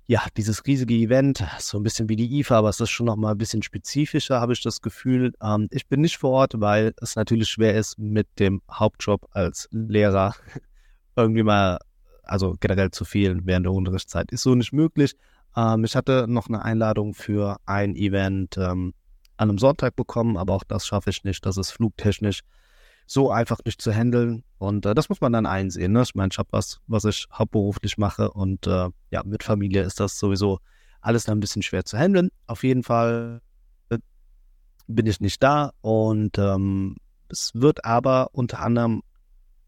ja 0.08 0.24
dieses 0.36 0.66
riesige 0.66 0.94
Event, 0.94 1.44
so 1.58 1.78
ein 1.78 1.82
bisschen 1.82 2.08
wie 2.08 2.16
die 2.16 2.40
IFA, 2.40 2.58
aber 2.58 2.70
es 2.70 2.80
ist 2.80 2.90
schon 2.90 3.06
noch 3.06 3.16
mal 3.16 3.32
ein 3.32 3.38
bisschen 3.38 3.62
spezifischer, 3.62 4.40
habe 4.40 4.54
ich 4.54 4.62
das 4.62 4.80
Gefühl. 4.80 5.34
Ähm, 5.42 5.68
ich 5.70 5.86
bin 5.86 6.00
nicht 6.00 6.16
vor 6.16 6.30
Ort, 6.30 6.54
weil 6.56 6.94
es 7.02 7.14
natürlich 7.14 7.50
schwer 7.50 7.76
ist, 7.76 7.98
mit 7.98 8.26
dem 8.38 8.62
Hauptjob 8.72 9.28
als 9.32 9.68
Lehrer 9.70 10.34
irgendwie 11.16 11.42
mal, 11.42 11.78
also 12.22 12.56
generell 12.58 12.90
zu 12.90 13.04
fehlen 13.04 13.42
während 13.44 13.66
der 13.66 13.72
Unterrichtszeit. 13.72 14.32
Ist 14.32 14.42
so 14.42 14.54
nicht 14.54 14.72
möglich. 14.72 15.14
Ähm, 15.54 15.84
ich 15.84 15.94
hatte 15.94 16.24
noch 16.26 16.48
eine 16.48 16.64
Einladung 16.64 17.12
für 17.12 17.58
ein 17.66 17.94
Event 17.94 18.56
ähm, 18.56 18.94
an 19.36 19.50
einem 19.50 19.58
Sonntag 19.58 19.94
bekommen, 19.94 20.38
aber 20.38 20.54
auch 20.54 20.64
das 20.64 20.86
schaffe 20.86 21.10
ich 21.10 21.22
nicht. 21.22 21.44
Das 21.44 21.58
ist 21.58 21.70
flugtechnisch 21.70 22.40
so 23.08 23.30
einfach 23.30 23.58
nicht 23.64 23.82
zu 23.82 23.92
handeln. 23.92 24.44
Und 24.58 24.86
äh, 24.86 24.94
das 24.94 25.08
muss 25.08 25.20
man 25.20 25.32
dann 25.32 25.46
einsehen. 25.46 25.92
Ne? 25.92 26.02
Ich 26.02 26.14
meine, 26.14 26.28
ich 26.32 26.38
habe 26.38 26.48
was, 26.52 26.80
was 26.86 27.04
ich 27.04 27.26
hauptberuflich 27.32 27.98
mache 27.98 28.30
und 28.30 28.66
äh, 28.66 28.90
ja, 29.10 29.22
mit 29.24 29.42
Familie 29.42 29.82
ist 29.82 29.98
das 29.98 30.18
sowieso 30.18 30.60
alles 31.00 31.28
ein 31.28 31.40
bisschen 31.40 31.62
schwer 31.62 31.84
zu 31.84 31.98
handeln. 31.98 32.30
Auf 32.46 32.64
jeden 32.64 32.82
Fall 32.82 33.40
bin 34.88 35.06
ich 35.06 35.20
nicht 35.20 35.42
da 35.42 35.72
und 35.82 36.38
ähm, 36.38 36.96
es 37.28 37.52
wird 37.54 37.84
aber 37.84 38.30
unter 38.32 38.60
anderem 38.60 39.02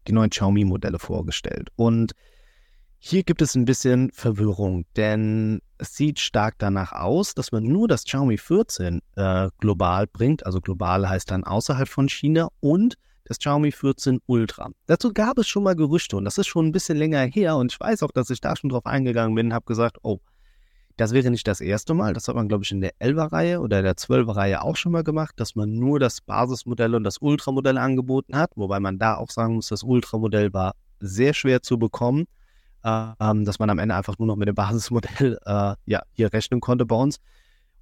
die 0.07 0.13
neuen 0.13 0.31
Xiaomi-Modelle 0.31 0.99
vorgestellt. 0.99 1.69
Und 1.75 2.13
hier 2.97 3.23
gibt 3.23 3.41
es 3.41 3.55
ein 3.55 3.65
bisschen 3.65 4.11
Verwirrung, 4.11 4.85
denn 4.95 5.61
es 5.77 5.95
sieht 5.95 6.19
stark 6.19 6.55
danach 6.57 6.91
aus, 6.91 7.33
dass 7.33 7.51
man 7.51 7.63
nur 7.63 7.87
das 7.87 8.03
Xiaomi 8.03 8.37
14 8.37 9.01
äh, 9.15 9.49
global 9.59 10.07
bringt. 10.07 10.45
Also 10.45 10.59
global 10.59 11.07
heißt 11.07 11.29
dann 11.31 11.43
außerhalb 11.43 11.87
von 11.87 12.09
China 12.09 12.49
und 12.59 12.95
das 13.25 13.39
Xiaomi 13.39 13.71
14 13.71 14.19
Ultra. 14.25 14.71
Dazu 14.87 15.13
gab 15.13 15.37
es 15.37 15.47
schon 15.47 15.63
mal 15.63 15.75
Gerüchte 15.75 16.17
und 16.17 16.25
das 16.25 16.37
ist 16.37 16.47
schon 16.47 16.67
ein 16.67 16.71
bisschen 16.71 16.97
länger 16.97 17.21
her 17.21 17.55
und 17.57 17.71
ich 17.71 17.79
weiß 17.79 18.03
auch, 18.03 18.11
dass 18.11 18.29
ich 18.29 18.41
da 18.41 18.55
schon 18.55 18.69
drauf 18.69 18.85
eingegangen 18.85 19.35
bin 19.35 19.47
und 19.47 19.53
habe 19.53 19.65
gesagt, 19.65 19.97
oh, 20.03 20.19
das 20.97 21.13
wäre 21.13 21.31
nicht 21.31 21.47
das 21.47 21.61
erste 21.61 21.93
Mal. 21.93 22.13
Das 22.13 22.27
hat 22.27 22.35
man, 22.35 22.47
glaube 22.47 22.63
ich, 22.63 22.71
in 22.71 22.81
der 22.81 22.93
11er-Reihe 22.99 23.59
oder 23.59 23.81
der 23.81 23.95
12er-Reihe 23.95 24.61
auch 24.61 24.75
schon 24.75 24.91
mal 24.91 25.03
gemacht, 25.03 25.33
dass 25.37 25.55
man 25.55 25.73
nur 25.73 25.99
das 25.99 26.21
Basismodell 26.21 26.95
und 26.95 27.03
das 27.03 27.17
Ultramodell 27.19 27.77
angeboten 27.77 28.35
hat, 28.35 28.51
wobei 28.55 28.79
man 28.79 28.99
da 28.99 29.15
auch 29.15 29.29
sagen 29.29 29.55
muss, 29.55 29.69
das 29.69 29.83
Ultramodell 29.83 30.53
war 30.53 30.73
sehr 30.99 31.33
schwer 31.33 31.61
zu 31.63 31.79
bekommen, 31.79 32.25
äh, 32.83 33.13
dass 33.17 33.59
man 33.59 33.69
am 33.69 33.79
Ende 33.79 33.95
einfach 33.95 34.17
nur 34.19 34.27
noch 34.27 34.35
mit 34.35 34.47
dem 34.47 34.55
Basismodell 34.55 35.39
äh, 35.45 35.75
ja, 35.85 36.01
hier 36.11 36.31
rechnen 36.33 36.59
konnte 36.61 36.85
bei 36.85 36.95
uns. 36.95 37.19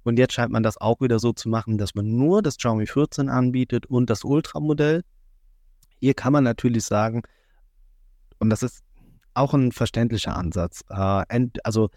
Und 0.02 0.18
jetzt 0.18 0.32
scheint 0.32 0.50
man 0.50 0.62
das 0.62 0.78
auch 0.78 1.00
wieder 1.00 1.18
so 1.18 1.32
zu 1.32 1.48
machen, 1.48 1.76
dass 1.76 1.94
man 1.94 2.16
nur 2.16 2.42
das 2.42 2.56
Xiaomi 2.56 2.86
14 2.86 3.28
anbietet 3.28 3.86
und 3.86 4.08
das 4.08 4.24
Ultramodell. 4.24 5.02
Hier 6.00 6.14
kann 6.14 6.32
man 6.32 6.44
natürlich 6.44 6.84
sagen, 6.84 7.22
und 8.38 8.50
das 8.50 8.62
ist 8.62 8.82
auch 9.34 9.54
ein 9.54 9.72
verständlicher 9.72 10.36
Ansatz, 10.36 10.82
äh, 10.88 11.46
also 11.62 11.90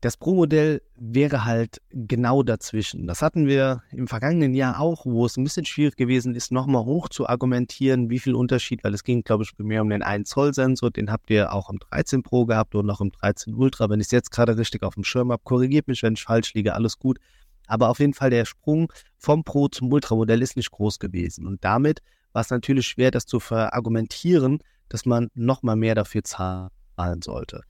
das 0.00 0.16
Pro-Modell 0.16 0.80
wäre 0.96 1.44
halt 1.44 1.82
genau 1.90 2.42
dazwischen. 2.42 3.06
Das 3.06 3.20
hatten 3.20 3.46
wir 3.46 3.82
im 3.92 4.08
vergangenen 4.08 4.54
Jahr 4.54 4.80
auch, 4.80 5.04
wo 5.04 5.26
es 5.26 5.36
ein 5.36 5.44
bisschen 5.44 5.66
schwierig 5.66 5.96
gewesen 5.96 6.34
ist, 6.34 6.52
nochmal 6.52 6.86
hoch 6.86 7.10
zu 7.10 7.28
argumentieren, 7.28 8.08
wie 8.08 8.18
viel 8.18 8.34
Unterschied, 8.34 8.82
weil 8.82 8.94
es 8.94 9.04
ging, 9.04 9.22
glaube 9.22 9.44
ich, 9.44 9.54
primär 9.54 9.82
um 9.82 9.90
den 9.90 10.02
1-Zoll-Sensor, 10.02 10.90
den 10.90 11.12
habt 11.12 11.28
ihr 11.28 11.52
auch 11.52 11.68
im 11.68 11.78
13 11.78 12.22
Pro 12.22 12.46
gehabt 12.46 12.74
und 12.74 12.86
noch 12.86 13.02
im 13.02 13.12
13 13.12 13.54
Ultra. 13.54 13.90
Wenn 13.90 14.00
ich 14.00 14.06
es 14.06 14.12
jetzt 14.12 14.30
gerade 14.30 14.56
richtig 14.56 14.82
auf 14.84 14.94
dem 14.94 15.04
Schirm 15.04 15.30
habe, 15.32 15.42
korrigiert 15.44 15.86
mich, 15.86 16.02
wenn 16.02 16.14
ich 16.14 16.22
falsch 16.22 16.54
liege, 16.54 16.74
alles 16.74 16.98
gut. 16.98 17.18
Aber 17.66 17.90
auf 17.90 18.00
jeden 18.00 18.14
Fall 18.14 18.30
der 18.30 18.46
Sprung 18.46 18.90
vom 19.18 19.44
Pro 19.44 19.68
zum 19.68 19.92
Ultra-Modell 19.92 20.40
ist 20.40 20.56
nicht 20.56 20.70
groß 20.70 20.98
gewesen. 20.98 21.46
Und 21.46 21.62
damit 21.62 22.00
war 22.32 22.42
es 22.42 22.50
natürlich 22.50 22.86
schwer, 22.86 23.10
das 23.10 23.26
zu 23.26 23.40
verargumentieren, 23.40 24.60
dass 24.88 25.06
man 25.06 25.28
nochmal 25.34 25.76
mehr 25.76 25.94
dafür 25.94 26.22
zahlen 26.24 27.22
sollte. 27.22 27.62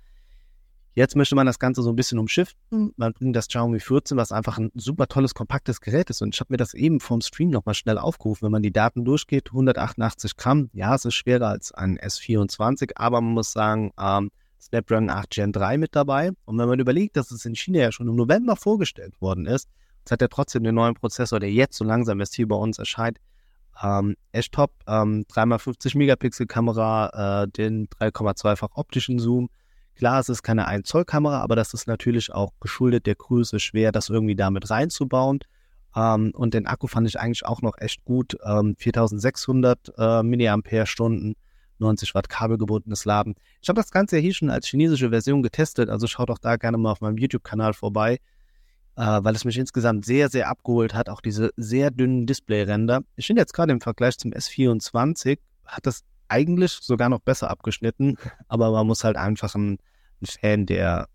Jetzt 0.92 1.14
möchte 1.14 1.36
man 1.36 1.46
das 1.46 1.60
Ganze 1.60 1.82
so 1.82 1.90
ein 1.90 1.96
bisschen 1.96 2.18
umschiften. 2.18 2.92
Man 2.96 3.12
bringt 3.12 3.36
das 3.36 3.46
Xiaomi 3.46 3.78
14, 3.78 4.16
was 4.16 4.32
einfach 4.32 4.58
ein 4.58 4.72
super 4.74 5.06
tolles, 5.06 5.34
kompaktes 5.34 5.80
Gerät 5.80 6.10
ist. 6.10 6.20
Und 6.20 6.34
ich 6.34 6.40
habe 6.40 6.52
mir 6.52 6.56
das 6.56 6.74
eben 6.74 6.98
vom 6.98 7.20
Stream 7.20 7.50
nochmal 7.50 7.76
schnell 7.76 7.96
aufgerufen. 7.96 8.46
Wenn 8.46 8.52
man 8.52 8.62
die 8.62 8.72
Daten 8.72 9.04
durchgeht, 9.04 9.50
188 9.50 10.36
Gramm. 10.36 10.68
Ja, 10.72 10.94
es 10.96 11.04
ist 11.04 11.14
schwerer 11.14 11.48
als 11.48 11.72
ein 11.72 11.96
S24, 11.96 12.92
aber 12.96 13.20
man 13.20 13.34
muss 13.34 13.52
sagen, 13.52 13.92
ähm, 14.00 14.32
Snapdragon 14.60 15.10
8 15.10 15.30
Gen 15.30 15.52
3 15.52 15.78
mit 15.78 15.94
dabei. 15.94 16.32
Und 16.44 16.58
wenn 16.58 16.68
man 16.68 16.80
überlegt, 16.80 17.16
dass 17.16 17.30
es 17.30 17.44
in 17.44 17.54
China 17.54 17.78
ja 17.78 17.92
schon 17.92 18.08
im 18.08 18.16
November 18.16 18.56
vorgestellt 18.56 19.20
worden 19.20 19.46
ist, 19.46 19.68
jetzt 20.00 20.10
hat 20.10 20.22
er 20.22 20.28
trotzdem 20.28 20.64
den 20.64 20.74
neuen 20.74 20.94
Prozessor, 20.94 21.38
der 21.38 21.52
jetzt 21.52 21.76
so 21.76 21.84
langsam 21.84 22.18
erst 22.18 22.34
hier 22.34 22.48
bei 22.48 22.56
uns 22.56 22.78
erscheint, 22.78 23.18
ähm, 23.82 24.16
echt 24.32 24.52
top. 24.52 24.72
Ähm, 24.86 25.24
3x50 25.32 25.96
Megapixel 25.96 26.46
Kamera, 26.46 27.44
äh, 27.44 27.48
den 27.48 27.88
3,2-fach 27.88 28.70
optischen 28.74 29.18
Zoom. 29.18 29.48
Klar, 29.94 30.20
es 30.20 30.28
ist 30.28 30.42
keine 30.42 30.66
1 30.66 30.88
Zoll 30.88 31.04
Kamera, 31.04 31.40
aber 31.40 31.56
das 31.56 31.74
ist 31.74 31.86
natürlich 31.86 32.32
auch 32.32 32.52
geschuldet 32.60 33.06
der 33.06 33.16
Größe 33.16 33.60
schwer, 33.60 33.92
das 33.92 34.08
irgendwie 34.08 34.36
damit 34.36 34.70
reinzubauen. 34.70 35.40
Ähm, 35.94 36.32
und 36.34 36.54
den 36.54 36.66
Akku 36.66 36.86
fand 36.86 37.08
ich 37.08 37.18
eigentlich 37.18 37.44
auch 37.44 37.62
noch 37.62 37.78
echt 37.78 38.04
gut. 38.04 38.36
Ähm, 38.44 38.76
4600 38.78 39.92
äh, 39.98 40.22
mAh, 40.22 41.34
90 41.78 42.14
Watt 42.14 42.28
kabelgebundenes 42.28 43.04
Laden. 43.04 43.34
Ich 43.62 43.68
habe 43.68 43.80
das 43.80 43.90
Ganze 43.90 44.16
ja 44.16 44.22
hier 44.22 44.34
schon 44.34 44.50
als 44.50 44.66
chinesische 44.66 45.10
Version 45.10 45.42
getestet, 45.42 45.88
also 45.88 46.06
schaut 46.06 46.30
auch 46.30 46.38
da 46.38 46.56
gerne 46.56 46.76
mal 46.76 46.92
auf 46.92 47.00
meinem 47.00 47.16
YouTube-Kanal 47.16 47.72
vorbei 47.72 48.20
weil 49.00 49.34
es 49.34 49.44
mich 49.44 49.56
insgesamt 49.56 50.04
sehr, 50.04 50.28
sehr 50.28 50.48
abgeholt 50.48 50.94
hat. 50.94 51.08
Auch 51.08 51.20
diese 51.20 51.50
sehr 51.56 51.90
dünnen 51.90 52.26
Displayränder. 52.26 53.02
Ich 53.16 53.26
finde 53.26 53.40
jetzt 53.40 53.54
gerade 53.54 53.72
im 53.72 53.80
Vergleich 53.80 54.18
zum 54.18 54.32
S24 54.32 55.38
hat 55.64 55.86
das 55.86 56.02
eigentlich 56.28 56.72
sogar 56.72 57.08
noch 57.08 57.20
besser 57.20 57.50
abgeschnitten, 57.50 58.16
aber 58.48 58.70
man 58.70 58.86
muss 58.86 59.04
halt 59.04 59.16
einfach 59.16 59.54
ein, 59.54 59.78
ein 60.20 60.26
Fan 60.26 60.66
der 60.66 61.08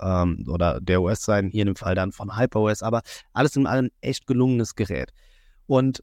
ähm, 0.00 0.44
oder 0.48 0.80
der 0.80 1.00
OS 1.00 1.22
sein, 1.22 1.48
hier 1.48 1.62
in 1.62 1.68
dem 1.68 1.76
Fall 1.76 1.94
dann 1.94 2.12
von 2.12 2.36
HyperOS, 2.36 2.82
aber 2.82 3.02
alles 3.32 3.56
in 3.56 3.66
allem 3.66 3.90
echt 4.02 4.26
gelungenes 4.26 4.74
Gerät. 4.74 5.12
Und 5.66 6.02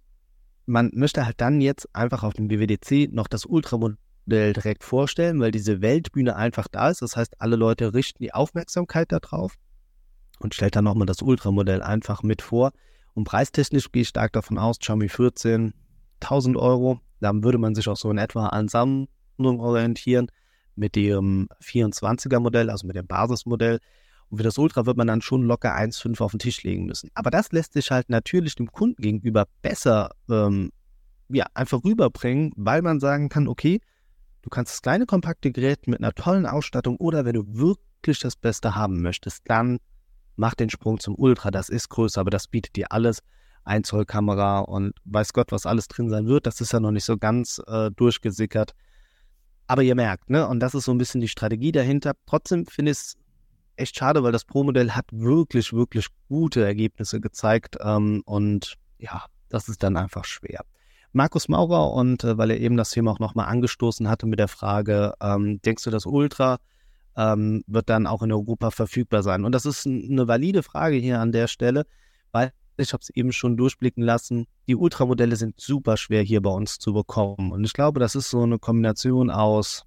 man 0.65 0.89
möchte 0.93 1.25
halt 1.25 1.39
dann 1.41 1.61
jetzt 1.61 1.87
einfach 1.93 2.23
auf 2.23 2.33
dem 2.33 2.49
WWDC 2.49 3.13
noch 3.13 3.27
das 3.27 3.45
Ultramodell 3.45 4.53
direkt 4.53 4.83
vorstellen, 4.83 5.39
weil 5.39 5.51
diese 5.51 5.81
Weltbühne 5.81 6.35
einfach 6.35 6.67
da 6.67 6.89
ist. 6.89 7.01
Das 7.01 7.15
heißt, 7.15 7.39
alle 7.39 7.55
Leute 7.55 7.93
richten 7.93 8.23
die 8.23 8.33
Aufmerksamkeit 8.33 9.11
darauf 9.11 9.55
und 10.39 10.55
stellt 10.55 10.75
dann 10.75 10.85
nochmal 10.85 11.05
das 11.05 11.21
Ultramodell 11.21 11.81
einfach 11.81 12.23
mit 12.23 12.41
vor. 12.41 12.71
Und 13.13 13.25
preistechnisch 13.25 13.91
gehe 13.91 14.03
ich 14.03 14.07
stark 14.07 14.33
davon 14.33 14.57
aus, 14.57 14.79
Xiaomi 14.79 15.09
14, 15.09 15.73
1000 16.21 16.57
Euro. 16.57 16.99
Dann 17.19 17.43
würde 17.43 17.57
man 17.57 17.75
sich 17.75 17.87
auch 17.87 17.97
so 17.97 18.09
in 18.11 18.17
etwa 18.17 18.47
an 18.47 18.67
Samsung 18.67 19.07
orientieren 19.37 20.27
mit 20.75 20.95
dem 20.95 21.49
24er 21.61 22.39
Modell, 22.39 22.69
also 22.69 22.87
mit 22.87 22.95
dem 22.95 23.07
Basismodell. 23.07 23.79
Und 24.29 24.37
für 24.37 24.43
das 24.43 24.57
Ultra 24.57 24.85
wird 24.85 24.95
man 24.95 25.07
dann 25.07 25.21
schon 25.21 25.43
locker 25.43 25.75
1,5 25.75 26.21
auf 26.21 26.31
den 26.31 26.39
Tisch 26.39 26.63
legen 26.63 26.85
müssen. 26.85 27.09
Aber 27.15 27.31
das 27.31 27.51
lässt 27.51 27.73
sich 27.73 27.91
halt 27.91 28.09
natürlich 28.09 28.55
dem 28.55 28.71
Kunden 28.71 29.01
gegenüber 29.01 29.45
besser 29.61 30.11
ähm, 30.29 30.71
ja, 31.29 31.45
einfach 31.53 31.83
rüberbringen, 31.83 32.53
weil 32.55 32.81
man 32.81 32.99
sagen 32.99 33.29
kann, 33.29 33.47
okay, 33.47 33.81
Du 34.41 34.49
kannst 34.49 34.73
das 34.73 34.81
kleine, 34.81 35.05
kompakte 35.05 35.51
Gerät 35.51 35.87
mit 35.87 35.99
einer 35.99 36.13
tollen 36.13 36.45
Ausstattung 36.45 36.97
oder 36.97 37.25
wenn 37.25 37.33
du 37.33 37.43
wirklich 37.47 38.19
das 38.19 38.35
Beste 38.35 38.75
haben 38.75 39.01
möchtest, 39.01 39.43
dann 39.45 39.79
mach 40.39 40.55
den 40.55 40.69
Sprung 40.69 40.99
zum 40.99 41.15
Ultra. 41.15 41.51
Das 41.51 41.69
ist 41.69 41.89
größer, 41.89 42.21
aber 42.21 42.31
das 42.31 42.47
bietet 42.47 42.75
dir 42.75 42.91
alles. 42.91 43.19
1 43.65 43.87
Zoll 43.87 44.05
Kamera 44.05 44.59
und 44.59 44.93
weiß 45.03 45.33
Gott, 45.33 45.51
was 45.51 45.65
alles 45.65 45.87
drin 45.87 46.09
sein 46.09 46.25
wird. 46.27 46.47
Das 46.47 46.61
ist 46.61 46.71
ja 46.71 46.79
noch 46.79 46.91
nicht 46.91 47.03
so 47.03 47.17
ganz 47.17 47.61
äh, 47.67 47.91
durchgesickert. 47.91 48.73
Aber 49.67 49.83
ihr 49.83 49.93
merkt, 49.93 50.29
ne, 50.29 50.47
und 50.47 50.61
das 50.61 50.73
ist 50.73 50.85
so 50.85 50.91
ein 50.91 50.97
bisschen 50.97 51.21
die 51.21 51.27
Strategie 51.27 51.71
dahinter. 51.71 52.13
Trotzdem 52.25 52.65
finde 52.65 52.91
ich 52.91 52.97
es 52.97 53.17
echt 53.75 53.97
schade, 53.97 54.23
weil 54.23 54.31
das 54.31 54.45
Pro-Modell 54.45 54.91
hat 54.91 55.05
wirklich, 55.11 55.73
wirklich 55.73 56.07
gute 56.29 56.63
Ergebnisse 56.63 57.19
gezeigt. 57.19 57.77
Ähm, 57.81 58.23
und 58.25 58.77
ja, 58.97 59.25
das 59.49 59.69
ist 59.69 59.83
dann 59.83 59.97
einfach 59.97 60.25
schwer. 60.25 60.61
Markus 61.11 61.49
Maurer 61.49 61.91
und 61.91 62.23
äh, 62.23 62.37
weil 62.37 62.51
er 62.51 62.59
eben 62.59 62.77
das 62.77 62.91
Thema 62.91 63.11
auch 63.11 63.19
nochmal 63.19 63.47
angestoßen 63.47 64.07
hatte 64.07 64.25
mit 64.25 64.39
der 64.39 64.47
Frage, 64.47 65.13
ähm, 65.21 65.61
denkst 65.61 65.83
du, 65.83 65.89
das 65.89 66.05
Ultra 66.05 66.59
ähm, 67.15 67.63
wird 67.67 67.89
dann 67.89 68.07
auch 68.07 68.21
in 68.21 68.31
Europa 68.31 68.71
verfügbar 68.71 69.23
sein? 69.23 69.45
Und 69.45 69.53
das 69.53 69.65
ist 69.65 69.85
eine 69.85 70.27
valide 70.27 70.63
Frage 70.63 70.97
hier 70.97 71.19
an 71.19 71.31
der 71.31 71.47
Stelle, 71.47 71.85
weil 72.31 72.51
ich 72.77 72.93
habe 72.93 73.01
es 73.01 73.09
eben 73.09 73.33
schon 73.33 73.57
durchblicken 73.57 74.03
lassen, 74.03 74.45
die 74.67 74.75
Ultramodelle 74.75 75.35
sind 75.35 75.59
super 75.59 75.97
schwer 75.97 76.23
hier 76.23 76.41
bei 76.41 76.49
uns 76.49 76.79
zu 76.79 76.93
bekommen. 76.93 77.51
Und 77.51 77.63
ich 77.65 77.73
glaube, 77.73 77.99
das 77.99 78.15
ist 78.15 78.29
so 78.29 78.43
eine 78.43 78.57
Kombination 78.57 79.29
aus 79.29 79.85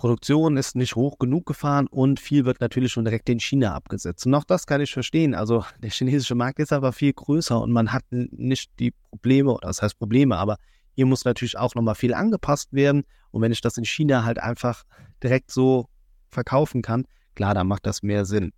Produktion 0.00 0.56
ist 0.56 0.76
nicht 0.76 0.96
hoch 0.96 1.18
genug 1.18 1.44
gefahren 1.44 1.86
und 1.86 2.20
viel 2.20 2.46
wird 2.46 2.62
natürlich 2.62 2.90
schon 2.90 3.04
direkt 3.04 3.28
in 3.28 3.38
China 3.38 3.74
abgesetzt. 3.74 4.24
Und 4.24 4.34
auch 4.34 4.44
das 4.44 4.66
kann 4.66 4.80
ich 4.80 4.90
verstehen. 4.90 5.34
Also 5.34 5.62
der 5.82 5.90
chinesische 5.90 6.34
Markt 6.34 6.58
ist 6.58 6.72
aber 6.72 6.94
viel 6.94 7.12
größer 7.12 7.60
und 7.60 7.70
man 7.70 7.92
hat 7.92 8.04
nicht 8.10 8.70
die 8.78 8.94
Probleme, 9.10 9.52
oder 9.52 9.68
das 9.68 9.82
heißt 9.82 9.98
Probleme, 9.98 10.38
aber 10.38 10.56
hier 10.94 11.06
muss 11.06 11.24
natürlich 11.24 11.58
auch 11.58 11.74
nochmal 11.74 11.94
viel 11.94 12.14
angepasst 12.14 12.72
werden. 12.72 13.04
Und 13.30 13.42
wenn 13.42 13.52
ich 13.52 13.60
das 13.60 13.76
in 13.76 13.84
China 13.84 14.24
halt 14.24 14.38
einfach 14.38 14.84
direkt 15.22 15.50
so 15.50 15.86
verkaufen 16.30 16.82
kann, 16.82 17.06
klar, 17.34 17.54
dann 17.54 17.68
macht 17.68 17.86
das 17.86 18.02
mehr 18.02 18.24
Sinn. 18.24 18.52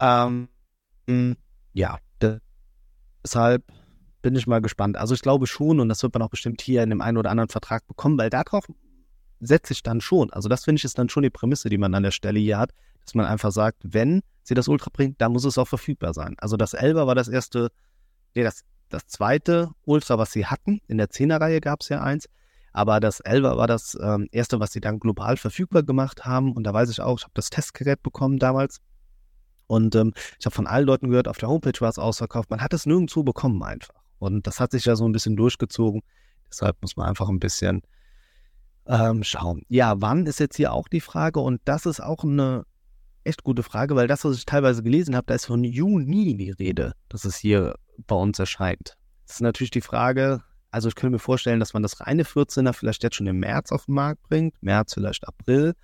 Ähm, 0.00 0.48
ja, 1.72 1.98
deshalb 2.20 3.64
bin 4.20 4.36
ich 4.36 4.46
mal 4.46 4.60
gespannt. 4.60 4.96
Also 4.96 5.14
ich 5.14 5.22
glaube 5.22 5.46
schon, 5.46 5.80
und 5.80 5.88
das 5.88 6.02
wird 6.02 6.14
man 6.14 6.22
auch 6.22 6.30
bestimmt 6.30 6.60
hier 6.60 6.82
in 6.82 6.90
dem 6.90 7.00
einen 7.00 7.18
oder 7.18 7.30
anderen 7.30 7.48
Vertrag 7.48 7.86
bekommen, 7.86 8.18
weil 8.18 8.30
darauf 8.30 8.66
setze 9.40 9.72
ich 9.72 9.82
dann 9.82 10.00
schon. 10.00 10.32
Also 10.32 10.48
das 10.48 10.64
finde 10.64 10.78
ich 10.78 10.84
ist 10.84 10.98
dann 10.98 11.08
schon 11.08 11.24
die 11.24 11.30
Prämisse, 11.30 11.68
die 11.68 11.78
man 11.78 11.94
an 11.94 12.04
der 12.04 12.12
Stelle 12.12 12.38
hier 12.38 12.58
hat, 12.58 12.70
dass 13.04 13.14
man 13.14 13.26
einfach 13.26 13.50
sagt, 13.50 13.78
wenn 13.82 14.22
sie 14.44 14.54
das 14.54 14.68
Ultra 14.68 14.90
bringt, 14.92 15.20
dann 15.20 15.32
muss 15.32 15.44
es 15.44 15.58
auch 15.58 15.66
verfügbar 15.66 16.14
sein. 16.14 16.36
Also 16.38 16.56
das 16.56 16.74
Elber 16.74 17.06
war 17.08 17.16
das 17.16 17.28
erste, 17.28 17.70
nee, 18.34 18.44
das, 18.44 18.62
das 18.92 19.06
zweite 19.06 19.70
Ultra, 19.84 20.18
was 20.18 20.32
sie 20.32 20.46
hatten. 20.46 20.80
In 20.88 20.98
der 20.98 21.08
10er-Reihe 21.08 21.60
gab 21.60 21.80
es 21.80 21.88
ja 21.88 22.02
eins. 22.02 22.28
Aber 22.72 23.00
das 23.00 23.20
Elva 23.20 23.56
war 23.56 23.66
das 23.66 23.96
ähm, 24.00 24.28
erste, 24.32 24.58
was 24.60 24.72
sie 24.72 24.80
dann 24.80 24.98
global 24.98 25.36
verfügbar 25.36 25.82
gemacht 25.82 26.24
haben. 26.24 26.52
Und 26.52 26.64
da 26.64 26.72
weiß 26.72 26.90
ich 26.90 27.00
auch, 27.00 27.18
ich 27.18 27.24
habe 27.24 27.34
das 27.34 27.50
Testgerät 27.50 28.02
bekommen 28.02 28.38
damals. 28.38 28.80
Und 29.66 29.94
ähm, 29.94 30.12
ich 30.38 30.46
habe 30.46 30.54
von 30.54 30.66
allen 30.66 30.86
Leuten 30.86 31.08
gehört, 31.08 31.28
auf 31.28 31.38
der 31.38 31.48
Homepage 31.48 31.80
war 31.80 31.90
es 31.90 31.98
ausverkauft. 31.98 32.50
Man 32.50 32.60
hat 32.60 32.72
es 32.72 32.86
nirgendwo 32.86 33.22
bekommen 33.22 33.62
einfach. 33.62 33.94
Und 34.18 34.46
das 34.46 34.60
hat 34.60 34.72
sich 34.72 34.84
ja 34.84 34.96
so 34.96 35.06
ein 35.06 35.12
bisschen 35.12 35.36
durchgezogen. 35.36 36.02
Deshalb 36.48 36.80
muss 36.82 36.96
man 36.96 37.08
einfach 37.08 37.28
ein 37.28 37.40
bisschen 37.40 37.82
ähm, 38.86 39.22
schauen. 39.22 39.62
Ja, 39.68 40.00
wann 40.00 40.26
ist 40.26 40.40
jetzt 40.40 40.56
hier 40.56 40.72
auch 40.72 40.88
die 40.88 41.00
Frage 41.00 41.40
und 41.40 41.60
das 41.64 41.86
ist 41.86 42.00
auch 42.00 42.24
eine 42.24 42.64
echt 43.24 43.44
gute 43.44 43.62
Frage, 43.62 43.94
weil 43.94 44.08
das, 44.08 44.24
was 44.24 44.36
ich 44.36 44.44
teilweise 44.44 44.82
gelesen 44.82 45.14
habe, 45.16 45.26
da 45.26 45.34
ist 45.34 45.46
von 45.46 45.64
Juni 45.64 46.36
die 46.36 46.50
Rede, 46.50 46.94
dass 47.08 47.24
es 47.24 47.36
hier 47.36 47.74
bei 47.98 48.16
uns 48.16 48.38
erscheint. 48.38 48.96
Das 49.26 49.36
ist 49.36 49.40
natürlich 49.40 49.70
die 49.70 49.80
Frage, 49.80 50.42
also 50.70 50.88
ich 50.88 50.94
könnte 50.94 51.12
mir 51.12 51.18
vorstellen, 51.18 51.60
dass 51.60 51.74
man 51.74 51.82
das 51.82 52.00
reine 52.00 52.24
14er 52.24 52.72
vielleicht 52.72 53.02
jetzt 53.02 53.16
schon 53.16 53.26
im 53.26 53.38
März 53.38 53.72
auf 53.72 53.86
den 53.86 53.94
Markt 53.94 54.22
bringt, 54.22 54.54
März 54.62 54.94
vielleicht 54.94 55.26
April. 55.28 55.74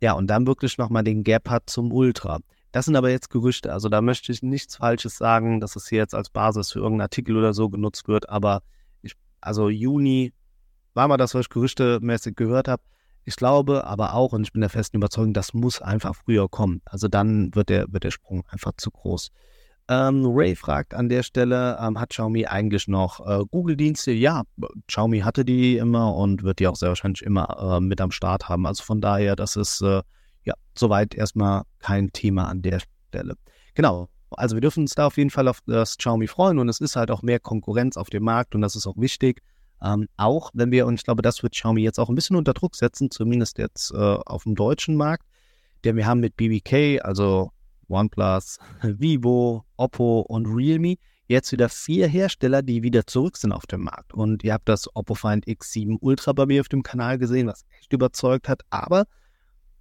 Ja, 0.00 0.12
und 0.12 0.26
dann 0.26 0.46
wirklich 0.46 0.78
nochmal 0.78 1.04
den 1.04 1.24
Gap 1.24 1.48
hat 1.48 1.70
zum 1.70 1.92
Ultra. 1.92 2.40
Das 2.72 2.84
sind 2.84 2.96
aber 2.96 3.10
jetzt 3.10 3.30
Gerüchte, 3.30 3.72
also 3.72 3.88
da 3.88 4.02
möchte 4.02 4.32
ich 4.32 4.42
nichts 4.42 4.76
Falsches 4.76 5.16
sagen, 5.16 5.60
dass 5.60 5.76
es 5.76 5.88
hier 5.88 5.98
jetzt 5.98 6.14
als 6.14 6.28
Basis 6.28 6.72
für 6.72 6.80
irgendeinen 6.80 7.06
Artikel 7.06 7.36
oder 7.36 7.54
so 7.54 7.70
genutzt 7.70 8.06
wird, 8.08 8.28
aber 8.28 8.62
ich, 9.00 9.14
also 9.40 9.70
Juni 9.70 10.34
war 10.92 11.08
mal 11.08 11.16
das, 11.16 11.34
was 11.34 11.42
ich 11.42 11.48
gerüchtemäßig 11.48 12.36
gehört 12.36 12.68
habe. 12.68 12.82
Ich 13.24 13.36
glaube 13.36 13.84
aber 13.84 14.14
auch, 14.14 14.32
und 14.32 14.42
ich 14.42 14.52
bin 14.52 14.60
der 14.60 14.70
festen 14.70 14.96
Überzeugung, 14.96 15.32
das 15.32 15.54
muss 15.54 15.80
einfach 15.80 16.14
früher 16.14 16.48
kommen. 16.48 16.80
Also 16.84 17.08
dann 17.08 17.54
wird 17.54 17.70
der, 17.70 17.92
wird 17.92 18.04
der 18.04 18.10
Sprung 18.10 18.44
einfach 18.48 18.72
zu 18.76 18.90
groß. 18.90 19.30
Ähm, 19.88 20.24
Ray 20.26 20.56
fragt 20.56 20.94
an 20.94 21.08
der 21.08 21.22
Stelle, 21.22 21.78
ähm, 21.80 22.00
hat 22.00 22.10
Xiaomi 22.10 22.46
eigentlich 22.46 22.88
noch 22.88 23.24
äh, 23.24 23.44
Google-Dienste? 23.50 24.10
Ja, 24.10 24.42
Xiaomi 24.88 25.20
hatte 25.20 25.44
die 25.44 25.76
immer 25.76 26.16
und 26.16 26.42
wird 26.42 26.58
die 26.58 26.66
auch 26.66 26.74
sehr 26.74 26.88
wahrscheinlich 26.88 27.22
immer 27.22 27.76
äh, 27.76 27.80
mit 27.80 28.00
am 28.00 28.10
Start 28.10 28.48
haben. 28.48 28.66
Also 28.66 28.82
von 28.82 29.00
daher, 29.00 29.36
das 29.36 29.54
ist 29.54 29.82
äh, 29.82 30.02
ja 30.44 30.54
soweit 30.74 31.14
erstmal 31.14 31.62
kein 31.78 32.10
Thema 32.10 32.48
an 32.48 32.62
der 32.62 32.80
Stelle. 33.08 33.36
Genau. 33.74 34.08
Also 34.30 34.56
wir 34.56 34.60
dürfen 34.60 34.80
uns 34.80 34.94
da 34.96 35.06
auf 35.06 35.16
jeden 35.18 35.30
Fall 35.30 35.46
auf 35.46 35.60
das 35.66 35.96
Xiaomi 35.96 36.26
freuen 36.26 36.58
und 36.58 36.68
es 36.68 36.80
ist 36.80 36.96
halt 36.96 37.12
auch 37.12 37.22
mehr 37.22 37.38
Konkurrenz 37.38 37.96
auf 37.96 38.10
dem 38.10 38.24
Markt 38.24 38.56
und 38.56 38.62
das 38.62 38.74
ist 38.74 38.88
auch 38.88 38.96
wichtig. 38.96 39.40
Ähm, 39.80 40.08
auch 40.16 40.50
wenn 40.52 40.72
wir, 40.72 40.86
und 40.86 40.94
ich 40.94 41.04
glaube, 41.04 41.22
das 41.22 41.44
wird 41.44 41.52
Xiaomi 41.52 41.82
jetzt 41.82 42.00
auch 42.00 42.08
ein 42.08 42.16
bisschen 42.16 42.34
unter 42.34 42.54
Druck 42.54 42.74
setzen, 42.74 43.10
zumindest 43.12 43.58
jetzt 43.58 43.92
äh, 43.92 43.96
auf 43.96 44.42
dem 44.42 44.56
deutschen 44.56 44.96
Markt, 44.96 45.24
denn 45.84 45.94
wir 45.94 46.06
haben 46.06 46.20
mit 46.20 46.36
BBK, 46.36 47.00
also 47.02 47.52
OnePlus, 47.88 48.58
Vivo, 48.82 49.64
Oppo 49.76 50.20
und 50.20 50.46
Realme, 50.46 50.96
jetzt 51.28 51.52
wieder 51.52 51.68
vier 51.68 52.08
Hersteller, 52.08 52.62
die 52.62 52.82
wieder 52.82 53.06
zurück 53.06 53.36
sind 53.36 53.52
auf 53.52 53.66
dem 53.66 53.82
Markt. 53.82 54.14
Und 54.14 54.44
ihr 54.44 54.52
habt 54.52 54.68
das 54.68 54.94
Oppo 54.94 55.14
Find 55.14 55.46
X7 55.46 55.98
Ultra 56.00 56.32
bei 56.32 56.46
mir 56.46 56.60
auf 56.60 56.68
dem 56.68 56.82
Kanal 56.82 57.18
gesehen, 57.18 57.46
was 57.46 57.64
echt 57.80 57.92
überzeugt 57.92 58.48
hat. 58.48 58.62
Aber, 58.70 59.06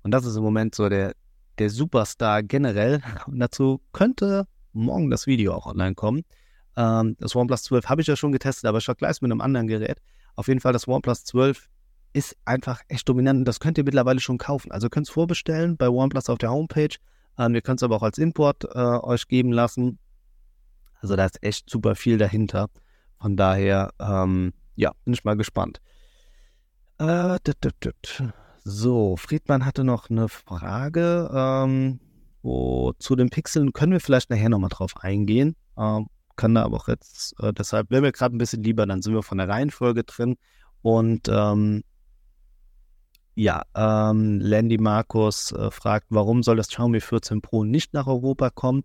und 0.04 0.12
das 0.12 0.26
ist 0.26 0.36
im 0.36 0.44
Moment 0.44 0.76
so 0.76 0.90
der, 0.90 1.14
der 1.58 1.70
Superstar 1.70 2.44
generell, 2.44 3.02
und 3.28 3.40
dazu 3.40 3.82
könnte 3.92 4.48
morgen 4.74 5.10
das 5.10 5.28
Video 5.28 5.54
auch 5.54 5.68
online 5.68 5.96
kommen, 5.96 6.24
ähm, 6.78 7.16
das 7.20 7.36
OnePlus 7.36 7.64
12 7.64 7.86
habe 7.88 8.02
ich 8.02 8.08
ja 8.08 8.16
schon 8.16 8.32
getestet, 8.32 8.68
aber 8.68 8.80
ich 8.80 8.86
vergleiche 8.86 9.12
es 9.12 9.22
mit 9.22 9.32
einem 9.32 9.42
anderen 9.42 9.68
Gerät. 9.68 9.98
Auf 10.36 10.48
jeden 10.48 10.60
Fall, 10.60 10.74
das 10.74 10.88
OnePlus 10.88 11.24
12 11.24 11.70
ist 12.14 12.38
einfach 12.46 12.82
echt 12.88 13.08
dominant 13.08 13.40
und 13.40 13.46
das 13.46 13.60
könnt 13.60 13.78
ihr 13.78 13.84
mittlerweile 13.84 14.20
schon 14.20 14.38
kaufen. 14.38 14.72
Also 14.72 14.90
könnt 14.90 15.08
es 15.08 15.14
vorbestellen 15.14 15.78
bei 15.78 15.90
OnePlus 15.90 16.30
auf 16.30 16.38
der 16.38 16.52
Homepage. 16.52 16.96
Ähm, 17.38 17.56
ihr 17.56 17.62
könnt 17.62 17.80
es 17.80 17.84
aber 17.84 17.96
auch 17.96 18.04
als 18.04 18.18
Import 18.18 18.64
äh, 18.64 18.78
euch 18.78 19.28
geben 19.28 19.52
lassen. 19.52 20.00
Also 21.02 21.16
da 21.16 21.26
ist 21.26 21.44
echt 21.44 21.70
super 21.70 21.96
viel 21.96 22.18
dahinter. 22.18 22.70
Von 23.20 23.38
daher, 23.38 23.92
ähm, 24.00 24.54
ja, 24.76 24.92
bin 25.04 25.14
ich 25.14 25.24
mal 25.24 25.36
gespannt. 25.36 25.82
Äh, 26.98 27.38
so, 28.64 29.16
Friedmann 29.18 29.66
hatte 29.66 29.84
noch 29.84 30.10
eine 30.10 30.30
Frage. 30.30 31.30
Ähm, 31.34 32.00
wo, 32.42 32.94
zu 33.00 33.16
den 33.16 33.30
Pixeln 33.30 33.74
können 33.74 33.92
wir 33.92 34.00
vielleicht 34.00 34.30
nachher 34.30 34.50
nochmal 34.50 34.70
drauf 34.70 34.98
eingehen. 34.98 35.56
Ähm, 35.78 36.08
kann 36.36 36.54
da 36.54 36.64
aber 36.64 36.78
auch 36.78 36.88
jetzt, 36.88 37.34
äh, 37.40 37.54
deshalb 37.54 37.90
wäre 37.90 38.02
mir 38.02 38.12
gerade 38.12 38.36
ein 38.36 38.38
bisschen 38.38 38.64
lieber, 38.64 38.86
dann 38.86 39.02
sind 39.02 39.14
wir 39.14 39.24
von 39.24 39.38
der 39.38 39.50
Reihenfolge 39.50 40.04
drin. 40.04 40.36
Und 40.82 41.28
ähm, 41.28 41.84
ja, 43.36 43.64
ähm, 43.76 44.40
Landy 44.40 44.78
Markus 44.78 45.52
äh, 45.52 45.70
fragt, 45.70 46.08
warum 46.10 46.42
soll 46.42 46.56
das 46.56 46.70
Xiaomi 46.70 47.02
14 47.02 47.42
Pro 47.42 47.64
nicht 47.64 47.94
nach 47.94 48.08
Europa 48.08 48.50
kommen? 48.50 48.84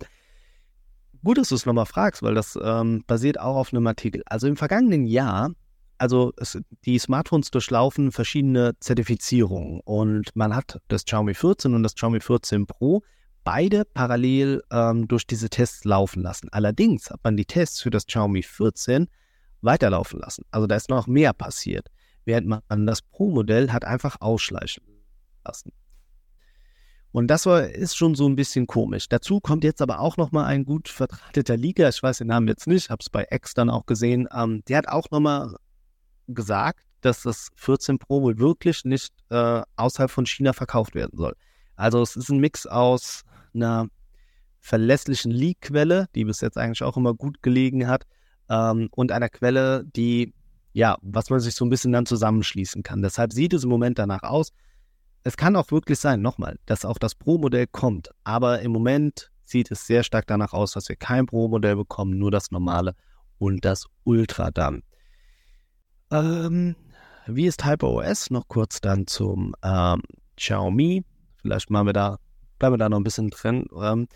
Gut, 1.22 1.38
dass 1.38 1.50
du 1.50 1.54
es 1.54 1.66
nochmal 1.66 1.86
fragst, 1.86 2.22
weil 2.22 2.34
das 2.34 2.58
ähm, 2.60 3.04
basiert 3.06 3.38
auch 3.38 3.56
auf 3.56 3.72
einem 3.72 3.86
Artikel. 3.86 4.22
Also 4.26 4.48
im 4.48 4.56
vergangenen 4.56 5.06
Jahr, 5.06 5.52
also 5.98 6.32
es, 6.36 6.58
die 6.84 6.98
Smartphones 6.98 7.50
durchlaufen 7.50 8.10
verschiedene 8.10 8.72
Zertifizierungen 8.80 9.80
und 9.84 10.34
man 10.34 10.56
hat 10.56 10.80
das 10.88 11.04
Xiaomi 11.04 11.34
14 11.34 11.74
und 11.74 11.82
das 11.82 11.94
Xiaomi 11.94 12.20
14 12.20 12.66
Pro 12.66 13.02
beide 13.44 13.84
parallel 13.84 14.62
ähm, 14.72 15.06
durch 15.08 15.26
diese 15.26 15.48
Tests 15.48 15.84
laufen 15.84 16.22
lassen. 16.22 16.48
Allerdings 16.50 17.10
hat 17.10 17.20
man 17.22 17.36
die 17.36 17.44
Tests 17.44 17.82
für 17.82 17.90
das 17.90 18.06
Xiaomi 18.06 18.42
14 18.42 19.08
weiterlaufen 19.60 20.20
lassen. 20.20 20.44
Also 20.50 20.66
da 20.66 20.76
ist 20.76 20.88
noch 20.88 21.06
mehr 21.06 21.32
passiert, 21.34 21.88
während 22.24 22.46
man 22.46 22.86
das 22.86 23.02
Pro-Modell 23.02 23.72
hat 23.72 23.84
einfach 23.84 24.16
ausschleichen 24.20 24.84
lassen. 25.44 25.72
Und 27.12 27.26
das 27.26 27.46
war, 27.46 27.64
ist 27.64 27.96
schon 27.96 28.14
so 28.14 28.28
ein 28.28 28.36
bisschen 28.36 28.66
komisch. 28.66 29.08
Dazu 29.08 29.40
kommt 29.40 29.64
jetzt 29.64 29.82
aber 29.82 29.98
auch 29.98 30.16
nochmal 30.16 30.44
ein 30.44 30.64
gut 30.64 30.88
vertrateter 30.88 31.56
Liga, 31.56 31.88
ich 31.88 32.02
weiß 32.02 32.18
den 32.18 32.28
Namen 32.28 32.46
jetzt 32.46 32.68
nicht, 32.68 32.88
habe 32.88 33.00
es 33.00 33.10
bei 33.10 33.26
X 33.30 33.54
dann 33.54 33.68
auch 33.68 33.86
gesehen, 33.86 34.28
ähm, 34.32 34.62
der 34.68 34.78
hat 34.78 34.88
auch 34.88 35.10
nochmal 35.10 35.56
gesagt, 36.28 36.84
dass 37.00 37.22
das 37.22 37.48
14 37.56 37.98
Pro 37.98 38.22
wohl 38.22 38.38
wirklich 38.38 38.84
nicht 38.84 39.12
äh, 39.30 39.62
außerhalb 39.76 40.10
von 40.10 40.26
China 40.26 40.52
verkauft 40.52 40.94
werden 40.94 41.16
soll. 41.16 41.34
Also 41.74 42.00
es 42.00 42.14
ist 42.14 42.28
ein 42.28 42.38
Mix 42.38 42.66
aus 42.66 43.22
einer 43.54 43.88
verlässlichen 44.60 45.32
Leak-Quelle, 45.32 46.06
die 46.14 46.24
bis 46.24 46.42
jetzt 46.42 46.58
eigentlich 46.58 46.82
auch 46.82 46.96
immer 46.96 47.14
gut 47.14 47.42
gelegen 47.42 47.88
hat, 47.88 48.06
ähm, 48.50 48.88
und 48.90 49.12
einer 49.12 49.30
Quelle, 49.30 49.84
die, 49.84 50.34
ja, 50.72 50.96
was 51.02 51.30
man 51.30 51.40
sich 51.40 51.54
so 51.54 51.64
ein 51.64 51.70
bisschen 51.70 51.92
dann 51.92 52.06
zusammenschließen 52.06 52.82
kann. 52.82 53.02
Deshalb 53.02 53.32
sieht 53.32 53.52
es 53.52 53.64
im 53.64 53.70
Moment 53.70 53.98
danach 53.98 54.22
aus. 54.22 54.52
Es 55.22 55.36
kann 55.36 55.56
auch 55.56 55.70
wirklich 55.70 55.98
sein, 55.98 56.22
nochmal, 56.22 56.58
dass 56.66 56.84
auch 56.84 56.98
das 56.98 57.14
Pro-Modell 57.14 57.66
kommt, 57.66 58.10
aber 58.24 58.60
im 58.62 58.72
Moment 58.72 59.30
sieht 59.44 59.70
es 59.70 59.86
sehr 59.86 60.02
stark 60.02 60.26
danach 60.26 60.52
aus, 60.52 60.72
dass 60.72 60.88
wir 60.88 60.96
kein 60.96 61.26
Pro-Modell 61.26 61.76
bekommen, 61.76 62.18
nur 62.18 62.30
das 62.30 62.50
normale 62.50 62.94
und 63.38 63.64
das 63.64 63.86
Ultra 64.04 64.50
dann. 64.50 64.82
Ähm, 66.10 66.76
wie 67.26 67.46
ist 67.46 67.64
HyperOS? 67.64 68.30
Noch 68.30 68.48
kurz 68.48 68.80
dann 68.80 69.06
zum 69.06 69.54
ähm, 69.62 70.02
Xiaomi. 70.36 71.04
Vielleicht 71.42 71.70
machen 71.70 71.86
wir 71.86 71.92
da, 71.92 72.18
bleiben 72.58 72.74
wir 72.74 72.78
da 72.78 72.88
noch 72.88 72.98
ein 72.98 73.04
bisschen 73.04 73.30
drin. 73.30 73.66
Ähm, 73.76 74.08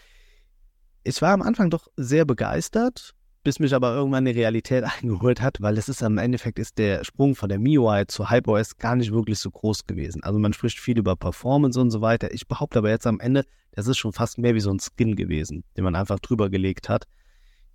ich 1.03 1.21
war 1.21 1.33
am 1.33 1.43
Anfang 1.43 1.71
doch 1.71 1.88
sehr 1.97 2.25
begeistert, 2.25 3.14
bis 3.44 3.61
mich 3.61 3.74
aber 3.74 3.94
irgendwann 3.94 4.24
die 4.24 4.33
Realität 4.33 4.85
eingeholt 5.02 5.40
hat, 5.40 5.61
weil 5.61 5.78
es 5.78 5.88
ist 5.88 6.02
am 6.02 6.18
Endeffekt 6.18 6.59
ist 6.59 6.78
der 6.78 7.04
Sprung 7.04 7.37
von 7.37 7.48
der 7.48 7.61
MIUI 7.61 8.07
zu 8.09 8.30
HyperOS 8.30 8.78
gar 8.78 8.96
nicht 8.96 9.12
wirklich 9.12 9.38
so 9.38 9.50
groß 9.50 9.87
gewesen. 9.87 10.24
Also 10.24 10.38
man 10.40 10.52
spricht 10.52 10.80
viel 10.80 10.98
über 10.98 11.14
Performance 11.14 11.80
und 11.80 11.90
so 11.90 12.00
weiter. 12.00 12.33
Ich 12.33 12.48
behaupte 12.48 12.80
aber 12.80 12.90
jetzt 12.90 13.07
am 13.07 13.20
Ende, 13.20 13.44
das 13.72 13.87
ist 13.87 13.98
schon 13.98 14.12
fast 14.12 14.38
mehr 14.38 14.54
wie 14.54 14.61
so 14.61 14.70
ein 14.70 14.80
Skin 14.80 15.14
gewesen, 15.14 15.62
den 15.76 15.85
man 15.85 15.94
einfach 15.94 16.18
drüber 16.18 16.48
gelegt 16.50 16.88
hat. 16.88 17.04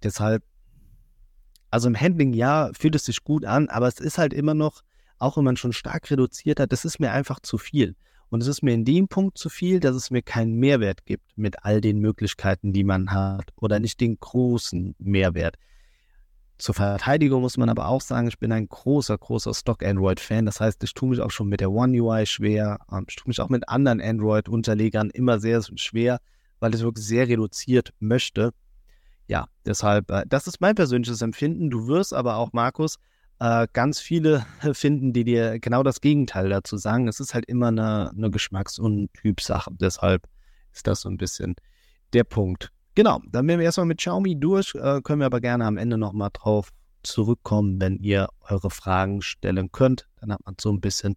Deshalb, 0.03 0.43
also 1.69 1.87
im 1.87 1.99
Handling 1.99 2.33
ja, 2.33 2.71
fühlt 2.73 2.95
es 2.95 3.05
sich 3.05 3.23
gut 3.23 3.45
an, 3.45 3.69
aber 3.69 3.87
es 3.87 3.99
ist 3.99 4.17
halt 4.17 4.33
immer 4.33 4.55
noch, 4.55 4.81
auch 5.19 5.37
wenn 5.37 5.43
man 5.43 5.57
schon 5.57 5.73
stark 5.73 6.09
reduziert 6.09 6.59
hat, 6.59 6.71
das 6.71 6.83
ist 6.83 6.99
mir 6.99 7.11
einfach 7.11 7.39
zu 7.41 7.57
viel. 7.57 7.95
Und 8.29 8.41
es 8.41 8.47
ist 8.47 8.61
mir 8.61 8.73
in 8.73 8.85
dem 8.85 9.07
Punkt 9.07 9.37
zu 9.37 9.49
viel, 9.49 9.79
dass 9.79 9.95
es 9.95 10.11
mir 10.11 10.21
keinen 10.21 10.53
Mehrwert 10.53 11.05
gibt 11.05 11.37
mit 11.37 11.65
all 11.65 11.81
den 11.81 11.99
Möglichkeiten, 11.99 12.73
die 12.73 12.83
man 12.83 13.11
hat 13.11 13.51
oder 13.55 13.79
nicht 13.79 13.99
den 13.99 14.19
großen 14.19 14.95
Mehrwert. 14.99 15.55
Zur 16.59 16.75
Verteidigung 16.75 17.41
muss 17.41 17.55
man 17.55 17.69
aber 17.69 17.87
auch 17.87 18.01
sagen, 18.01 18.27
ich 18.27 18.37
bin 18.37 18.51
ein 18.51 18.67
großer, 18.67 19.17
großer 19.17 19.53
Stock-Android-Fan. 19.53 20.45
Das 20.45 20.59
heißt, 20.59 20.83
ich 20.83 20.93
tue 20.93 21.09
mich 21.09 21.21
auch 21.21 21.31
schon 21.31 21.47
mit 21.47 21.61
der 21.61 21.71
One 21.71 21.97
UI 21.97 22.25
schwer. 22.25 22.79
Ähm, 22.91 23.05
ich 23.07 23.15
tue 23.15 23.29
mich 23.29 23.39
auch 23.39 23.47
mit 23.47 23.69
anderen 23.69 24.01
Android-Unterlegern 24.01 25.09
immer 25.09 25.39
sehr 25.39 25.61
schwer, 25.75 26.19
weil 26.59 26.75
ich 26.75 26.81
wirklich 26.81 27.05
sehr 27.05 27.29
reduziert 27.29 27.93
möchte. 27.99 28.51
Ja, 29.27 29.47
deshalb, 29.65 30.11
äh, 30.11 30.25
das 30.27 30.47
ist 30.47 30.59
mein 30.59 30.75
persönliches 30.75 31.21
Empfinden. 31.21 31.69
Du 31.69 31.87
wirst 31.87 32.13
aber 32.13 32.35
auch, 32.35 32.51
Markus, 32.51 32.97
äh, 33.39 33.67
ganz 33.73 33.99
viele 33.99 34.45
finden, 34.73 35.13
die 35.13 35.23
dir 35.23 35.59
genau 35.59 35.83
das 35.83 36.01
Gegenteil 36.01 36.49
dazu 36.49 36.77
sagen. 36.77 37.07
Es 37.07 37.19
ist 37.19 37.33
halt 37.33 37.45
immer 37.45 37.67
eine, 37.67 38.11
eine 38.11 38.29
Geschmacks- 38.29 38.79
und 38.79 39.13
Typsache. 39.13 39.71
Deshalb 39.79 40.27
ist 40.73 40.87
das 40.87 41.01
so 41.01 41.09
ein 41.09 41.17
bisschen 41.17 41.55
der 42.13 42.23
Punkt. 42.23 42.71
Genau, 42.95 43.21
dann 43.29 43.47
werden 43.47 43.59
wir 43.59 43.65
erstmal 43.65 43.85
mit 43.85 43.99
Xiaomi 43.99 44.39
durch, 44.39 44.75
äh, 44.75 45.01
können 45.01 45.19
wir 45.19 45.25
aber 45.25 45.41
gerne 45.41 45.65
am 45.65 45.77
Ende 45.77 45.97
nochmal 45.97 46.29
drauf 46.33 46.69
zurückkommen, 47.03 47.79
wenn 47.79 47.97
ihr 47.97 48.27
eure 48.41 48.69
Fragen 48.69 49.21
stellen 49.21 49.71
könnt. 49.71 50.07
Dann 50.19 50.33
hat 50.33 50.45
man 50.45 50.55
so 50.59 50.71
ein 50.71 50.81
bisschen 50.81 51.15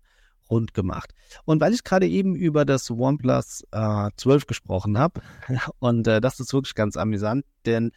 rund 0.48 0.74
gemacht. 0.74 1.12
Und 1.44 1.60
weil 1.60 1.72
ich 1.72 1.82
gerade 1.82 2.06
eben 2.06 2.36
über 2.36 2.64
das 2.64 2.90
OnePlus 2.90 3.64
äh, 3.72 4.10
12 4.16 4.46
gesprochen 4.46 4.98
habe, 4.98 5.22
und 5.80 6.06
äh, 6.06 6.20
das 6.20 6.38
ist 6.38 6.52
wirklich 6.52 6.74
ganz 6.74 6.96
amüsant, 6.96 7.44
denn 7.66 7.90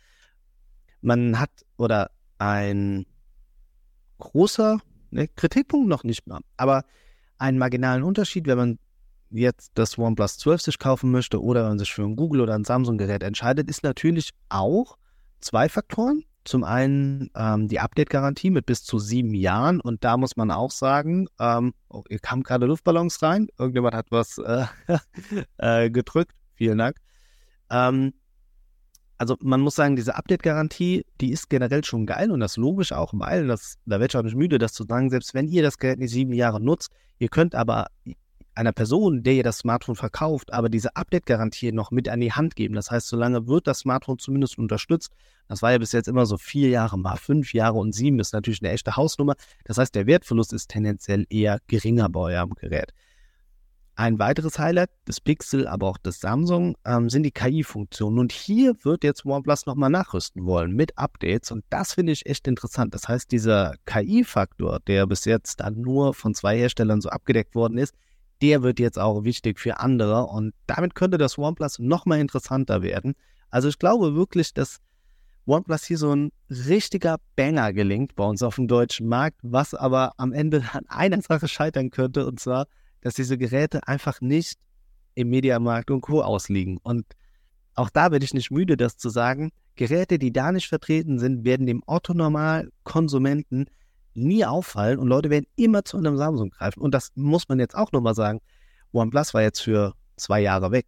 man 1.01 1.39
hat 1.39 1.51
oder 1.77 2.09
ein 2.39 3.05
großer 4.17 4.80
ne, 5.12 5.28
Kritikpunkt 5.28 5.88
noch 5.88 6.04
nicht 6.04 6.28
mal, 6.28 6.41
aber 6.58 6.84
einen 7.38 7.58
marginalen 7.58 8.04
Unterschied, 8.04 8.47
wenn 8.47 8.58
man 8.58 8.80
jetzt 9.30 9.71
das 9.75 9.97
OnePlus 9.97 10.38
12 10.38 10.62
sich 10.62 10.80
kaufen 10.80 11.12
möchte 11.12 11.41
oder 11.41 11.62
wenn 11.62 11.71
man 11.71 11.80
sich 11.80 11.93
für 11.93 12.04
ein 12.04 12.15
Google 12.15 12.41
oder 12.41 12.56
ein 12.56 12.63
Samsung-Gerät 12.63 13.23
entscheidet, 13.23 13.69
ist 13.69 13.84
natürlich 13.84 14.32
auch 14.49 14.97
zwei 15.41 15.69
Faktoren. 15.69 16.23
Zum 16.45 16.63
einen 16.63 17.32
ähm, 17.36 17.67
die 17.67 17.80
Update-Garantie 17.80 18.51
mit 18.51 18.67
bis 18.67 18.84
zu 18.84 18.99
sieben 18.99 19.34
Jahren 19.34 19.82
und 19.82 20.04
da 20.04 20.15
muss 20.15 20.38
man 20.38 20.51
auch 20.51 20.69
sagen, 20.69 21.28
ähm, 21.39 21.73
oh, 21.89 22.04
hier 22.08 22.19
kamen 22.19 22.43
gerade 22.43 22.67
Luftballons 22.67 23.21
rein, 23.23 23.47
irgendjemand 23.58 23.95
hat 23.95 24.08
was 24.12 24.38
äh, 24.38 24.65
äh, 25.58 25.89
gedrückt, 25.89 26.34
vielen 26.54 26.78
Dank. 26.78 26.97
Ähm, 27.71 28.13
also 29.17 29.38
man 29.41 29.62
muss 29.62 29.75
sagen, 29.75 29.95
diese 29.95 30.15
Update-Garantie, 30.15 31.06
die 31.21 31.32
ist 31.32 31.49
generell 31.49 31.84
schon 31.84 32.06
geil 32.06 32.32
und 32.32 32.39
das 32.39 32.58
logisch 32.58 32.91
auch, 32.91 33.13
weil, 33.15 33.47
das, 33.47 33.78
da 33.86 33.99
werde 33.99 34.12
ich 34.12 34.17
auch 34.17 34.23
nicht 34.23 34.36
müde, 34.36 34.58
das 34.58 34.73
zu 34.73 34.84
sagen, 34.84 35.10
selbst 35.10 35.34
wenn 35.34 35.47
ihr 35.47 35.63
das 35.63 35.78
Gerät 35.78 35.99
nicht 35.99 36.12
sieben 36.12 36.34
Jahre 36.34 36.62
nutzt, 36.62 36.91
ihr 37.19 37.30
könnt 37.30 37.56
aber 37.56 37.88
einer 38.56 38.71
Person, 38.71 39.21
der 39.21 39.34
ihr 39.34 39.43
das 39.43 39.60
Smartphone 39.60 39.95
verkauft, 39.95 40.54
aber 40.54 40.69
diese 40.69 40.95
Update-Garantie 40.95 41.71
noch 41.71 41.91
mit 41.91 42.08
an 42.08 42.21
die 42.21 42.32
Hand 42.32 42.56
geben. 42.56 42.73
Das 42.73 42.89
heißt, 42.89 43.08
solange 43.08 43.47
wird 43.47 43.67
das 43.67 43.80
Smartphone 43.80 44.17
zumindest 44.17 44.58
unterstützt. 44.58 45.12
Das 45.47 45.62
war 45.62 45.71
ja 45.71 45.78
bis 45.78 45.91
jetzt 45.91 46.08
immer 46.08 46.25
so 46.25 46.38
vier 46.38 46.69
Jahre, 46.69 46.97
mal 46.97 47.17
fünf 47.17 47.54
Jahre 47.54 47.78
und 47.78 47.93
sieben 47.93 48.19
ist 48.19 48.34
natürlich 48.34 48.62
eine 48.62 48.71
echte 48.71 48.95
Hausnummer. 48.95 49.36
Das 49.65 49.78
heißt, 49.78 49.93
der 49.93 50.08
Wertverlust 50.08 50.54
ist 50.54 50.69
tendenziell 50.69 51.25
eher 51.30 51.60
geringer 51.67 52.10
bei 52.10 52.19
eurem 52.36 52.51
Gerät. 52.51 52.93
Ein 53.97 54.19
weiteres 54.19 54.60
Highlight 54.60 54.89
des 55.08 55.21
Pixel, 55.21 55.67
aber 55.67 55.88
auch 55.88 55.97
des 55.97 56.19
Samsung, 56.19 56.75
ähm, 56.86 57.10
sind 57.10 57.23
die 57.23 57.31
KI-Funktionen. 57.31 58.19
Und 58.19 58.34
hier 58.34 58.73
wird 58.84 59.05
jetzt 59.05 59.25
OnePlus 59.25 59.65
nochmal 59.65 59.89
nachrüsten 59.89 60.45
wollen 60.45 60.73
mit 60.73 60.97
Updates. 60.97 61.49
Und 61.51 61.63
das 61.69 61.93
finde 61.93 62.12
ich 62.12 62.25
echt 62.25 62.45
interessant. 62.47 62.93
Das 62.93 63.08
heißt, 63.08 63.31
dieser 63.31 63.75
KI-Faktor, 63.86 64.81
der 64.81 65.08
bis 65.08 65.23
jetzt 65.23 65.62
dann 65.62 65.79
nur 65.79 66.13
von 66.13 66.34
zwei 66.34 66.58
Herstellern 66.58 66.99
so 66.99 67.08
abgedeckt 67.08 67.55
worden 67.55 67.77
ist, 67.77 67.95
der 68.41 68.63
wird 68.63 68.79
jetzt 68.79 68.99
auch 68.99 69.23
wichtig 69.23 69.62
für 69.62 69.79
andere. 69.79 70.25
Und 70.25 70.53
damit 70.67 70.93
könnte 70.93 71.17
das 71.17 71.38
OnePlus 71.38 71.79
nochmal 71.79 72.19
interessanter 72.19 72.81
werden. 72.81 73.15
Also 73.49 73.69
ich 73.69 73.79
glaube 73.79 74.13
wirklich, 74.13 74.53
dass 74.53 74.81
OnePlus 75.45 75.86
hier 75.86 75.97
so 75.97 76.13
ein 76.13 76.31
richtiger 76.49 77.17
Banger 77.38 77.71
gelingt 77.71 78.15
bei 78.15 78.25
uns 78.25 78.43
auf 78.43 78.55
dem 78.55 78.67
deutschen 78.67 79.08
Markt, 79.08 79.39
was 79.41 79.73
aber 79.73 80.13
am 80.17 80.34
Ende 80.34 80.65
an 80.73 80.86
einer 80.88 81.21
Sache 81.21 81.47
scheitern 81.47 81.91
könnte. 81.91 82.25
Und 82.25 82.41
zwar, 82.41 82.67
dass 83.05 83.13
diese 83.13 83.37
Geräte 83.37 83.87
einfach 83.87 84.19
nicht 84.19 84.57
im 85.13 85.29
Mediamarkt 85.29 85.91
und 85.91 86.01
Co. 86.01 86.23
ausliegen. 86.23 86.79
Und 86.81 87.05
auch 87.75 87.91
da 87.91 88.09
bin 88.09 88.23
ich 88.23 88.33
nicht 88.33 88.49
müde, 88.49 88.77
das 88.77 88.97
zu 88.97 89.09
sagen. 89.09 89.51
Geräte, 89.75 90.17
die 90.17 90.33
da 90.33 90.51
nicht 90.51 90.67
vertreten 90.67 91.19
sind, 91.19 91.45
werden 91.45 91.67
dem 91.67 91.83
Otto-Normal-Konsumenten 91.85 93.67
nie 94.15 94.43
auffallen 94.43 94.97
und 94.97 95.07
Leute 95.07 95.29
werden 95.29 95.45
immer 95.55 95.85
zu 95.85 95.97
einem 95.97 96.17
Samsung 96.17 96.49
greifen. 96.49 96.81
Und 96.81 96.95
das 96.95 97.11
muss 97.13 97.47
man 97.47 97.59
jetzt 97.59 97.75
auch 97.75 97.91
nochmal 97.91 98.15
sagen. 98.15 98.41
OnePlus 98.91 99.35
war 99.35 99.43
jetzt 99.43 99.59
für 99.59 99.93
zwei 100.17 100.41
Jahre 100.41 100.71
weg. 100.71 100.87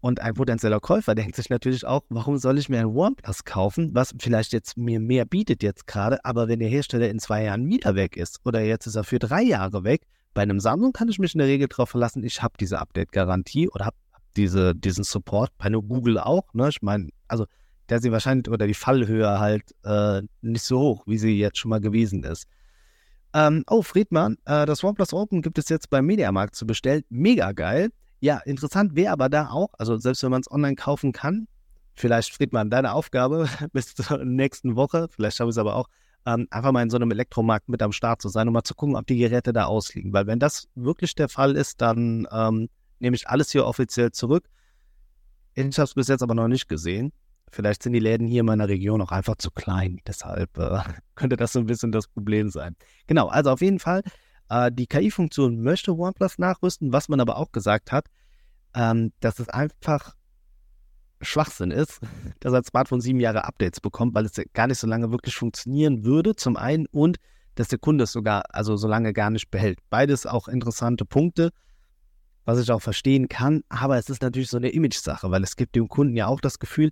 Und 0.00 0.20
ein 0.20 0.32
potenzieller 0.32 0.80
Käufer 0.80 1.14
denkt 1.14 1.36
sich 1.36 1.50
natürlich 1.50 1.84
auch, 1.84 2.04
warum 2.08 2.38
soll 2.38 2.56
ich 2.56 2.70
mir 2.70 2.80
ein 2.80 2.86
OnePlus 2.86 3.44
kaufen, 3.44 3.90
was 3.92 4.14
vielleicht 4.18 4.54
jetzt 4.54 4.78
mir 4.78 4.98
mehr 4.98 5.26
bietet 5.26 5.62
jetzt 5.62 5.86
gerade, 5.86 6.24
aber 6.24 6.48
wenn 6.48 6.60
der 6.60 6.70
Hersteller 6.70 7.10
in 7.10 7.18
zwei 7.18 7.44
Jahren 7.44 7.68
wieder 7.68 7.96
weg 7.96 8.16
ist 8.16 8.40
oder 8.46 8.62
jetzt 8.62 8.86
ist 8.86 8.94
er 8.94 9.04
für 9.04 9.18
drei 9.18 9.42
Jahre 9.42 9.84
weg, 9.84 10.06
bei 10.38 10.42
einem 10.42 10.60
Samsung 10.60 10.92
kann 10.92 11.08
ich 11.08 11.18
mich 11.18 11.34
in 11.34 11.40
der 11.40 11.48
Regel 11.48 11.66
darauf 11.66 11.90
verlassen, 11.90 12.22
ich 12.22 12.40
habe 12.40 12.54
diese 12.60 12.78
Update-Garantie 12.78 13.68
oder 13.70 13.86
habe 13.86 13.96
diese, 14.36 14.72
diesen 14.72 15.02
Support. 15.02 15.50
Bei 15.58 15.64
einem 15.64 15.88
Google 15.88 16.16
auch. 16.16 16.54
Ne? 16.54 16.68
Ich 16.68 16.80
meine, 16.80 17.08
also 17.26 17.44
der 17.88 18.00
sie 18.00 18.12
wahrscheinlich 18.12 18.48
oder 18.48 18.68
die 18.68 18.74
Fallhöhe 18.74 19.40
halt 19.40 19.64
äh, 19.82 20.22
nicht 20.40 20.62
so 20.62 20.78
hoch, 20.78 21.02
wie 21.06 21.18
sie 21.18 21.36
jetzt 21.36 21.58
schon 21.58 21.70
mal 21.70 21.80
gewesen 21.80 22.22
ist. 22.22 22.44
Ähm, 23.34 23.64
oh, 23.68 23.82
Friedmann, 23.82 24.36
äh, 24.44 24.64
das 24.64 24.84
OnePlus 24.84 25.12
Open 25.12 25.42
gibt 25.42 25.58
es 25.58 25.68
jetzt 25.70 25.90
beim 25.90 26.06
Mediamarkt 26.06 26.54
zu 26.54 26.68
bestellen. 26.68 27.02
Mega 27.08 27.50
geil. 27.50 27.90
Ja, 28.20 28.38
interessant 28.44 28.94
wäre 28.94 29.14
aber 29.14 29.28
da 29.28 29.48
auch, 29.48 29.70
also 29.76 29.96
selbst 29.96 30.22
wenn 30.22 30.30
man 30.30 30.42
es 30.42 30.50
online 30.52 30.76
kaufen 30.76 31.10
kann, 31.10 31.48
vielleicht 31.96 32.32
Friedmann, 32.32 32.70
deine 32.70 32.92
Aufgabe 32.92 33.48
bis 33.72 33.92
zur 33.92 34.24
nächsten 34.24 34.76
Woche, 34.76 35.08
vielleicht 35.10 35.36
schaffe 35.36 35.48
ich 35.48 35.54
es 35.54 35.58
aber 35.58 35.74
auch, 35.74 35.88
ähm, 36.26 36.46
einfach 36.50 36.72
mal 36.72 36.82
in 36.82 36.90
so 36.90 36.96
einem 36.96 37.10
Elektromarkt 37.10 37.68
mit 37.68 37.82
am 37.82 37.92
Start 37.92 38.22
zu 38.22 38.28
sein, 38.28 38.48
um 38.48 38.54
mal 38.54 38.62
zu 38.62 38.74
gucken, 38.74 38.96
ob 38.96 39.06
die 39.06 39.18
Geräte 39.18 39.52
da 39.52 39.64
ausliegen. 39.64 40.12
Weil 40.12 40.26
wenn 40.26 40.38
das 40.38 40.68
wirklich 40.74 41.14
der 41.14 41.28
Fall 41.28 41.56
ist, 41.56 41.80
dann 41.80 42.26
ähm, 42.30 42.68
nehme 42.98 43.16
ich 43.16 43.28
alles 43.28 43.50
hier 43.50 43.66
offiziell 43.66 44.12
zurück. 44.12 44.48
Ich 45.54 45.64
habe 45.64 45.84
es 45.84 45.94
bis 45.94 46.08
jetzt 46.08 46.22
aber 46.22 46.34
noch 46.34 46.48
nicht 46.48 46.68
gesehen. 46.68 47.12
Vielleicht 47.50 47.82
sind 47.82 47.92
die 47.92 47.98
Läden 47.98 48.26
hier 48.26 48.40
in 48.40 48.46
meiner 48.46 48.68
Region 48.68 49.00
auch 49.00 49.10
einfach 49.10 49.36
zu 49.36 49.50
klein. 49.50 50.00
Deshalb 50.06 50.56
äh, 50.58 50.80
könnte 51.14 51.36
das 51.36 51.52
so 51.52 51.60
ein 51.60 51.66
bisschen 51.66 51.92
das 51.92 52.06
Problem 52.06 52.50
sein. 52.50 52.76
Genau, 53.06 53.28
also 53.28 53.50
auf 53.50 53.60
jeden 53.60 53.78
Fall, 53.78 54.02
äh, 54.50 54.70
die 54.70 54.86
KI-Funktion 54.86 55.60
möchte 55.60 55.96
OnePlus 55.96 56.38
nachrüsten, 56.38 56.92
was 56.92 57.08
man 57.08 57.20
aber 57.20 57.36
auch 57.36 57.52
gesagt 57.52 57.90
hat, 57.92 58.06
ähm, 58.74 59.12
dass 59.20 59.38
es 59.38 59.48
einfach 59.48 60.14
Schwachsinn 61.20 61.70
ist, 61.70 62.00
dass 62.40 62.52
ein 62.52 62.64
Smartphone 62.64 63.00
sieben 63.00 63.20
Jahre 63.20 63.44
Updates 63.44 63.80
bekommt, 63.80 64.14
weil 64.14 64.24
es 64.24 64.40
gar 64.52 64.66
nicht 64.66 64.78
so 64.78 64.86
lange 64.86 65.10
wirklich 65.10 65.34
funktionieren 65.34 66.04
würde, 66.04 66.36
zum 66.36 66.56
einen, 66.56 66.86
und 66.86 67.18
dass 67.54 67.68
der 67.68 67.78
Kunde 67.78 68.04
es 68.04 68.12
sogar, 68.12 68.42
also 68.50 68.76
so 68.76 68.86
lange 68.86 69.12
gar 69.12 69.30
nicht 69.30 69.50
behält. 69.50 69.78
Beides 69.90 70.26
auch 70.26 70.46
interessante 70.46 71.04
Punkte, 71.04 71.50
was 72.44 72.60
ich 72.60 72.70
auch 72.70 72.80
verstehen 72.80 73.28
kann, 73.28 73.62
aber 73.68 73.98
es 73.98 74.08
ist 74.08 74.22
natürlich 74.22 74.48
so 74.48 74.56
eine 74.56 74.70
Image-Sache, 74.70 75.30
weil 75.30 75.42
es 75.42 75.56
gibt 75.56 75.74
dem 75.74 75.88
Kunden 75.88 76.16
ja 76.16 76.28
auch 76.28 76.40
das 76.40 76.58
Gefühl, 76.58 76.90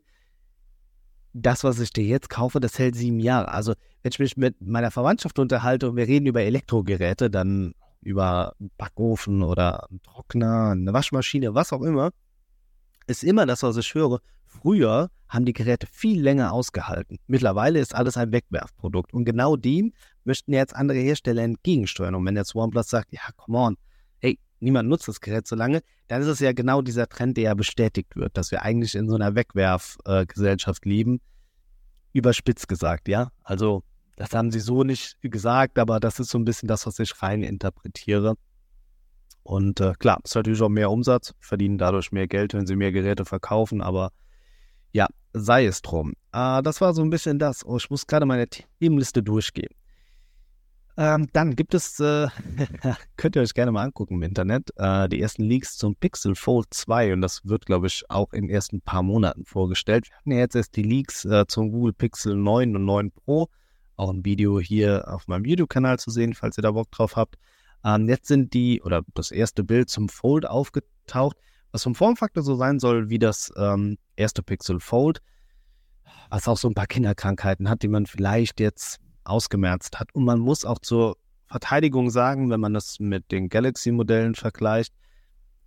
das, 1.32 1.64
was 1.64 1.78
ich 1.80 1.92
dir 1.92 2.04
jetzt 2.04 2.30
kaufe, 2.30 2.60
das 2.60 2.78
hält 2.78 2.96
sieben 2.96 3.20
Jahre. 3.20 3.48
Also, 3.48 3.74
wenn 4.02 4.10
ich 4.10 4.18
mich 4.18 4.36
mit 4.36 4.60
meiner 4.60 4.90
Verwandtschaft 4.90 5.38
unterhalte 5.38 5.90
und 5.90 5.96
wir 5.96 6.08
reden 6.08 6.26
über 6.26 6.42
Elektrogeräte, 6.42 7.30
dann 7.30 7.74
über 8.00 8.54
einen 8.58 8.70
Backofen 8.78 9.42
oder 9.42 9.88
einen 9.88 10.02
Trockner, 10.02 10.70
eine 10.70 10.92
Waschmaschine, 10.92 11.54
was 11.54 11.72
auch 11.72 11.82
immer, 11.82 12.10
ist 13.06 13.24
immer 13.24 13.46
das, 13.46 13.62
was 13.62 13.76
ich 13.76 13.94
höre. 13.94 14.20
Früher 14.44 15.10
haben 15.28 15.44
die 15.44 15.52
Geräte 15.52 15.86
viel 15.86 16.22
länger 16.22 16.52
ausgehalten. 16.52 17.18
Mittlerweile 17.26 17.80
ist 17.80 17.94
alles 17.94 18.16
ein 18.16 18.32
Wegwerfprodukt. 18.32 19.12
Und 19.12 19.24
genau 19.24 19.56
dem 19.56 19.92
möchten 20.24 20.52
jetzt 20.52 20.74
andere 20.74 20.98
Hersteller 20.98 21.42
entgegensteuern. 21.42 22.14
Und 22.14 22.24
wenn 22.24 22.36
jetzt 22.36 22.54
OnePlus 22.54 22.88
sagt, 22.88 23.12
ja, 23.12 23.20
come 23.36 23.58
on, 23.58 23.76
hey, 24.20 24.38
niemand 24.60 24.88
nutzt 24.88 25.08
das 25.08 25.20
Gerät 25.20 25.46
so 25.46 25.56
lange, 25.56 25.82
dann 26.08 26.22
ist 26.22 26.28
es 26.28 26.40
ja 26.40 26.52
genau 26.52 26.82
dieser 26.82 27.08
Trend, 27.08 27.36
der 27.36 27.44
ja 27.44 27.54
bestätigt 27.54 28.16
wird, 28.16 28.36
dass 28.36 28.50
wir 28.50 28.62
eigentlich 28.62 28.94
in 28.94 29.08
so 29.08 29.16
einer 29.16 29.34
Wegwerfgesellschaft 29.34 30.86
äh, 30.86 30.88
leben. 30.88 31.20
Überspitzt 32.12 32.68
gesagt, 32.68 33.08
ja. 33.08 33.30
Also 33.42 33.82
das 34.16 34.32
haben 34.32 34.50
sie 34.50 34.60
so 34.60 34.82
nicht 34.82 35.18
gesagt, 35.20 35.78
aber 35.78 36.00
das 36.00 36.18
ist 36.18 36.30
so 36.30 36.38
ein 36.38 36.44
bisschen 36.44 36.68
das, 36.68 36.86
was 36.86 36.98
ich 36.98 37.22
rein 37.22 37.42
interpretiere. 37.42 38.36
Und 39.46 39.80
äh, 39.80 39.92
klar, 39.96 40.18
es 40.24 40.32
ist 40.32 40.34
natürlich 40.34 40.60
auch 40.60 40.68
mehr 40.68 40.90
Umsatz, 40.90 41.32
verdienen 41.38 41.78
dadurch 41.78 42.10
mehr 42.10 42.26
Geld, 42.26 42.52
wenn 42.52 42.66
sie 42.66 42.74
mehr 42.74 42.90
Geräte 42.90 43.24
verkaufen, 43.24 43.80
aber 43.80 44.10
ja, 44.92 45.06
sei 45.34 45.66
es 45.66 45.82
drum. 45.82 46.14
Äh, 46.32 46.62
das 46.62 46.80
war 46.80 46.94
so 46.94 47.02
ein 47.02 47.10
bisschen 47.10 47.38
das. 47.38 47.64
Oh, 47.64 47.76
ich 47.76 47.88
muss 47.88 48.08
gerade 48.08 48.26
meine 48.26 48.48
Themenliste 48.48 49.22
durchgehen. 49.22 49.70
Ähm, 50.96 51.28
dann 51.32 51.54
gibt 51.54 51.74
es, 51.74 52.00
äh, 52.00 52.26
könnt 53.16 53.36
ihr 53.36 53.42
euch 53.42 53.54
gerne 53.54 53.70
mal 53.70 53.84
angucken 53.84 54.14
im 54.14 54.22
Internet, 54.22 54.70
äh, 54.78 55.08
die 55.08 55.20
ersten 55.20 55.44
Leaks 55.44 55.76
zum 55.76 55.94
Pixel 55.94 56.34
Fold 56.34 56.66
2 56.70 57.12
und 57.12 57.20
das 57.20 57.42
wird, 57.44 57.66
glaube 57.66 57.86
ich, 57.86 58.02
auch 58.08 58.32
in 58.32 58.48
den 58.48 58.50
ersten 58.50 58.80
paar 58.80 59.04
Monaten 59.04 59.44
vorgestellt. 59.44 60.08
Wir 60.08 60.16
hatten 60.16 60.32
ja 60.32 60.38
jetzt 60.38 60.56
erst 60.56 60.74
die 60.74 60.82
Leaks 60.82 61.24
äh, 61.24 61.46
zum 61.46 61.70
Google 61.70 61.92
Pixel 61.92 62.34
9 62.34 62.74
und 62.74 62.84
9 62.84 63.12
Pro. 63.12 63.48
Auch 63.94 64.10
ein 64.10 64.24
Video 64.24 64.58
hier 64.58 65.04
auf 65.06 65.28
meinem 65.28 65.44
YouTube-Kanal 65.44 66.00
zu 66.00 66.10
sehen, 66.10 66.34
falls 66.34 66.58
ihr 66.58 66.62
da 66.62 66.72
Bock 66.72 66.90
drauf 66.90 67.14
habt. 67.14 67.36
Ähm, 67.86 68.08
jetzt 68.08 68.26
sind 68.26 68.52
die, 68.52 68.82
oder 68.82 69.02
das 69.14 69.30
erste 69.30 69.62
Bild 69.62 69.88
zum 69.88 70.08
Fold 70.08 70.44
aufgetaucht, 70.44 71.36
was 71.70 71.84
vom 71.84 71.94
Formfaktor 71.94 72.42
so 72.42 72.56
sein 72.56 72.80
soll 72.80 73.10
wie 73.10 73.20
das 73.20 73.52
ähm, 73.56 73.96
erste 74.16 74.42
Pixel 74.42 74.80
Fold, 74.80 75.22
was 76.28 76.48
auch 76.48 76.56
so 76.56 76.68
ein 76.68 76.74
paar 76.74 76.88
Kinderkrankheiten 76.88 77.70
hat, 77.70 77.82
die 77.84 77.88
man 77.88 78.06
vielleicht 78.06 78.58
jetzt 78.58 78.98
ausgemerzt 79.22 80.00
hat. 80.00 80.12
Und 80.14 80.24
man 80.24 80.40
muss 80.40 80.64
auch 80.64 80.80
zur 80.80 81.16
Verteidigung 81.46 82.10
sagen, 82.10 82.50
wenn 82.50 82.58
man 82.58 82.74
das 82.74 82.98
mit 82.98 83.30
den 83.30 83.48
Galaxy-Modellen 83.48 84.34
vergleicht, 84.34 84.92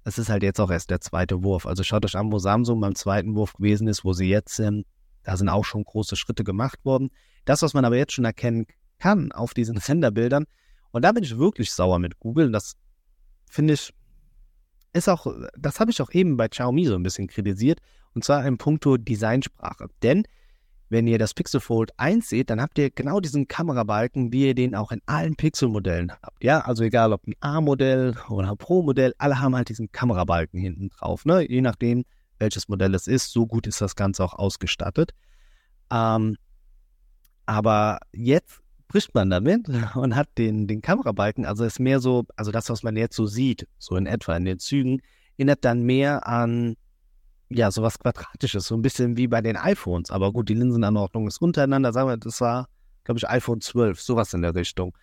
es 0.04 0.18
ist 0.18 0.30
halt 0.30 0.44
jetzt 0.44 0.60
auch 0.60 0.72
erst 0.72 0.90
der 0.90 1.00
zweite 1.00 1.42
Wurf. 1.44 1.66
Also 1.66 1.84
schaut 1.84 2.04
euch 2.04 2.18
an, 2.18 2.32
wo 2.34 2.40
Samsung 2.40 2.82
beim 2.82 2.96
zweiten 2.96 3.36
Wurf 3.36 3.54
gewesen 3.54 3.88
ist, 3.88 4.04
wo 4.04 4.12
sie 4.12 4.28
jetzt 4.28 4.56
sind. 4.56 4.86
Da 5.24 5.38
sind 5.38 5.48
auch 5.48 5.64
schon 5.64 5.86
große 5.86 6.18
Schritte 6.18 6.44
gemacht 6.44 6.84
worden. 6.84 7.12
Das, 7.46 7.62
was 7.62 7.74
man 7.74 7.86
aber 7.86 7.96
jetzt 7.96 8.14
schon 8.14 8.26
erkennen 8.26 8.66
kann 8.98 9.32
auf 9.32 9.54
diesen 9.54 9.78
Senderbildern, 9.80 10.46
und 10.92 11.04
da 11.04 11.12
bin 11.12 11.24
ich 11.24 11.38
wirklich 11.38 11.72
sauer 11.72 12.00
mit 12.00 12.20
Google. 12.20 12.52
Das 12.52 12.76
finde 13.50 13.76
ich, 13.76 13.94
ist 14.94 15.10
auch, 15.10 15.28
das 15.58 15.80
habe 15.80 15.92
ich 15.92 16.02
auch 16.02 16.12
eben 16.12 16.38
bei 16.38 16.48
Xiaomi 16.48 16.86
so 16.86 16.96
ein 16.96 17.04
bisschen 17.04 17.28
kritisiert. 17.28 17.80
Und 18.14 18.24
zwar 18.24 18.46
im 18.46 18.58
Punkto 18.58 18.98
Designsprache. 18.98 19.88
Denn 20.02 20.24
wenn 20.90 21.06
ihr 21.06 21.20
das 21.20 21.36
Pixel 21.36 21.60
Fold 21.60 21.92
1 21.98 22.28
seht, 22.28 22.50
dann 22.50 22.60
habt 22.60 22.80
ihr 22.80 22.90
genau 22.90 23.20
diesen 23.20 23.48
Kamerabalken, 23.48 24.34
wie 24.34 24.48
ihr 24.48 24.56
den 24.56 24.74
auch 24.74 24.92
in 24.92 25.02
allen 25.06 25.36
Pixel-Modellen 25.36 26.12
habt. 26.12 26.44
Ja, 26.44 26.62
also 26.62 26.84
egal 26.84 27.14
ob 27.14 27.28
ein 27.28 27.36
A-Modell 27.42 28.16
oder 28.28 28.50
ein 28.50 28.58
Pro-Modell, 28.58 29.14
alle 29.20 29.40
haben 29.40 29.56
halt 29.56 29.70
diesen 29.70 29.92
Kamerabalken 29.92 30.60
hinten 30.60 30.90
drauf. 30.90 31.26
Ne? 31.26 31.48
Je 31.48 31.62
nachdem, 31.62 32.06
welches 32.40 32.68
Modell 32.68 32.96
es 32.96 33.06
ist, 33.06 33.32
so 33.32 33.46
gut 33.46 33.68
ist 33.68 33.82
das 33.82 33.96
Ganze 33.96 34.24
auch 34.24 34.34
ausgestattet. 34.34 35.12
Ähm, 35.92 36.38
aber 37.46 38.00
jetzt 38.12 38.62
bricht 38.90 39.16
man 39.16 39.30
damit 39.30 39.70
und 39.96 40.16
hat 40.16 40.38
den, 40.38 40.68
den 40.68 40.82
Kamerabalken, 40.82 41.46
also 41.46 41.64
ist 41.64 41.80
mehr 41.80 42.02
so, 42.02 42.26
also 42.36 42.52
das, 42.52 42.70
was 42.70 42.84
man 42.84 42.98
jetzt 42.98 43.16
so 43.16 43.26
sieht, 43.26 43.66
so 43.78 43.96
in 43.96 44.06
etwa 44.06 44.36
in 44.36 44.44
den 44.44 44.60
Zügen, 44.60 45.02
erinnert 45.38 45.64
dann 45.64 45.84
mehr 45.84 46.28
an 46.28 46.76
ja, 47.50 47.72
sowas 47.72 47.98
Quadratisches, 47.98 48.68
so 48.68 48.76
ein 48.76 48.82
bisschen 48.82 49.18
wie 49.18 49.28
bei 49.28 49.42
den 49.42 49.58
iPhones. 49.58 50.12
Aber 50.12 50.32
gut, 50.32 50.50
die 50.50 50.54
Linsenanordnung 50.54 51.28
ist 51.28 51.42
untereinander. 51.42 51.92
Sagen 51.94 52.10
wir, 52.10 52.18
das 52.18 52.42
war, 52.42 52.68
glaube 53.04 53.18
ich, 53.18 53.28
iPhone 53.28 53.60
12, 53.60 54.00
sowas 54.00 54.34
in 54.34 54.44
der 54.44 54.54
Richtung. 54.54 54.96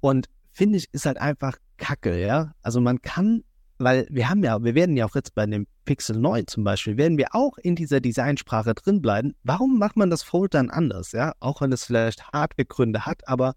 Und 0.00 0.28
finde 0.52 0.78
ich, 0.78 0.88
ist 0.92 1.06
halt 1.06 1.18
einfach 1.18 1.56
Kacke, 1.76 2.20
ja. 2.20 2.52
Also 2.62 2.80
man 2.80 3.02
kann, 3.02 3.42
weil 3.78 4.06
wir 4.10 4.28
haben 4.28 4.42
ja, 4.42 4.62
wir 4.62 4.74
werden 4.74 4.96
ja 4.96 5.06
auch 5.06 5.14
jetzt 5.14 5.34
bei 5.34 5.46
dem 5.46 5.66
Pixel 5.84 6.18
9 6.18 6.46
zum 6.46 6.64
Beispiel, 6.64 6.96
werden 6.96 7.16
wir 7.16 7.28
auch 7.34 7.56
in 7.58 7.76
dieser 7.76 8.00
Designsprache 8.00 8.74
drin 8.74 9.00
bleiben. 9.00 9.34
Warum 9.44 9.78
macht 9.78 9.96
man 9.96 10.10
das 10.10 10.22
Fold 10.22 10.54
dann 10.54 10.70
anders, 10.70 11.12
ja? 11.12 11.32
Auch 11.40 11.60
wenn 11.60 11.72
es 11.72 11.84
vielleicht 11.84 12.32
Hardwaregründe 12.32 13.06
hat, 13.06 13.26
aber 13.26 13.54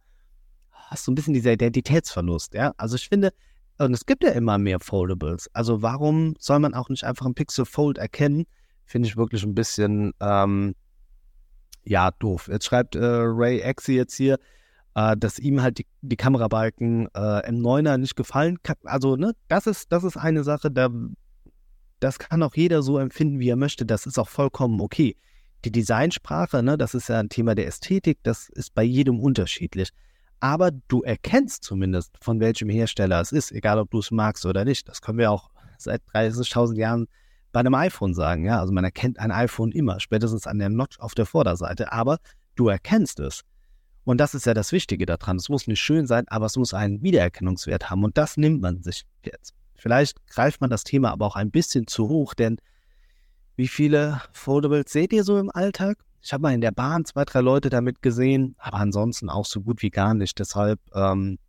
hast 0.71 1.07
du 1.07 1.11
ein 1.11 1.15
bisschen 1.15 1.33
dieser 1.33 1.53
Identitätsverlust, 1.53 2.53
ja? 2.53 2.73
Also 2.77 2.95
ich 2.95 3.09
finde, 3.09 3.33
und 3.77 3.93
es 3.93 4.05
gibt 4.05 4.23
ja 4.23 4.31
immer 4.31 4.57
mehr 4.57 4.79
Foldables. 4.79 5.49
Also 5.53 5.81
warum 5.81 6.35
soll 6.39 6.59
man 6.59 6.73
auch 6.73 6.89
nicht 6.89 7.03
einfach 7.03 7.25
ein 7.25 7.33
Pixel 7.33 7.65
Fold 7.65 7.97
erkennen? 7.97 8.45
Finde 8.85 9.07
ich 9.07 9.17
wirklich 9.17 9.43
ein 9.43 9.55
bisschen, 9.55 10.13
ähm, 10.19 10.75
ja, 11.83 12.11
doof. 12.11 12.47
Jetzt 12.51 12.65
schreibt 12.65 12.95
äh, 12.95 13.03
Ray 13.03 13.59
Exi 13.59 13.93
jetzt 13.93 14.15
hier, 14.15 14.37
äh, 14.95 15.15
dass 15.17 15.39
ihm 15.39 15.61
halt 15.61 15.79
die, 15.79 15.87
die 16.01 16.17
Kamerabalken 16.17 17.07
äh, 17.15 17.47
im 17.47 17.61
9er 17.61 17.97
nicht 17.97 18.15
gefallen. 18.15 18.57
Also, 18.83 19.15
ne, 19.15 19.33
das 19.47 19.67
ist, 19.67 19.91
das 19.91 20.03
ist 20.03 20.17
eine 20.17 20.43
Sache, 20.43 20.71
da, 20.71 20.89
das 21.99 22.19
kann 22.19 22.43
auch 22.43 22.55
jeder 22.55 22.81
so 22.81 22.97
empfinden, 22.97 23.39
wie 23.39 23.49
er 23.49 23.55
möchte. 23.55 23.85
Das 23.85 24.05
ist 24.05 24.17
auch 24.17 24.29
vollkommen 24.29 24.81
okay. 24.81 25.15
Die 25.65 25.71
Designsprache, 25.71 26.63
ne, 26.63 26.77
das 26.77 26.93
ist 26.93 27.09
ja 27.09 27.19
ein 27.19 27.29
Thema 27.29 27.55
der 27.55 27.67
Ästhetik, 27.67 28.19
das 28.23 28.49
ist 28.49 28.73
bei 28.73 28.83
jedem 28.83 29.19
unterschiedlich 29.19 29.91
aber 30.41 30.71
du 30.71 31.03
erkennst 31.03 31.63
zumindest, 31.63 32.17
von 32.19 32.39
welchem 32.39 32.67
Hersteller 32.67 33.21
es 33.21 33.31
ist, 33.31 33.51
egal 33.51 33.77
ob 33.77 33.91
du 33.91 33.99
es 33.99 34.11
magst 34.11 34.45
oder 34.45 34.65
nicht. 34.65 34.89
Das 34.89 35.01
können 35.01 35.19
wir 35.19 35.31
auch 35.31 35.51
seit 35.77 36.01
30.000 36.13 36.75
Jahren 36.75 37.07
bei 37.51 37.59
einem 37.59 37.75
iPhone 37.75 38.13
sagen. 38.15 38.43
Ja, 38.43 38.59
also 38.59 38.73
man 38.73 38.83
erkennt 38.83 39.19
ein 39.19 39.31
iPhone 39.31 39.71
immer, 39.71 39.99
spätestens 39.99 40.47
an 40.47 40.57
der 40.57 40.69
Notch 40.69 40.99
auf 40.99 41.13
der 41.13 41.27
Vorderseite, 41.27 41.91
aber 41.93 42.17
du 42.55 42.67
erkennst 42.67 43.19
es. 43.19 43.41
Und 44.03 44.17
das 44.17 44.33
ist 44.33 44.45
ja 44.45 44.53
das 44.53 44.71
Wichtige 44.71 45.05
daran. 45.05 45.37
Es 45.37 45.49
muss 45.49 45.67
nicht 45.67 45.79
schön 45.79 46.07
sein, 46.07 46.27
aber 46.27 46.47
es 46.47 46.57
muss 46.57 46.73
einen 46.73 47.01
Wiedererkennungswert 47.03 47.89
haben. 47.89 48.03
Und 48.03 48.17
das 48.17 48.37
nimmt 48.37 48.61
man 48.61 48.81
sich 48.81 49.03
jetzt. 49.23 49.53
Vielleicht 49.75 50.25
greift 50.27 50.61
man 50.61 50.69
das 50.69 50.83
Thema 50.83 51.11
aber 51.11 51.25
auch 51.25 51.35
ein 51.35 51.51
bisschen 51.51 51.87
zu 51.87 52.07
hoch, 52.07 52.33
denn 52.33 52.57
wie 53.55 53.67
viele 53.67 54.21
Foldables 54.31 54.91
seht 54.91 55.13
ihr 55.13 55.23
so 55.23 55.37
im 55.37 55.51
Alltag? 55.51 55.97
Ich 56.21 56.33
habe 56.33 56.43
mal 56.43 56.53
in 56.53 56.61
der 56.61 56.71
Bahn 56.71 57.03
zwei, 57.05 57.25
drei 57.25 57.41
Leute 57.41 57.69
damit 57.69 58.01
gesehen, 58.01 58.55
aber 58.59 58.77
ansonsten 58.77 59.29
auch 59.29 59.45
so 59.45 59.61
gut 59.61 59.81
wie 59.81 59.89
gar 59.89 60.13
nicht. 60.13 60.37
Deshalb, 60.37 60.79
ähm, 60.93 61.39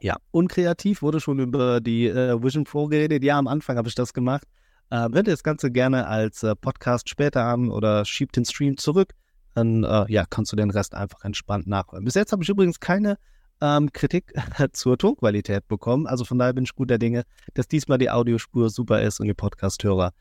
ja, 0.00 0.16
unkreativ 0.32 1.02
wurde 1.02 1.20
schon 1.20 1.38
über 1.38 1.80
die 1.80 2.06
äh, 2.06 2.42
Vision 2.42 2.64
Pro 2.64 2.88
geredet. 2.88 3.22
Ja, 3.22 3.38
am 3.38 3.46
Anfang 3.46 3.76
habe 3.76 3.88
ich 3.88 3.94
das 3.94 4.12
gemacht. 4.12 4.44
Äh, 4.90 5.08
hört 5.12 5.28
das 5.28 5.42
Ganze 5.42 5.70
gerne 5.70 6.06
als 6.06 6.42
äh, 6.42 6.54
Podcast 6.54 7.08
später 7.08 7.44
an 7.44 7.70
oder 7.70 8.04
schiebt 8.04 8.36
den 8.36 8.44
Stream 8.44 8.76
zurück, 8.76 9.14
dann 9.56 9.84
äh, 9.84 10.04
ja, 10.08 10.24
kannst 10.28 10.52
du 10.52 10.56
den 10.56 10.70
Rest 10.70 10.94
einfach 10.94 11.24
entspannt 11.24 11.66
nachhören. 11.66 12.04
Bis 12.04 12.14
jetzt 12.14 12.32
habe 12.32 12.42
ich 12.42 12.48
übrigens 12.48 12.78
keine 12.78 13.18
ähm, 13.62 13.90
Kritik 13.92 14.34
zur 14.72 14.98
Tonqualität 14.98 15.66
bekommen. 15.66 16.06
Also 16.06 16.24
von 16.24 16.38
daher 16.38 16.52
bin 16.52 16.64
ich 16.64 16.74
guter 16.74 16.98
Dinge, 16.98 17.24
dass 17.54 17.66
diesmal 17.66 17.98
die 17.98 18.10
Audiospur 18.10 18.68
super 18.68 19.00
ist 19.00 19.18
und 19.18 19.26
die 19.26 19.34
Podcast-Hörer 19.34 20.12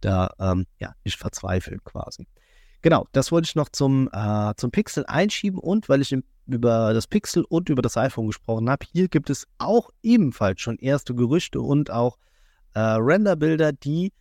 da 0.00 0.32
ähm, 0.38 0.66
ja 0.78 0.94
nicht 1.04 1.18
verzweifeln 1.18 1.80
quasi. 1.84 2.26
Genau, 2.80 3.06
das 3.12 3.30
wollte 3.30 3.46
ich 3.46 3.54
noch 3.54 3.68
zum, 3.68 4.08
äh, 4.12 4.54
zum 4.56 4.70
Pixel 4.70 5.04
einschieben 5.06 5.58
und 5.58 5.90
weil 5.90 6.00
ich 6.00 6.16
über 6.46 6.94
das 6.94 7.06
Pixel 7.06 7.44
und 7.44 7.68
über 7.68 7.82
das 7.82 7.98
iPhone 7.98 8.28
gesprochen 8.28 8.70
habe, 8.70 8.86
hier 8.90 9.08
gibt 9.08 9.28
es 9.28 9.46
auch 9.58 9.90
ebenfalls 10.02 10.62
schon 10.62 10.78
erste 10.78 11.14
Gerüchte 11.14 11.60
und 11.60 11.90
auch 11.90 12.16
äh, 12.72 12.80
Renderbilder, 12.80 13.72
die 13.72 14.12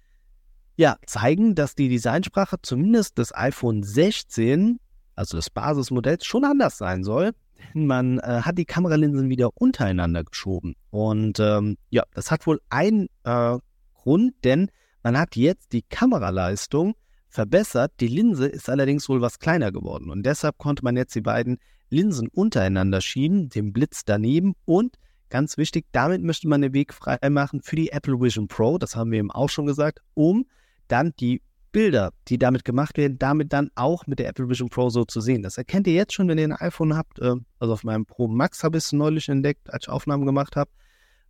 ja 0.79 0.95
zeigen, 1.05 1.55
dass 1.55 1.75
die 1.75 1.89
Designsprache 1.89 2.55
zumindest 2.61 3.17
des 3.17 3.35
iPhone 3.35 3.83
16, 3.83 4.79
also 5.13 5.35
des 5.35 5.49
Basismodells, 5.49 6.25
schon 6.25 6.45
anders 6.45 6.77
sein 6.77 7.03
soll. 7.03 7.31
Man 7.73 8.19
äh, 8.19 8.41
hat 8.43 8.57
die 8.57 8.63
Kameralinsen 8.63 9.27
wieder 9.27 9.49
untereinander 9.55 10.23
geschoben. 10.23 10.75
Und 10.89 11.37
ähm, 11.41 11.75
ja, 11.89 12.03
das 12.13 12.31
hat 12.31 12.47
wohl 12.47 12.61
einen 12.69 13.09
äh, 13.25 13.57
Grund, 13.93 14.33
denn 14.45 14.71
man 15.03 15.17
hat 15.17 15.35
jetzt 15.35 15.73
die 15.73 15.81
Kameraleistung 15.81 16.95
verbessert. 17.27 17.91
Die 17.99 18.07
Linse 18.07 18.47
ist 18.47 18.69
allerdings 18.69 19.09
wohl 19.09 19.19
was 19.19 19.39
kleiner 19.39 19.73
geworden 19.73 20.09
und 20.09 20.25
deshalb 20.25 20.57
konnte 20.57 20.85
man 20.85 20.95
jetzt 20.95 21.13
die 21.13 21.21
beiden 21.21 21.57
Linsen 21.89 22.29
untereinander 22.29 23.01
schieben, 23.01 23.49
den 23.49 23.73
Blitz 23.73 24.05
daneben 24.05 24.53
und 24.63 24.95
ganz 25.29 25.57
wichtig, 25.57 25.87
damit 25.91 26.23
möchte 26.23 26.47
man 26.47 26.61
den 26.61 26.73
Weg 26.73 26.93
frei 26.93 27.17
machen 27.29 27.61
für 27.61 27.75
die 27.75 27.91
Apple 27.91 28.21
Vision 28.21 28.47
Pro, 28.47 28.77
das 28.77 28.95
haben 28.95 29.11
wir 29.11 29.19
eben 29.19 29.31
auch 29.31 29.49
schon 29.49 29.65
gesagt, 29.65 29.99
um 30.13 30.45
dann 30.91 31.13
die 31.19 31.41
Bilder, 31.71 32.12
die 32.28 32.38
damit 32.38 32.65
gemacht 32.65 32.97
werden, 32.97 33.19
damit 33.19 33.54
dann 33.54 33.69
auch 33.75 34.08
mit 34.08 34.19
der 34.19 34.28
Apple 34.28 34.49
Vision 34.49 34.69
Pro 34.69 34.89
so 34.89 35.06
zu 35.06 35.21
sehen. 35.21 35.43
Das 35.43 35.58
erkennt 35.58 35.88
ihr 35.88 35.93
jetzt 35.93 36.13
schon, 36.13 36.27
wenn 36.27 36.37
ihr 36.37 36.46
ein 36.46 36.54
iPhone 36.54 36.98
habt. 36.98 37.19
Ähm, 37.21 37.46
also 37.60 37.73
auf 37.73 37.83
meinem 37.83 38.06
Pro 38.06 38.27
Max 38.27 38.63
habe 38.63 38.77
ich 38.77 38.85
es 38.85 38.92
neulich 38.92 39.29
entdeckt, 39.29 39.71
als 39.71 39.85
ich 39.85 39.90
Aufnahmen 39.90 40.25
gemacht 40.25 40.56
habe. 40.56 40.71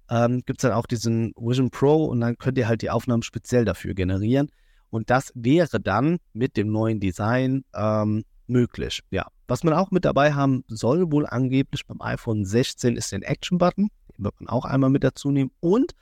Ähm, 0.10 0.42
Gibt 0.46 0.60
es 0.60 0.62
dann 0.64 0.72
auch 0.72 0.86
diesen 0.86 1.34
Vision 1.38 1.70
Pro 1.70 2.06
und 2.06 2.22
dann 2.22 2.38
könnt 2.38 2.58
ihr 2.58 2.68
halt 2.68 2.82
die 2.82 2.90
Aufnahmen 2.90 3.24
speziell 3.24 3.66
dafür 3.66 3.94
generieren. 3.94 4.50
Und 4.90 5.10
das 5.10 5.32
wäre 5.36 5.80
dann 5.80 6.18
mit 6.34 6.58
dem 6.58 6.72
neuen 6.72 7.00
Design 7.00 7.64
ähm, 7.76 8.24
möglich. 8.48 9.02
Ja, 9.12 9.28
was 9.48 9.64
man 9.64 9.74
auch 9.74 9.92
mit 9.92 10.06
dabei 10.06 10.34
haben 10.34 10.64
soll, 10.68 11.12
wohl 11.12 11.28
angeblich 11.28 11.86
beim 11.86 12.02
iPhone 12.02 12.46
16, 12.46 12.96
ist 12.96 13.12
den 13.12 13.22
Action-Button. 13.22 13.90
Den 14.18 14.26
wird 14.26 14.40
man 14.42 14.50
auch 14.50 14.66
einmal 14.66 14.90
mit 14.90 15.04
dazu 15.04 15.32
nehmen. 15.32 15.52
Und 15.60 15.94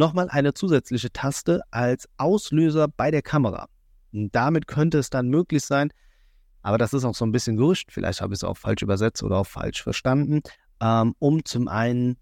nochmal 0.00 0.28
eine 0.30 0.54
zusätzliche 0.54 1.12
Taste 1.12 1.60
als 1.70 2.08
Auslöser 2.16 2.88
bei 2.88 3.10
der 3.10 3.22
Kamera. 3.22 3.68
Und 4.12 4.34
damit 4.34 4.66
könnte 4.66 4.98
es 4.98 5.10
dann 5.10 5.28
möglich 5.28 5.62
sein, 5.64 5.92
aber 6.62 6.78
das 6.78 6.92
ist 6.94 7.04
auch 7.04 7.14
so 7.14 7.24
ein 7.24 7.32
bisschen 7.32 7.56
Gerücht, 7.56 7.92
vielleicht 7.92 8.20
habe 8.20 8.32
ich 8.32 8.38
es 8.38 8.44
auch 8.44 8.56
falsch 8.56 8.82
übersetzt 8.82 9.22
oder 9.22 9.36
auch 9.36 9.46
falsch 9.46 9.82
verstanden, 9.82 10.40
ähm, 10.80 11.14
um 11.18 11.44
zum 11.44 11.68
einen 11.68 12.16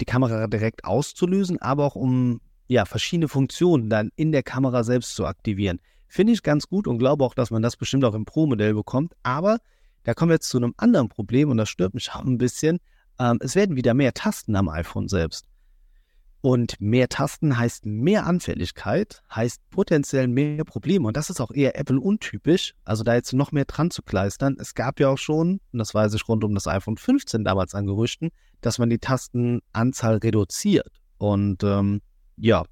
die 0.00 0.06
Kamera 0.06 0.46
direkt 0.46 0.84
auszulösen, 0.84 1.60
aber 1.60 1.84
auch 1.84 1.94
um 1.94 2.40
ja, 2.68 2.86
verschiedene 2.86 3.28
Funktionen 3.28 3.90
dann 3.90 4.10
in 4.16 4.32
der 4.32 4.42
Kamera 4.42 4.82
selbst 4.82 5.14
zu 5.14 5.26
aktivieren. 5.26 5.78
Finde 6.08 6.32
ich 6.32 6.42
ganz 6.42 6.68
gut 6.68 6.88
und 6.88 6.98
glaube 6.98 7.24
auch, 7.24 7.34
dass 7.34 7.50
man 7.50 7.62
das 7.62 7.76
bestimmt 7.76 8.04
auch 8.04 8.14
im 8.14 8.24
Pro-Modell 8.24 8.74
bekommt. 8.74 9.14
Aber 9.22 9.58
Da 10.04 10.14
kommen 10.14 10.30
wir 10.30 10.36
jetzt 10.36 10.48
zu 10.48 10.56
einem 10.56 10.72
anderen 10.78 11.08
Problem 11.08 11.50
und 11.50 11.58
das 11.58 11.68
stört 11.68 11.92
mich 11.92 12.10
auch 12.12 12.24
ein 12.24 12.38
bisschen. 12.38 12.78
Ähm, 13.18 13.38
es 13.42 13.54
werden 13.54 13.76
wieder 13.76 13.92
mehr 13.92 14.14
Tasten 14.14 14.56
am 14.56 14.70
iPhone 14.70 15.08
selbst. 15.08 15.49
Und 16.42 16.80
mehr 16.80 17.08
Tasten 17.08 17.58
heißt 17.58 17.84
mehr 17.84 18.24
Anfälligkeit, 18.24 19.22
heißt 19.30 19.60
potenziell 19.70 20.26
mehr 20.26 20.64
Probleme. 20.64 21.06
Und 21.06 21.16
das 21.16 21.28
ist 21.28 21.40
auch 21.40 21.50
eher 21.50 21.78
Apple 21.78 22.00
untypisch. 22.00 22.74
Also 22.84 23.04
da 23.04 23.14
jetzt 23.14 23.34
noch 23.34 23.52
mehr 23.52 23.66
dran 23.66 23.90
zu 23.90 24.02
kleistern. 24.02 24.56
Es 24.58 24.74
gab 24.74 25.00
ja 25.00 25.08
auch 25.08 25.18
schon, 25.18 25.60
und 25.72 25.78
das 25.78 25.92
weiß 25.94 26.14
ich 26.14 26.26
rund 26.28 26.42
um 26.42 26.54
das 26.54 26.66
iPhone 26.66 26.96
15 26.96 27.44
damals 27.44 27.74
an 27.74 27.86
Gerüchten, 27.86 28.30
dass 28.62 28.78
man 28.78 28.88
die 28.88 28.98
Tastenanzahl 28.98 30.16
reduziert. 30.16 30.88
Und 31.18 31.62
ähm, 31.62 32.00
ja, 32.36 32.64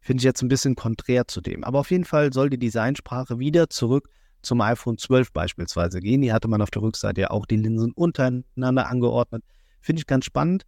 finde 0.00 0.20
ich 0.20 0.24
jetzt 0.24 0.42
ein 0.42 0.48
bisschen 0.48 0.76
konträr 0.76 1.26
zu 1.26 1.40
dem. 1.40 1.64
Aber 1.64 1.80
auf 1.80 1.90
jeden 1.90 2.04
Fall 2.04 2.32
soll 2.32 2.48
die 2.48 2.58
Designsprache 2.58 3.40
wieder 3.40 3.68
zurück 3.68 4.08
zum 4.42 4.60
iPhone 4.60 4.98
12 4.98 5.32
beispielsweise 5.32 5.98
gehen. 5.98 6.22
Hier 6.22 6.32
hatte 6.32 6.46
man 6.46 6.62
auf 6.62 6.70
der 6.70 6.82
Rückseite 6.82 7.22
ja 7.22 7.30
auch 7.32 7.46
die 7.46 7.56
Linsen 7.56 7.90
untereinander 7.90 8.86
angeordnet. 8.88 9.42
Finde 9.80 10.00
ich 10.00 10.06
ganz 10.06 10.24
spannend. 10.24 10.64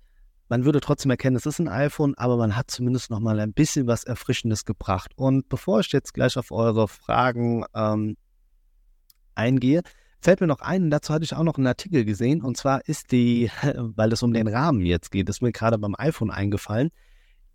Man 0.49 0.65
würde 0.65 0.81
trotzdem 0.81 1.11
erkennen, 1.11 1.37
es 1.37 1.47
ist 1.47 1.59
ein 1.59 1.69
iPhone, 1.69 2.15
aber 2.17 2.37
man 2.37 2.57
hat 2.57 2.71
zumindest 2.71 3.11
noch 3.11 3.21
mal 3.21 3.39
ein 3.39 3.53
bisschen 3.53 3.87
was 3.87 4.05
Erfrischendes 4.05 4.65
gebracht. 4.65 5.13
Und 5.17 5.49
bevor 5.49 5.81
ich 5.81 5.93
jetzt 5.93 6.15
gleich 6.15 6.39
auf 6.39 6.51
eure 6.51 6.89
Fragen 6.89 7.65
ähm, 7.75 8.17
eingehe, 9.35 9.83
fällt 10.21 10.41
mir 10.41 10.47
noch 10.47 10.61
ein, 10.61 10.91
dazu 10.91 11.13
hatte 11.13 11.25
ich 11.25 11.35
auch 11.35 11.43
noch 11.43 11.59
einen 11.59 11.67
Artikel 11.67 12.05
gesehen, 12.05 12.43
und 12.43 12.57
zwar 12.57 12.87
ist 12.89 13.13
die, 13.13 13.51
weil 13.77 14.13
es 14.13 14.23
um 14.23 14.33
den 14.33 14.49
Rahmen 14.49 14.85
jetzt 14.85 15.11
geht, 15.11 15.29
ist 15.29 15.43
mir 15.43 15.53
gerade 15.53 15.79
beim 15.79 15.95
iPhone 15.99 16.31
eingefallen, 16.31 16.91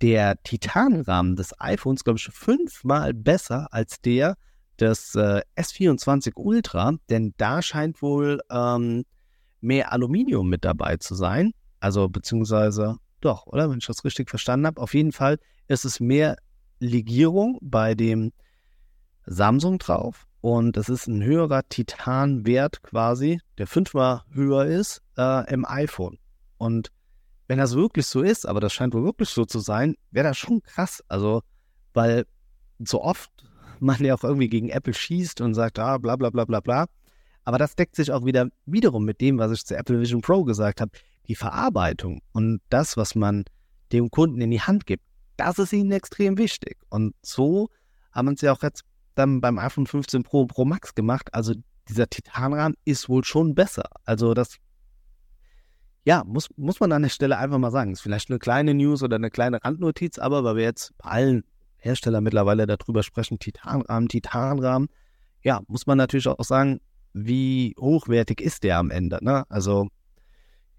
der 0.01 0.41
Titanrahmen 0.43 1.35
des 1.35 1.59
iPhones, 1.59 2.03
glaube 2.03 2.19
ich, 2.19 2.25
fünfmal 2.25 3.13
besser 3.13 3.67
als 3.71 4.01
der 4.01 4.35
des 4.79 5.15
äh, 5.15 5.41
S24 5.55 6.33
Ultra, 6.35 6.93
denn 7.09 7.33
da 7.37 7.61
scheint 7.61 8.01
wohl 8.01 8.39
ähm, 8.49 9.03
mehr 9.61 9.93
Aluminium 9.93 10.49
mit 10.49 10.65
dabei 10.65 10.97
zu 10.97 11.15
sein. 11.15 11.53
Also 11.83 12.07
beziehungsweise 12.07 12.95
doch, 13.19 13.45
oder? 13.45 13.69
Wenn 13.69 13.79
ich 13.79 13.85
das 13.85 14.05
richtig 14.05 14.29
verstanden 14.29 14.67
habe. 14.67 14.79
Auf 14.79 14.93
jeden 14.93 15.11
Fall 15.11 15.37
ist 15.67 15.83
es 15.83 15.99
mehr 15.99 16.37
Legierung 16.79 17.59
bei 17.61 17.93
dem 17.93 18.31
Samsung 19.25 19.79
drauf 19.79 20.25
und 20.39 20.77
es 20.77 20.87
ist 20.87 21.07
ein 21.07 21.21
höherer 21.21 21.67
Titanwert 21.67 22.83
quasi, 22.83 23.41
der 23.57 23.67
fünfmal 23.67 24.21
höher 24.31 24.65
ist 24.65 25.01
äh, 25.17 25.51
im 25.51 25.65
iPhone. 25.65 26.19
Und 26.57 26.89
wenn 27.47 27.57
das 27.57 27.75
wirklich 27.75 28.05
so 28.05 28.21
ist, 28.21 28.47
aber 28.47 28.61
das 28.61 28.71
scheint 28.71 28.93
wohl 28.93 29.03
wirklich 29.03 29.27
so 29.27 29.43
zu 29.43 29.59
sein, 29.59 29.95
wäre 30.09 30.29
das 30.29 30.37
schon 30.37 30.63
krass. 30.63 31.03
Also, 31.09 31.41
weil 31.93 32.25
so 32.79 33.01
oft 33.03 33.29
man 33.81 34.01
ja 34.01 34.15
auch 34.15 34.23
irgendwie 34.23 34.47
gegen 34.47 34.69
Apple 34.69 34.93
schießt 34.93 35.41
und 35.41 35.53
sagt, 35.53 35.79
ah, 35.79 35.97
bla 35.97 36.15
bla 36.15 36.29
bla 36.29 36.45
bla 36.45 36.61
bla. 36.61 36.85
Aber 37.43 37.57
das 37.57 37.75
deckt 37.75 37.97
sich 37.97 38.09
auch 38.09 38.23
wieder 38.23 38.47
wiederum 38.65 39.03
mit 39.03 39.19
dem, 39.19 39.37
was 39.37 39.51
ich 39.51 39.65
zu 39.65 39.75
Apple 39.75 39.99
Vision 39.99 40.21
Pro 40.21 40.45
gesagt 40.45 40.79
habe. 40.79 40.91
Die 41.27 41.35
Verarbeitung 41.35 42.21
und 42.31 42.61
das, 42.69 42.97
was 42.97 43.15
man 43.15 43.45
dem 43.91 44.09
Kunden 44.09 44.41
in 44.41 44.51
die 44.51 44.61
Hand 44.61 44.85
gibt, 44.85 45.03
das 45.37 45.59
ist 45.59 45.73
ihnen 45.73 45.91
extrem 45.91 46.37
wichtig. 46.37 46.77
Und 46.89 47.15
so 47.21 47.69
haben 48.11 48.27
wir 48.27 48.33
es 48.33 48.41
ja 48.41 48.53
auch 48.53 48.61
jetzt 48.61 48.83
dann 49.15 49.41
beim 49.41 49.59
iPhone 49.59 49.87
15 49.87 50.23
Pro 50.23 50.45
Pro 50.45 50.65
Max 50.65 50.95
gemacht. 50.95 51.33
Also 51.33 51.53
dieser 51.87 52.09
Titanrahmen 52.09 52.75
ist 52.85 53.09
wohl 53.09 53.23
schon 53.23 53.55
besser. 53.55 53.85
Also 54.05 54.33
das, 54.33 54.57
ja, 56.05 56.23
muss, 56.25 56.49
muss 56.57 56.79
man 56.79 56.91
an 56.91 57.03
der 57.03 57.09
Stelle 57.09 57.37
einfach 57.37 57.57
mal 57.57 57.71
sagen. 57.71 57.93
Ist 57.93 58.01
vielleicht 58.01 58.29
eine 58.29 58.39
kleine 58.39 58.73
News 58.73 59.03
oder 59.03 59.15
eine 59.15 59.29
kleine 59.29 59.63
Randnotiz, 59.63 60.19
aber 60.19 60.43
weil 60.43 60.57
wir 60.57 60.63
jetzt 60.63 60.93
bei 60.97 61.09
allen 61.09 61.43
Hersteller 61.77 62.21
mittlerweile 62.21 62.65
darüber 62.65 63.03
sprechen, 63.03 63.39
Titanrahmen, 63.39 64.07
Titanrahmen. 64.07 64.89
Ja, 65.41 65.61
muss 65.67 65.85
man 65.85 65.97
natürlich 65.97 66.27
auch 66.27 66.43
sagen, 66.43 66.79
wie 67.13 67.75
hochwertig 67.77 68.41
ist 68.41 68.63
der 68.63 68.77
am 68.77 68.89
Ende, 68.89 69.19
ne? 69.21 69.43
Also, 69.49 69.89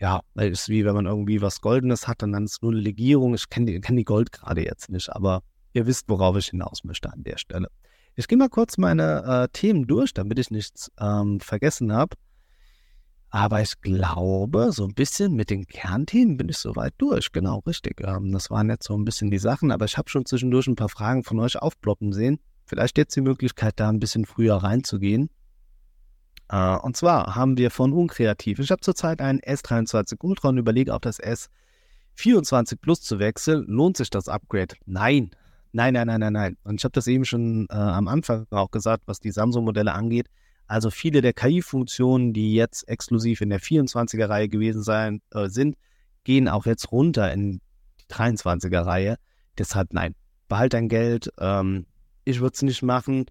ja, 0.00 0.20
ist 0.34 0.68
wie 0.68 0.84
wenn 0.84 0.94
man 0.94 1.06
irgendwie 1.06 1.40
was 1.40 1.60
Goldenes 1.60 2.08
hat 2.08 2.22
und 2.22 2.32
dann 2.32 2.44
ist 2.44 2.62
nur 2.62 2.72
eine 2.72 2.80
Legierung. 2.80 3.34
Ich 3.34 3.48
kenne 3.48 3.66
die, 3.66 3.80
kenn 3.80 3.96
die 3.96 4.04
Gold 4.04 4.32
gerade 4.32 4.64
jetzt 4.64 4.90
nicht, 4.90 5.10
aber 5.10 5.42
ihr 5.72 5.86
wisst, 5.86 6.08
worauf 6.08 6.36
ich 6.36 6.46
hinaus 6.46 6.84
möchte 6.84 7.12
an 7.12 7.22
der 7.22 7.38
Stelle. 7.38 7.68
Ich 8.16 8.28
gehe 8.28 8.38
mal 8.38 8.48
kurz 8.48 8.78
meine 8.78 9.24
äh, 9.24 9.48
Themen 9.52 9.86
durch, 9.86 10.14
damit 10.14 10.38
ich 10.38 10.50
nichts 10.50 10.90
ähm, 11.00 11.40
vergessen 11.40 11.92
habe. 11.92 12.16
Aber 13.30 13.60
ich 13.60 13.80
glaube, 13.80 14.70
so 14.70 14.84
ein 14.84 14.94
bisschen 14.94 15.34
mit 15.34 15.50
den 15.50 15.66
Kernthemen 15.66 16.36
bin 16.36 16.48
ich 16.48 16.58
soweit 16.58 16.94
durch. 16.98 17.32
Genau, 17.32 17.58
richtig. 17.66 18.00
Ähm, 18.00 18.30
das 18.30 18.48
waren 18.50 18.70
jetzt 18.70 18.86
so 18.86 18.96
ein 18.96 19.04
bisschen 19.04 19.32
die 19.32 19.38
Sachen, 19.38 19.72
aber 19.72 19.86
ich 19.86 19.98
habe 19.98 20.08
schon 20.08 20.24
zwischendurch 20.24 20.68
ein 20.68 20.76
paar 20.76 20.88
Fragen 20.88 21.24
von 21.24 21.40
euch 21.40 21.60
aufploppen 21.60 22.12
sehen. 22.12 22.38
Vielleicht 22.66 22.96
jetzt 22.96 23.16
die 23.16 23.20
Möglichkeit, 23.20 23.80
da 23.80 23.88
ein 23.88 23.98
bisschen 23.98 24.24
früher 24.24 24.54
reinzugehen. 24.54 25.30
Äh, 26.48 26.76
und 26.76 26.96
zwar 26.96 27.34
haben 27.34 27.56
wir 27.56 27.70
von 27.70 27.92
Unkreativ. 27.92 28.58
Ich 28.58 28.70
habe 28.70 28.80
zurzeit 28.80 29.20
einen 29.20 29.40
S23 29.40 30.16
Ultra 30.22 30.48
und 30.48 30.58
überlege 30.58 30.94
auf 30.94 31.00
das 31.00 31.20
S24 31.20 32.76
Plus 32.80 33.00
zu 33.02 33.18
wechseln. 33.18 33.64
Lohnt 33.66 33.96
sich 33.96 34.10
das 34.10 34.28
Upgrade? 34.28 34.74
Nein. 34.86 35.30
Nein, 35.72 35.94
nein, 35.94 36.06
nein, 36.06 36.20
nein, 36.20 36.32
nein. 36.32 36.56
Und 36.62 36.80
ich 36.80 36.84
habe 36.84 36.92
das 36.92 37.06
eben 37.08 37.24
schon 37.24 37.66
äh, 37.68 37.74
am 37.74 38.06
Anfang 38.06 38.46
auch 38.50 38.70
gesagt, 38.70 39.02
was 39.06 39.18
die 39.18 39.32
Samsung-Modelle 39.32 39.92
angeht 39.92 40.28
also 40.66 40.90
viele 40.90 41.20
der 41.20 41.32
KI-Funktionen, 41.32 42.32
die 42.32 42.54
jetzt 42.54 42.88
exklusiv 42.88 43.40
in 43.40 43.50
der 43.50 43.60
24er-Reihe 43.60 44.48
gewesen 44.48 44.82
sein, 44.82 45.20
äh, 45.32 45.48
sind, 45.48 45.76
gehen 46.24 46.48
auch 46.48 46.66
jetzt 46.66 46.90
runter 46.90 47.32
in 47.32 47.60
die 48.00 48.14
23er-Reihe. 48.14 49.16
Deshalb 49.58 49.92
nein, 49.92 50.14
behalt 50.48 50.72
dein 50.72 50.88
Geld. 50.88 51.30
Ähm, 51.38 51.86
ich 52.24 52.40
würde 52.40 52.54
es 52.54 52.62
nicht 52.62 52.82
machen. 52.82 53.26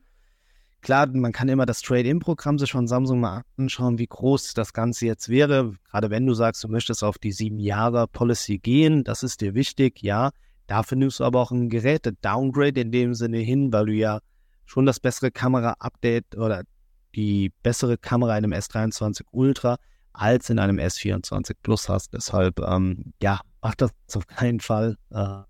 Klar, 0.83 1.07
man 1.07 1.31
kann 1.31 1.47
immer 1.47 1.65
das 1.65 1.81
Trade-in-Programm 1.81 2.59
sich 2.59 2.73
von 2.73 2.87
Samsung 2.87 3.21
mal 3.21 3.43
anschauen, 3.57 3.99
wie 3.99 4.05
groß 4.05 4.53
das 4.53 4.73
Ganze 4.73 5.05
jetzt 5.05 5.29
wäre. 5.29 5.75
Gerade 5.89 6.09
wenn 6.09 6.25
du 6.25 6.33
sagst, 6.33 6.61
du 6.61 6.67
möchtest 6.67 7.05
auf 7.05 7.17
die 7.17 7.31
sieben 7.31 7.57
Jahre 7.57 8.05
Policy 8.09 8.57
gehen, 8.57 9.05
das 9.05 9.23
ist 9.23 9.39
dir 9.39 9.55
wichtig, 9.55 10.01
ja. 10.01 10.31
Dafür 10.67 10.97
nimmst 10.97 11.21
du 11.21 11.23
aber 11.23 11.39
auch 11.39 11.51
ein 11.51 11.69
Geräte-Downgrade 11.69 12.81
in 12.81 12.91
dem 12.91 13.13
Sinne 13.13 13.37
hin, 13.37 13.71
weil 13.71 13.85
du 13.85 13.93
ja 13.93 14.19
schon 14.65 14.85
das 14.85 14.99
bessere 14.99 15.31
Kamera-Update 15.31 16.35
oder 16.35 16.63
die 17.15 17.53
bessere 17.63 17.97
Kamera 17.97 18.37
in 18.37 18.43
einem 18.43 18.53
S23 18.53 19.21
Ultra 19.31 19.77
als 20.11 20.49
in 20.49 20.59
einem 20.59 20.79
S24 20.79 21.55
Plus 21.63 21.87
hast. 21.87 22.13
Deshalb, 22.13 22.59
ähm, 22.59 23.13
ja, 23.21 23.39
macht 23.61 23.79
das 23.79 23.91
auf 24.13 24.27
keinen 24.27 24.59
Fall. 24.59 24.97
Äh, 25.11 25.43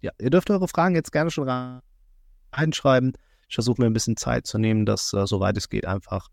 ja, 0.00 0.12
ihr 0.18 0.30
dürft 0.30 0.48
eure 0.48 0.66
Fragen 0.66 0.94
jetzt 0.94 1.12
gerne 1.12 1.30
schon 1.30 1.46
reinschreiben. 2.52 3.12
Ich 3.48 3.54
versuche 3.54 3.80
mir 3.80 3.86
ein 3.86 3.92
bisschen 3.92 4.16
Zeit 4.16 4.46
zu 4.46 4.58
nehmen, 4.58 4.86
das, 4.86 5.12
äh, 5.12 5.26
soweit 5.26 5.56
es 5.56 5.68
geht, 5.68 5.86
einfach 5.86 6.28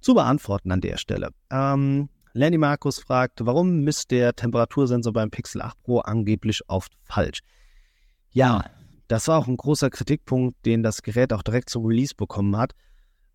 zu 0.00 0.14
beantworten 0.14 0.72
an 0.72 0.80
der 0.80 0.96
Stelle. 0.96 1.30
Ähm, 1.50 2.08
Lenny 2.32 2.58
Markus 2.58 2.98
fragt, 2.98 3.46
warum 3.46 3.80
misst 3.80 4.10
der 4.10 4.34
Temperatursensor 4.34 5.12
beim 5.12 5.30
Pixel 5.30 5.62
8 5.62 5.80
Pro 5.82 6.00
angeblich 6.00 6.62
oft 6.68 6.92
falsch? 7.04 7.40
Ja, 8.30 8.64
das 9.08 9.28
war 9.28 9.38
auch 9.38 9.46
ein 9.46 9.56
großer 9.56 9.90
Kritikpunkt, 9.90 10.56
den 10.66 10.82
das 10.82 11.02
Gerät 11.02 11.32
auch 11.32 11.42
direkt 11.42 11.70
zum 11.70 11.84
Release 11.86 12.14
bekommen 12.14 12.56
hat. 12.56 12.72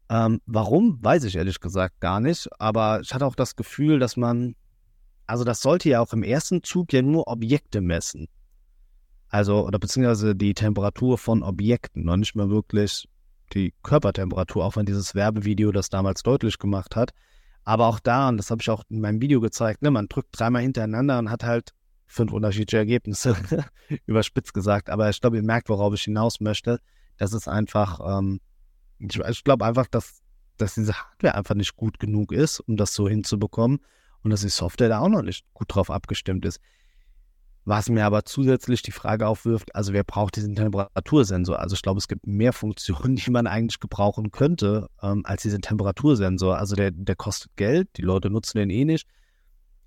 Ähm, 0.10 0.42
warum, 0.46 0.98
weiß 1.02 1.24
ich 1.24 1.36
ehrlich 1.36 1.60
gesagt 1.60 2.00
gar 2.02 2.20
nicht. 2.20 2.50
Aber 2.60 3.00
ich 3.02 3.14
hatte 3.14 3.26
auch 3.26 3.36
das 3.36 3.56
Gefühl, 3.56 4.00
dass 4.00 4.18
man, 4.18 4.56
also 5.28 5.44
das 5.44 5.62
sollte 5.62 5.90
ja 5.90 6.02
auch 6.02 6.12
im 6.14 6.24
ersten 6.24 6.64
Zug 6.64 6.92
ja 6.92 7.02
nur 7.02 7.28
Objekte 7.28 7.80
messen. 7.82 8.28
Also, 9.30 9.66
oder 9.66 9.78
beziehungsweise 9.78 10.36
die 10.36 10.56
Temperatur 10.56 11.20
von 11.20 11.44
Objekten, 11.44 12.04
noch 12.04 12.18
nicht 12.18 12.36
mal 12.36 12.50
wirklich 12.50 13.08
die 13.54 13.74
Körpertemperatur, 13.84 14.64
auch 14.64 14.76
wenn 14.76 14.86
dieses 14.86 15.16
Werbevideo 15.16 15.72
das 15.72 15.90
damals 15.90 16.24
deutlich 16.24 16.58
gemacht 16.58 16.96
hat. 16.96 17.12
Aber 17.64 17.88
auch 17.88 18.00
da, 18.00 18.30
und 18.30 18.38
das 18.38 18.52
habe 18.52 18.62
ich 18.62 18.70
auch 18.70 18.84
in 18.90 19.02
meinem 19.02 19.22
Video 19.22 19.42
gezeigt, 19.42 19.82
ne, 19.82 19.92
man 19.92 20.08
drückt 20.08 20.30
dreimal 20.32 20.62
hintereinander 20.62 21.20
und 21.20 21.30
hat 21.30 21.44
halt 21.44 21.74
fünf 22.08 22.32
unterschiedliche 22.32 22.78
Ergebnisse, 22.78 23.36
überspitzt 24.06 24.54
gesagt. 24.54 24.90
Aber 24.90 25.10
ich 25.10 25.22
glaube, 25.22 25.38
ihr 25.38 25.44
merkt, 25.44 25.70
worauf 25.70 25.94
ich 25.94 26.02
hinaus 26.02 26.40
möchte. 26.40 26.80
Das 27.18 27.34
ist 27.34 27.48
einfach, 27.48 28.00
ähm, 28.20 28.40
ich, 28.98 29.20
ich 29.20 29.44
glaube 29.44 29.66
einfach, 29.66 29.88
dass, 29.88 30.22
dass 30.58 30.74
diese 30.74 30.94
Hardware 30.94 31.36
einfach 31.36 31.56
nicht 31.56 31.76
gut 31.76 32.00
genug 32.00 32.32
ist, 32.32 32.60
um 32.62 32.78
das 32.78 32.94
so 32.94 33.08
hinzubekommen 33.08 33.80
und 34.24 34.32
dass 34.32 34.42
die 34.42 34.50
Software 34.50 34.90
da 34.90 35.00
auch 35.00 35.10
noch 35.10 35.22
nicht 35.22 35.46
gut 35.54 35.74
drauf 35.74 35.92
abgestimmt 35.92 36.46
ist. 36.46 36.60
Was 37.70 37.88
mir 37.88 38.04
aber 38.04 38.26
zusätzlich 38.26 38.82
die 38.82 38.92
Frage 38.92 39.28
aufwirft, 39.28 39.76
also 39.76 39.94
wer 39.94 40.04
braucht 40.04 40.36
diesen 40.36 40.56
Temperatursensor? 40.56 41.60
Also 41.60 41.76
ich 41.76 41.84
glaube, 41.84 42.00
es 42.00 42.08
gibt 42.08 42.26
mehr 42.26 42.52
Funktionen, 42.52 43.16
die 43.16 43.30
man 43.30 43.46
eigentlich 43.46 43.80
gebrauchen 43.80 44.32
könnte, 44.32 44.88
ähm, 45.04 45.22
als 45.24 45.44
diesen 45.44 45.62
Temperatursensor. 45.62 46.58
Also 46.58 46.76
der, 46.76 46.90
der 46.90 47.16
kostet 47.16 47.56
Geld, 47.58 47.88
die 47.98 48.02
Leute 48.02 48.32
nutzen 48.32 48.58
den 48.58 48.72
eh 48.72 48.86
nicht. 48.86 49.08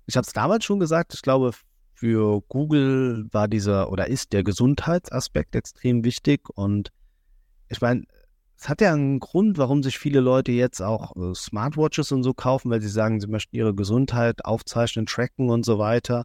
Ich 0.05 0.15
habe 0.15 0.25
es 0.25 0.31
damals 0.31 0.63
schon 0.63 0.79
gesagt, 0.79 1.13
ich 1.13 1.21
glaube, 1.23 1.51
für 1.93 2.39
Google 2.47 3.27
war 3.33 3.49
dieser 3.49 3.91
oder 3.91 4.07
ist 4.07 4.31
der 4.31 4.45
Gesundheitsaspekt 4.45 5.53
extrem 5.53 6.05
wichtig 6.05 6.47
und 6.55 6.89
ich 7.67 7.81
meine, 7.81 8.05
es 8.57 8.69
hat 8.69 8.79
ja 8.79 8.93
einen 8.93 9.19
Grund, 9.19 9.57
warum 9.57 9.83
sich 9.83 9.99
viele 9.99 10.21
Leute 10.21 10.53
jetzt 10.53 10.81
auch 10.81 11.17
äh, 11.17 11.35
Smartwatches 11.35 12.13
und 12.13 12.23
so 12.23 12.33
kaufen, 12.33 12.71
weil 12.71 12.81
sie 12.81 12.87
sagen, 12.87 13.19
sie 13.19 13.27
möchten 13.27 13.57
ihre 13.57 13.75
Gesundheit 13.75 14.45
aufzeichnen, 14.45 15.05
tracken 15.05 15.49
und 15.49 15.65
so 15.65 15.79
weiter. 15.79 16.23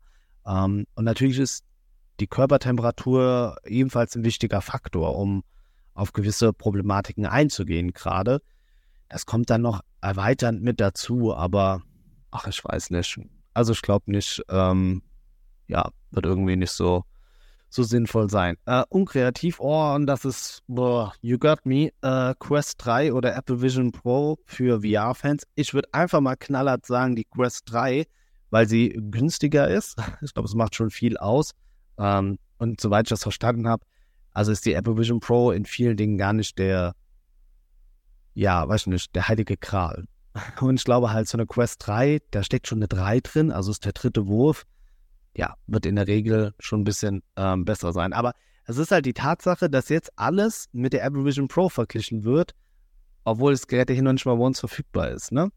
Ähm, 0.49 0.87
und 0.95 1.05
natürlich 1.05 1.39
ist 1.39 1.65
die 2.21 2.27
Körpertemperatur 2.27 3.57
ebenfalls 3.65 4.17
ein 4.17 4.25
wichtiger 4.25 4.61
Faktor, 4.61 5.17
um 5.17 5.45
auf 5.95 6.13
gewisse 6.13 6.53
Problematiken 6.53 7.27
einzugehen 7.27 7.93
gerade. 7.93 8.41
Das 9.09 9.27
kommt 9.27 9.51
dann 9.51 9.63
noch 9.63 9.83
erweiternd 10.01 10.63
mit 10.63 10.81
dazu, 10.81 11.35
aber 11.35 11.83
ach, 12.31 12.47
ich 12.47 12.65
weiß 12.65 12.91
nicht. 12.91 13.21
Also 13.55 13.73
ich 13.73 13.83
glaube 13.83 14.11
nicht, 14.11 14.43
ähm, 14.49 15.03
ja, 15.67 15.91
wird 16.11 16.27
irgendwie 16.27 16.57
nicht 16.57 16.71
so, 16.71 17.05
so 17.69 17.83
sinnvoll 17.83 18.31
sein. 18.31 18.57
Äh, 18.67 18.85
unkreativ, 18.89 19.61
oh, 19.61 19.95
und 19.95 20.07
das 20.07 20.25
ist, 20.25 20.63
boah, 20.67 21.13
you 21.21 21.39
got 21.39 21.65
me, 21.65 21.91
äh, 22.03 22.35
Quest 22.39 22.85
3 22.85 23.13
oder 23.13 23.35
Apple 23.35 23.61
Vision 23.61 23.93
Pro 23.93 24.39
für 24.45 24.83
VR-Fans. 24.83 25.45
Ich 25.55 25.75
würde 25.75 25.89
einfach 25.93 26.21
mal 26.21 26.37
knallhart 26.37 26.87
sagen, 26.87 27.17
die 27.17 27.25
Quest 27.25 27.63
3, 27.67 28.07
weil 28.51 28.69
sie 28.69 28.99
günstiger 29.11 29.69
ist. 29.69 29.97
Ich 30.23 30.35
glaube, 30.35 30.49
es 30.49 30.55
macht 30.55 30.75
schon 30.75 30.91
viel 30.91 31.17
aus. 31.17 31.53
Ähm, 31.99 32.39
und 32.59 32.81
soweit 32.81 33.07
ich 33.07 33.11
das 33.11 33.23
verstanden 33.23 33.69
habe, 33.69 33.85
also 34.33 34.53
ist 34.53 34.67
die 34.67 34.73
Apple 34.73 34.97
Vision 34.97 35.21
Pro 35.21 35.51
in 35.51 35.65
vielen 35.65 35.97
Dingen 35.97 36.19
gar 36.19 36.33
nicht 36.33 36.59
der, 36.59 36.95
ja, 38.35 38.69
weiß 38.69 38.83
ich 38.83 38.87
nicht, 38.89 39.15
der 39.15 39.29
heilige 39.29 39.57
Kral. 39.57 40.05
Und 40.61 40.77
ich 40.77 40.85
glaube 40.85 41.13
halt, 41.13 41.29
so 41.29 41.37
eine 41.37 41.47
Quest 41.47 41.87
3, 41.87 42.21
da 42.31 42.43
steckt 42.43 42.69
schon 42.69 42.79
eine 42.79 42.89
3 42.89 43.21
drin, 43.21 43.51
also 43.51 43.71
ist 43.71 43.85
der 43.85 43.93
dritte 43.93 44.27
Wurf. 44.27 44.65
Ja, 45.37 45.55
wird 45.67 45.87
in 45.87 45.97
der 45.97 46.07
Regel 46.07 46.55
schon 46.59 46.81
ein 46.81 46.85
bisschen 46.85 47.23
ähm, 47.37 47.65
besser 47.65 47.93
sein. 47.93 48.13
Aber 48.13 48.33
es 48.67 48.77
ist 48.77 48.91
halt 48.91 49.07
die 49.07 49.13
Tatsache, 49.15 49.71
dass 49.71 49.89
jetzt 49.89 50.11
alles 50.17 50.69
mit 50.73 50.93
der 50.93 51.05
Apple 51.05 51.25
Vision 51.25 51.49
Pro 51.49 51.69
verglichen 51.69 52.25
wird, 52.25 52.55
obwohl 53.25 53.53
das 53.53 53.67
Gerät 53.67 53.91
hier 53.91 54.03
noch 54.03 54.13
nicht 54.13 54.27
mal 54.27 54.37
bei 54.37 54.45
uns 54.45 54.61
verfügbar 54.61 55.11
ist, 55.11 55.33
ne? 55.33 55.51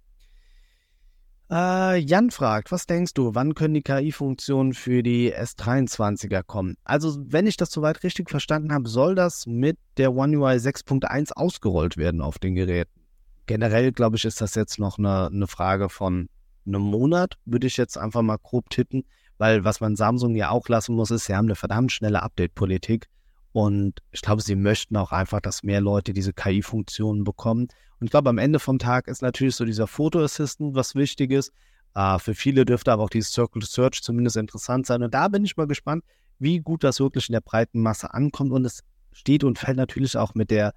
Äh, 1.52 1.98
Jan 1.98 2.32
fragt, 2.32 2.72
was 2.72 2.86
denkst 2.86 3.14
du, 3.14 3.36
wann 3.36 3.56
können 3.56 3.74
die 3.74 3.82
KI-Funktionen 3.82 4.74
für 4.74 5.04
die 5.04 5.36
S23er 5.36 6.44
kommen? 6.44 6.78
Also, 6.86 7.18
wenn 7.26 7.46
ich 7.46 7.58
das 7.58 7.72
soweit 7.72 8.04
richtig 8.04 8.30
verstanden 8.30 8.72
habe, 8.72 8.88
soll 8.88 9.16
das 9.16 9.46
mit 9.48 9.78
der 9.98 10.14
One 10.14 10.38
UI 10.38 10.56
6.1 10.56 11.34
ausgerollt 11.34 11.98
werden 11.98 12.22
auf 12.22 12.40
den 12.40 12.56
Geräten. 12.56 13.02
Generell, 13.48 13.92
glaube 13.92 14.16
ich, 14.16 14.24
ist 14.24 14.40
das 14.40 14.56
jetzt 14.56 14.80
noch 14.80 14.98
eine, 14.98 15.28
eine 15.28 15.48
Frage 15.48 15.90
von 15.90 16.30
einem 16.66 16.84
Monat, 16.84 17.36
würde 17.44 17.68
ich 17.68 17.76
jetzt 17.76 17.98
einfach 17.98 18.22
mal 18.22 18.38
grob 18.42 18.70
tippen, 18.70 19.04
weil 19.38 19.66
was 19.66 19.82
man 19.82 19.98
Samsung 19.98 20.36
ja 20.36 20.52
auch 20.52 20.70
lassen 20.70 20.96
muss, 20.96 21.12
ist, 21.12 21.26
sie 21.26 21.36
haben 21.36 21.48
eine 21.48 21.56
verdammt 21.56 21.92
schnelle 21.92 22.24
Update-Politik. 22.24 23.08
Und 23.54 24.02
ich 24.12 24.22
glaube, 24.22 24.42
sie 24.42 24.56
möchten 24.56 24.96
auch 24.96 25.12
einfach, 25.12 25.42
dass 25.42 25.64
mehr 25.64 25.82
Leute 25.82 26.14
diese 26.14 26.34
KI-Funktionen 26.34 27.24
bekommen. 27.24 27.68
Und 28.00 28.06
ich 28.06 28.12
glaube, 28.12 28.30
am 28.30 28.38
Ende 28.38 28.60
vom 28.60 28.80
Tag 28.80 29.08
ist 29.08 29.22
natürlich 29.22 29.56
so 29.56 29.66
dieser 29.66 29.88
Photo 29.88 30.24
Assistant 30.24 30.76
was 30.76 30.96
Wichtiges. 30.96 31.52
Äh, 31.94 32.20
für 32.20 32.34
viele 32.34 32.66
dürfte 32.66 32.92
aber 32.92 33.04
auch 33.04 33.10
dieses 33.10 33.32
Circle 33.32 33.62
Search 33.64 34.02
zumindest 34.02 34.38
interessant 34.38 34.86
sein. 34.86 35.04
Und 35.04 35.14
da 35.14 35.28
bin 35.28 35.44
ich 35.44 35.58
mal 35.58 35.68
gespannt, 35.68 36.04
wie 36.40 36.60
gut 36.60 36.84
das 36.84 37.00
wirklich 37.00 37.28
in 37.28 37.34
der 37.34 37.42
breiten 37.42 37.82
Masse 37.82 38.14
ankommt. 38.14 38.52
Und 38.52 38.66
es 38.66 38.84
steht 39.12 39.44
und 39.44 39.60
fällt 39.60 39.78
natürlich 39.78 40.16
auch 40.16 40.34
mit 40.34 40.50
der, 40.50 40.74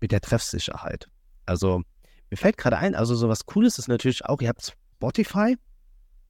mit 0.00 0.10
der 0.10 0.20
Treffsicherheit. 0.20 1.08
Also, 1.46 1.82
mir 2.30 2.36
fällt 2.36 2.56
gerade 2.56 2.78
ein, 2.78 2.94
also 2.94 3.14
so 3.14 3.28
was 3.28 3.46
Cooles 3.46 3.78
ist 3.78 3.88
natürlich 3.88 4.24
auch, 4.24 4.40
ihr 4.40 4.48
habt 4.48 4.76
Spotify, 4.96 5.56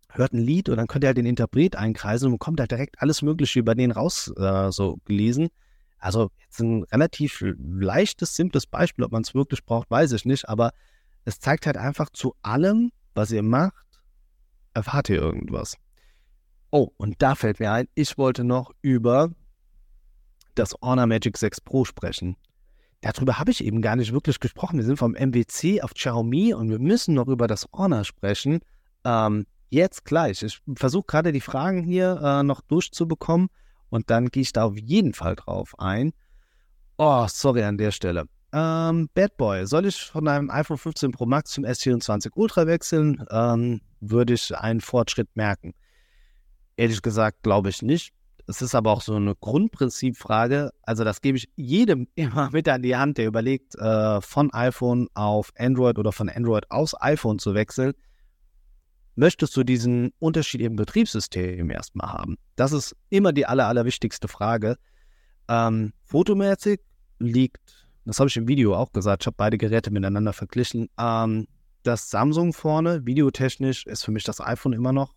hört 0.09 0.33
ein 0.33 0.39
Lied 0.39 0.68
und 0.68 0.76
dann 0.76 0.87
könnt 0.87 1.05
ihr 1.05 1.09
halt 1.09 1.18
den 1.18 1.26
Interpret 1.26 1.76
einkreisen 1.76 2.26
und 2.26 2.39
bekommt 2.39 2.61
halt 2.61 2.70
direkt 2.70 3.01
alles 3.03 3.22
Mögliche 3.22 3.59
über 3.59 3.74
den 3.74 3.91
raus 3.91 4.33
äh, 4.37 4.70
so 4.70 4.99
gelesen. 5.05 5.49
Also 6.01 6.30
jetzt 6.40 6.61
ein 6.61 6.82
relativ 6.84 7.44
leichtes, 7.59 8.34
simples 8.34 8.66
Beispiel, 8.66 9.05
ob 9.05 9.12
man 9.12 9.22
es 9.22 9.34
wirklich 9.34 9.64
braucht, 9.64 9.90
weiß 9.90 10.12
ich 10.12 10.24
nicht, 10.24 10.48
aber 10.48 10.72
es 11.24 11.38
zeigt 11.38 11.66
halt 11.66 11.76
einfach 11.76 12.11
zu 12.11 12.34
allem, 12.42 12.90
was 13.14 13.30
ihr 13.30 13.42
macht, 13.42 13.74
erfahrt 14.72 15.11
ihr 15.11 15.20
irgendwas. 15.20 15.76
Oh, 16.70 16.88
und 16.96 17.20
da 17.20 17.34
fällt 17.34 17.61
mir 17.61 17.72
ein, 17.72 17.88
ich 17.94 18.16
wollte 18.16 18.44
noch 18.44 18.70
über 18.80 19.30
das 20.55 20.74
Honor 20.80 21.07
Magic 21.07 21.36
6 21.36 21.61
Pro 21.61 21.84
sprechen. 21.84 22.36
Darüber 23.03 23.38
habe 23.38 23.51
ich 23.51 23.64
eben 23.64 23.82
gar 23.82 23.96
nicht 23.96 24.12
wirklich 24.12 24.40
gesprochen. 24.40 24.78
Wir 24.78 24.84
sind 24.84 24.98
vom 24.98 25.12
MWC 25.12 25.82
auf 25.82 25.94
Xiaomi 25.94 26.55
und 26.55 26.70
wir 26.70 26.78
müssen 26.78 27.14
noch 27.14 27.28
über 27.28 27.46
das 27.46 27.66
Honor 27.72 28.05
sprechen. 28.05 28.61
Ähm, 29.05 29.46
jetzt 29.70 30.05
gleich. 30.05 30.42
Ich 30.42 30.61
versuche 30.74 31.07
gerade 31.07 31.32
die 31.32 31.40
Fragen 31.40 31.82
hier 31.82 32.20
äh, 32.22 32.42
noch 32.42 32.61
durchzubekommen 32.61 33.48
und 33.91 34.11
dann 34.11 34.28
gehe 34.28 34.43
ich 34.43 34.53
da 34.53 34.64
auf 34.64 34.78
jeden 34.78 35.12
Fall 35.12 35.36
drauf 35.36 35.74
ein. 35.78 36.12
Oh, 36.97 37.26
sorry 37.28 37.62
an 37.62 37.78
der 37.78 37.91
Stelle. 37.91 38.24
Ähm, 38.53 39.09
Bad 39.14 39.36
Boy, 39.36 39.66
soll 39.66 39.86
ich 39.86 39.97
von 39.97 40.26
einem 40.26 40.51
iPhone 40.51 40.78
15 40.78 41.12
Pro 41.12 41.26
Max 41.26 41.53
zum 41.53 41.64
S24 41.64 42.30
Ultra 42.34 42.66
wechseln? 42.66 43.24
Ähm, 43.30 43.80
würde 44.01 44.34
ich 44.34 44.57
einen 44.57 44.80
Fortschritt 44.80 45.28
merken? 45.34 45.74
Ehrlich 46.76 47.03
gesagt, 47.03 47.43
glaube 47.43 47.68
ich 47.68 47.82
nicht. 47.82 48.12
Es 48.47 48.62
ist 48.62 48.74
aber 48.74 48.91
auch 48.91 49.03
so 49.03 49.14
eine 49.14 49.36
Grundprinzipfrage. 49.36 50.72
Also, 50.82 51.05
das 51.05 51.20
gebe 51.20 51.38
ich 51.38 51.49
jedem 51.55 52.09
immer 52.16 52.51
mit 52.51 52.68
an 52.68 52.82
die 52.82 52.97
Hand, 52.97 53.18
der 53.18 53.26
überlegt, 53.26 53.76
äh, 53.76 54.20
von 54.20 54.53
iPhone 54.53 55.09
auf 55.14 55.53
Android 55.57 55.99
oder 55.99 56.11
von 56.11 56.28
Android 56.28 56.68
aus 56.70 57.01
iPhone 57.01 57.38
zu 57.38 57.55
wechseln 57.55 57.95
möchtest 59.15 59.57
du 59.57 59.65
diesen 59.65 60.13
Unterschied 60.19 60.61
im 60.61 60.77
Betriebssystem 60.77 61.71
erstmal 61.71 62.13
haben? 62.13 62.37
Das 62.57 62.73
ist 62.73 62.97
immer 63.09 63.33
die 63.33 63.47
aller, 63.47 63.67
allerwichtigste 63.67 64.29
Frage. 64.29 64.77
Ähm, 65.49 65.93
fotomäßig 66.05 66.81
liegt, 67.19 67.87
das 68.05 68.19
habe 68.19 68.29
ich 68.29 68.37
im 68.37 68.49
Video 68.49 68.75
auch 68.75 68.93
gesagt, 68.93 69.23
ich 69.23 69.27
habe 69.27 69.37
beide 69.37 69.59
Geräte 69.59 69.91
miteinander 69.91 70.33
verglichen. 70.33 70.89
Ähm, 70.99 71.47
das 71.83 72.11
Samsung 72.11 72.53
vorne, 72.53 73.05
videotechnisch, 73.07 73.87
ist 73.87 74.05
für 74.05 74.11
mich 74.11 74.25
das 74.25 74.41
iPhone 74.41 74.73
immer 74.73 74.93
noch 74.93 75.15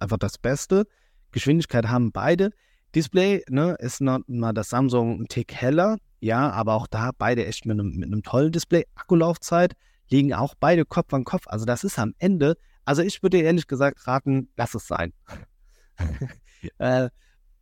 einfach 0.00 0.18
das 0.18 0.38
Beste. 0.38 0.86
Geschwindigkeit 1.32 1.88
haben 1.88 2.12
beide. 2.12 2.50
Display 2.94 3.44
ne, 3.48 3.76
ist 3.78 4.00
noch 4.00 4.20
mal 4.26 4.52
das 4.52 4.70
Samsung 4.70 5.20
ein 5.20 5.28
Tick 5.28 5.52
heller, 5.52 5.98
ja, 6.20 6.50
aber 6.50 6.74
auch 6.74 6.86
da 6.86 7.10
beide 7.16 7.44
echt 7.44 7.66
mit 7.66 7.78
einem, 7.78 7.96
mit 7.96 8.06
einem 8.06 8.22
tollen 8.22 8.52
Display. 8.52 8.86
Akkulaufzeit 8.94 9.74
liegen 10.08 10.32
auch 10.32 10.54
beide 10.58 10.84
Kopf 10.84 11.12
an 11.12 11.24
Kopf. 11.24 11.44
Also 11.46 11.64
das 11.66 11.84
ist 11.84 11.98
am 11.98 12.14
Ende 12.18 12.56
also 12.86 13.02
ich 13.02 13.22
würde 13.22 13.38
ehrlich 13.38 13.66
gesagt 13.66 14.06
raten, 14.06 14.48
lass 14.56 14.74
es 14.74 14.86
sein. 14.86 15.12
äh, 16.78 17.10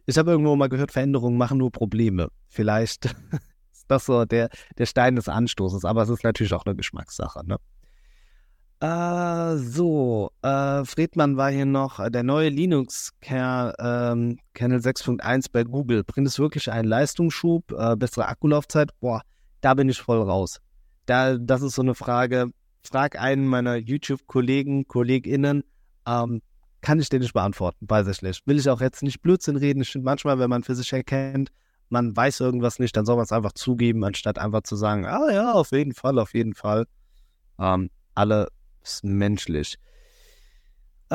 ich 0.07 0.19
habe 0.19 0.31
irgendwo 0.31 0.55
mal 0.55 0.69
gehört, 0.69 0.93
Veränderungen 0.93 1.39
machen 1.39 1.59
nur 1.59 1.73
Probleme. 1.73 2.29
Vielleicht 2.47 3.07
ist 3.73 3.87
das 3.89 4.05
so 4.05 4.25
der, 4.27 4.51
der 4.79 4.87
Stein 4.87 5.17
des 5.17 5.29
Anstoßes, 5.29 5.85
aber 5.85 6.03
es 6.03 6.11
ist 6.11 6.25
natürlich 6.25 6.53
auch 6.53 6.67
eine 6.67 6.77
Geschmackssache. 6.77 7.45
Ne? 7.47 7.57
Äh, 8.81 9.57
so, 9.57 10.31
äh, 10.43 10.85
Friedmann 10.85 11.39
war 11.39 11.51
hier 11.51 11.65
noch, 11.65 12.07
der 12.11 12.23
neue 12.23 12.51
Linux-Kernel 12.51 13.75
ähm, 13.79 14.39
6.1 14.55 15.47
bei 15.51 15.65
Google. 15.65 16.05
Bringt 16.05 16.29
es 16.29 16.39
wirklich 16.39 16.71
einen 16.71 16.89
Leistungsschub, 16.89 17.73
äh, 17.73 17.97
bessere 17.97 18.29
Akkulaufzeit? 18.29 18.91
Boah, 19.01 19.23
da 19.63 19.73
bin 19.73 19.89
ich 19.89 19.99
voll 19.99 20.21
raus. 20.21 20.61
Da, 21.07 21.39
das 21.39 21.63
ist 21.63 21.77
so 21.77 21.83
eine 21.83 21.95
Frage, 21.95 22.51
frag 22.87 23.19
einen 23.19 23.47
meiner 23.47 23.77
YouTube-Kollegen, 23.77 24.87
KollegInnen, 24.87 25.65
ähm, 26.07 26.43
kann 26.81 27.01
ich 27.01 27.09
den 27.09 27.23
nicht 27.23 27.33
beantworten, 27.33 27.87
weiß 27.89 28.09
ich 28.09 28.23
nicht. 28.23 28.47
Will 28.47 28.59
ich 28.59 28.69
auch 28.69 28.81
jetzt 28.81 29.03
nicht 29.03 29.23
Blödsinn 29.23 29.57
reden. 29.57 29.81
Ich 29.81 29.91
finde 29.91 30.05
manchmal, 30.05 30.39
wenn 30.39 30.51
man 30.51 30.63
für 30.63 30.75
sich 30.75 30.93
erkennt, 30.93 31.51
man 31.89 32.15
weiß 32.15 32.41
irgendwas 32.41 32.79
nicht, 32.79 32.97
dann 32.97 33.07
soll 33.07 33.17
man 33.17 33.25
es 33.25 33.33
einfach 33.33 33.53
zugeben, 33.53 34.05
anstatt 34.05 34.39
einfach 34.39 34.63
zu 34.63 34.77
sagen, 34.77 35.07
ah 35.07 35.31
ja, 35.33 35.53
auf 35.53 35.73
jeden 35.73 35.95
Fall, 35.95 36.19
auf 36.19 36.35
jeden 36.35 36.55
Fall. 36.55 36.87
Ähm, 37.59 37.91
alles 38.15 38.49
menschlich. 39.03 39.77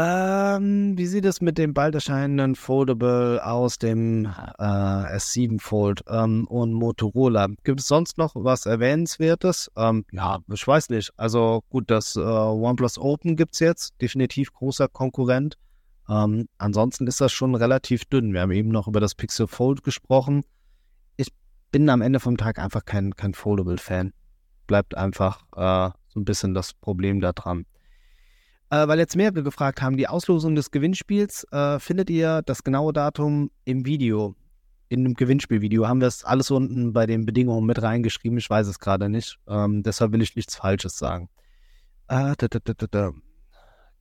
Ähm, 0.02 0.98
wie 0.98 1.08
sieht 1.08 1.26
es 1.26 1.42
mit 1.42 1.58
dem 1.58 1.74
bald 1.74 1.94
erscheinenden 1.94 2.56
Foldable 2.56 3.46
aus 3.46 3.80
dem 3.80 4.26
äh, 4.26 4.62
S7 4.62 5.60
Fold 5.60 6.06
ähm, 6.08 6.48
und 6.48 6.72
Motorola? 6.72 7.48
Gibt 7.66 7.82
es 7.82 7.88
sonst 7.88 8.18
noch 8.18 8.32
was 8.34 8.66
Erwähnenswertes? 8.66 9.70
Ähm, 9.76 10.06
ja, 10.14 10.40
ich 10.54 10.66
weiß 10.66 10.90
nicht. 10.92 11.12
Also 11.18 11.64
gut, 11.70 11.92
das 11.92 12.16
äh, 12.16 12.20
OnePlus 12.22 12.98
Open 12.98 13.36
gibt 13.36 13.56
es 13.56 13.60
jetzt, 13.60 14.02
definitiv 14.02 14.54
großer 14.54 14.88
Konkurrent. 14.88 15.58
Ähm, 16.08 16.48
ansonsten 16.60 17.06
ist 17.06 17.20
das 17.20 17.34
schon 17.34 17.56
relativ 17.56 18.06
dünn. 18.06 18.32
Wir 18.34 18.42
haben 18.42 18.52
eben 18.52 18.70
noch 18.70 18.88
über 18.88 19.02
das 19.02 19.16
Pixel 19.16 19.48
Fold 19.48 19.84
gesprochen. 19.84 20.46
Ich 21.18 21.34
bin 21.74 21.90
am 21.90 22.02
Ende 22.02 22.22
vom 22.22 22.38
Tag 22.38 22.58
einfach 22.58 22.86
kein, 22.86 23.18
kein 23.18 23.34
Foldable-Fan. 23.34 24.14
Bleibt 24.66 24.96
einfach 24.96 25.42
äh, 25.58 25.92
so 26.08 26.22
ein 26.22 26.26
bisschen 26.26 26.54
das 26.54 26.74
Problem 26.74 27.20
da 27.20 27.34
dran. 27.34 27.66
Äh, 28.72 28.88
weil 28.88 29.00
jetzt 29.00 29.16
mehrere 29.16 29.42
gefragt 29.42 29.82
haben, 29.82 29.98
die 29.98 30.08
Auslosung 30.08 30.54
des 30.56 30.70
Gewinnspiels, 30.70 31.46
äh, 31.52 31.80
findet 31.80 32.10
ihr 32.10 32.44
das 32.44 32.64
genaue 32.64 32.94
Datum 32.94 33.50
im 33.66 33.86
Video? 33.86 34.36
In 34.90 35.04
dem 35.04 35.16
Gewinnspielvideo 35.16 35.88
haben 35.88 36.02
wir 36.02 36.08
es 36.08 36.24
alles 36.24 36.52
unten 36.52 36.94
bei 36.94 37.06
den 37.06 37.26
Bedingungen 37.26 37.66
mit 37.66 37.82
reingeschrieben. 37.82 38.38
Ich 38.38 38.50
weiß 38.50 38.68
es 38.68 38.80
gerade 38.80 39.10
nicht. 39.10 39.40
Ähm, 39.48 39.84
deshalb 39.84 40.12
will 40.12 40.22
ich 40.22 40.36
nichts 40.36 40.56
Falsches 40.56 40.98
sagen. 40.98 41.30
Äh, 42.08 42.34
da, 42.38 42.48
da, 42.48 42.88
da, 42.90 43.12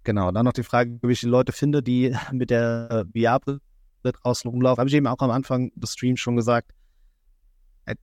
genau, 0.04 0.32
dann 0.32 0.44
noch 0.44 0.52
die 0.52 0.62
Frage, 0.62 0.98
wie 1.02 1.12
ich 1.12 1.20
die 1.20 1.26
Leute 1.26 1.52
finde, 1.52 1.82
die 1.82 2.14
mit 2.32 2.50
der 2.50 3.06
äh, 3.14 3.26
VR-Brille 3.26 3.60
draußen 4.02 4.50
rumlaufen. 4.50 4.80
Habe 4.80 4.88
ich 4.88 4.94
eben 4.94 5.06
auch 5.06 5.18
am 5.20 5.30
Anfang 5.30 5.70
des 5.76 5.92
Streams 5.92 6.20
schon 6.20 6.36
gesagt. 6.36 6.72
Äh, 7.86 7.96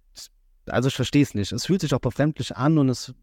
also 0.68 0.88
ich 0.88 0.96
verstehe 0.96 1.24
es 1.24 1.36
nicht. 1.36 1.52
Es 1.52 1.66
fühlt 1.66 1.82
sich 1.82 1.94
auch 1.94 2.00
befremdlich 2.00 2.56
an 2.56 2.80
und 2.80 2.90
es, 2.90 3.14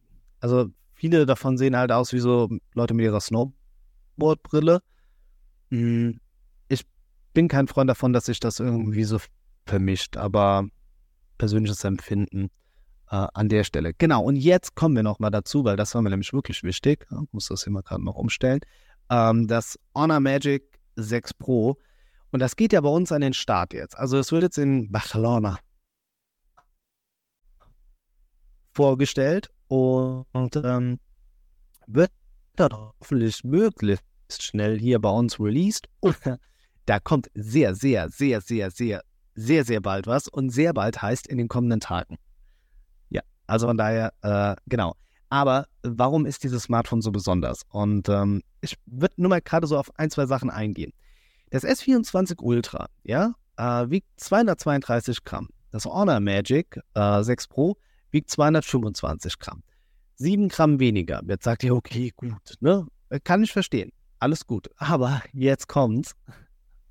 also 0.40 0.70
Viele 1.03 1.26
davon 1.26 1.59
sehen 1.59 1.76
halt 1.76 1.90
aus 1.90 2.12
wie 2.12 2.20
so 2.20 2.48
Leute 2.74 2.94
mit 2.94 3.03
ihrer 3.03 3.18
Snowboardbrille. 3.18 4.80
Hm, 5.70 6.20
ich 6.68 6.86
bin 7.34 7.48
kein 7.48 7.66
Freund 7.66 7.90
davon, 7.90 8.12
dass 8.12 8.26
sich 8.26 8.38
das 8.38 8.61
irgendwie 8.61 9.03
so 9.03 9.18
vermischt, 9.66 10.16
aber 10.16 10.68
persönliches 11.38 11.82
Empfinden 11.82 12.50
äh, 13.11 13.26
an 13.34 13.48
der 13.48 13.64
Stelle. 13.64 13.94
Genau, 13.94 14.22
und 14.22 14.36
jetzt 14.36 14.76
kommen 14.76 14.94
wir 14.94 15.03
nochmal 15.03 15.32
dazu, 15.32 15.64
weil 15.64 15.74
das 15.74 15.92
war 15.96 16.03
mir 16.03 16.11
nämlich 16.11 16.32
wirklich 16.32 16.62
wichtig. 16.62 17.05
Ich 17.11 17.32
muss 17.32 17.48
das 17.48 17.64
hier 17.64 17.72
mal 17.72 17.82
gerade 17.82 18.05
noch 18.05 18.14
umstellen. 18.14 18.61
ähm, 19.11 19.48
das 19.48 19.76
Honor 19.96 20.20
Magic 20.20 20.78
6 20.94 21.34
Pro. 21.34 21.78
Und 22.30 22.38
das 22.38 22.55
geht 22.55 22.72
ja 22.72 22.80
bei 22.80 22.90
uns 22.90 23.11
an 23.11 23.22
den 23.22 23.34
Start 23.34 23.74
jetzt. 23.74 23.98
Also 23.98 24.18
es 24.18 24.30
wird 24.30 24.44
jetzt 24.44 24.57
in 24.57 24.92
Barcelona 24.92 25.59
vorgestellt 28.72 29.50
und 29.72 30.54
ähm, 30.56 30.98
wird 31.86 32.10
dann 32.56 32.72
hoffentlich 32.72 33.42
möglichst 33.42 34.04
schnell 34.38 34.78
hier 34.78 35.00
bei 35.00 35.08
uns 35.08 35.40
released. 35.40 35.88
Und 36.00 36.16
da 36.86 37.00
kommt 37.00 37.30
sehr, 37.34 37.74
sehr, 37.74 38.10
sehr, 38.10 38.42
sehr, 38.42 38.70
sehr, 38.70 39.02
sehr, 39.34 39.64
sehr 39.64 39.80
bald 39.80 40.06
was. 40.06 40.28
Und 40.28 40.50
sehr 40.50 40.74
bald 40.74 41.00
heißt 41.00 41.26
in 41.26 41.38
den 41.38 41.48
kommenden 41.48 41.80
Tagen. 41.80 42.18
Ja, 43.08 43.22
also 43.46 43.66
von 43.66 43.78
daher, 43.78 44.12
äh, 44.20 44.56
genau. 44.66 44.94
Aber 45.30 45.66
warum 45.82 46.26
ist 46.26 46.44
dieses 46.44 46.64
Smartphone 46.64 47.00
so 47.00 47.10
besonders? 47.10 47.62
Und 47.70 48.10
ähm, 48.10 48.42
ich 48.60 48.76
würde 48.84 49.14
nur 49.16 49.30
mal 49.30 49.40
gerade 49.40 49.66
so 49.66 49.78
auf 49.78 49.90
ein, 49.98 50.10
zwei 50.10 50.26
Sachen 50.26 50.50
eingehen. 50.50 50.92
Das 51.48 51.64
S24 51.64 52.42
Ultra, 52.42 52.88
ja, 53.04 53.32
äh, 53.56 53.88
wiegt 53.88 54.08
232 54.16 55.24
Gramm. 55.24 55.48
Das 55.70 55.86
Honor 55.86 56.20
Magic 56.20 56.78
äh, 56.92 57.22
6 57.22 57.48
Pro 57.48 57.78
wiegt 58.12 58.30
225 58.30 59.38
Gramm. 59.38 59.62
7 60.16 60.48
Gramm 60.48 60.78
weniger. 60.78 61.20
Jetzt 61.26 61.44
sagt 61.44 61.64
ihr, 61.64 61.74
okay, 61.74 62.12
gut, 62.14 62.54
ne? 62.60 62.86
Äh, 63.08 63.20
kann 63.20 63.42
ich 63.42 63.52
verstehen. 63.52 63.90
Alles 64.18 64.46
gut. 64.46 64.70
Aber 64.76 65.22
jetzt 65.32 65.66
kommt's. 65.68 66.14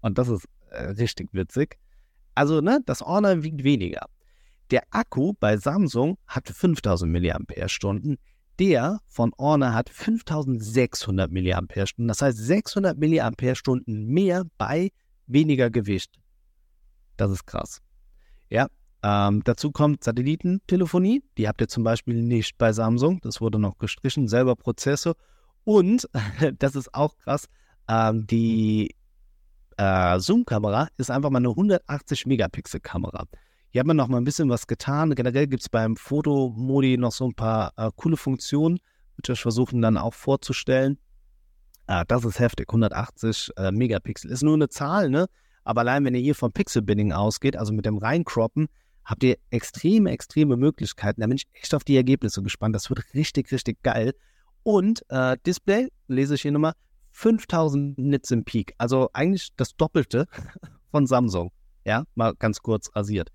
Und 0.02 0.18
das 0.18 0.28
ist 0.28 0.46
äh, 0.72 0.84
richtig 0.84 1.30
witzig. 1.32 1.78
Also, 2.36 2.62
ne, 2.62 2.82
das 2.86 3.02
Honor 3.02 3.44
wiegt 3.44 3.64
weniger. 3.64 4.06
Der 4.72 4.84
Akku 4.90 5.34
bei 5.40 5.58
Samsung 5.58 6.18
hat 6.28 6.48
5000 6.48 7.12
mAh. 7.12 7.40
Der 8.60 9.00
von 9.08 9.32
Honor 9.38 9.74
hat 9.74 9.90
5600 9.90 11.32
mAh. 11.32 11.62
Das 11.98 12.22
heißt 12.22 12.38
600 12.38 12.98
mAh 12.98 13.32
mehr 13.86 14.44
bei 14.58 14.92
weniger 15.28 15.70
Gewicht. 15.70 16.20
Das 17.18 17.32
ist 17.32 17.46
krass. 17.46 17.82
Ja, 18.50 18.68
ähm, 19.04 19.44
dazu 19.44 19.72
kommt 19.72 20.04
Satellitentelefonie. 20.04 21.24
Die 21.38 21.48
habt 21.48 21.62
ihr 21.62 21.68
zum 21.68 21.84
Beispiel 21.84 22.22
nicht 22.22 22.58
bei 22.58 22.72
Samsung. 22.72 23.20
Das 23.22 23.42
wurde 23.42 23.58
noch 23.58 23.78
gestrichen. 23.78 24.28
Selber 24.28 24.56
Prozessor. 24.56 25.16
Und, 25.64 26.08
das 26.60 26.76
ist 26.76 26.94
auch 26.94 27.18
krass, 27.18 27.48
ähm, 27.88 28.28
die 28.28 28.96
äh, 29.78 30.20
Zoom-Kamera 30.20 30.88
ist 30.98 31.10
einfach 31.10 31.30
mal 31.30 31.40
eine 31.40 31.50
180-Megapixel-Kamera. 31.50 33.26
Hier 33.72 33.80
hat 33.80 33.88
man 33.88 33.98
noch 33.98 34.08
mal 34.08 34.18
ein 34.18 34.24
bisschen 34.24 34.50
was 34.50 34.68
getan. 34.68 35.16
Generell 35.16 35.48
gibt 35.48 35.64
es 35.64 35.70
beim 35.70 35.96
Fotomodi 35.96 36.98
noch 36.98 37.12
so 37.12 37.26
ein 37.26 37.34
paar 37.34 37.74
äh, 37.78 37.90
coole 37.96 38.18
Funktionen, 38.18 38.80
die 39.18 39.30
wir 39.30 39.36
versuchen 39.36 39.82
dann 39.82 39.98
auch 39.98 40.14
vorzustellen. 40.14 41.00
Ah, 41.88 42.04
das 42.06 42.26
ist 42.26 42.40
heftig. 42.40 42.70
180 42.70 43.52
äh, 43.58 43.72
Megapixel 43.72 44.30
ist 44.30 44.44
nur 44.44 44.54
eine 44.54 44.70
Zahl, 44.70 45.10
ne? 45.10 45.28
Aber 45.64 45.82
allein 45.82 46.06
wenn 46.06 46.16
ihr 46.16 46.22
hier 46.22 46.36
vom 46.36 46.52
Pixel-Binning 46.52 47.12
ausgeht, 47.12 47.56
also 47.56 47.74
mit 47.74 47.86
dem 47.86 47.98
Reinkroppen, 47.98 48.68
habt 49.06 49.24
ihr 49.24 49.38
extreme, 49.50 50.12
extreme 50.12 50.58
Möglichkeiten. 50.58 51.22
Da 51.22 51.28
bin 51.28 51.38
ich 51.38 51.48
echt 51.54 51.74
auf 51.74 51.84
die 51.84 51.96
Ergebnisse 51.96 52.42
gespannt. 52.42 52.76
Das 52.76 52.90
wird 52.90 53.14
richtig, 53.14 53.52
richtig 53.52 53.82
geil. 53.84 54.14
Und 54.64 55.04
äh, 55.10 55.38
Display, 55.46 55.90
lese 56.08 56.36
ich 56.36 56.44
hier 56.44 56.52
nochmal, 56.52 56.74
5000 57.12 57.98
Nits 57.98 58.32
im 58.32 58.44
Peak. 58.44 58.74
Also 58.78 59.10
eigentlich 59.14 59.50
das 59.58 59.76
Doppelte 59.76 60.28
von 60.92 61.08
Samsung. 61.08 61.52
Ja, 61.84 62.04
mal 62.16 62.34
ganz 62.36 62.62
kurz 62.62 62.90
rasiert. 62.96 63.32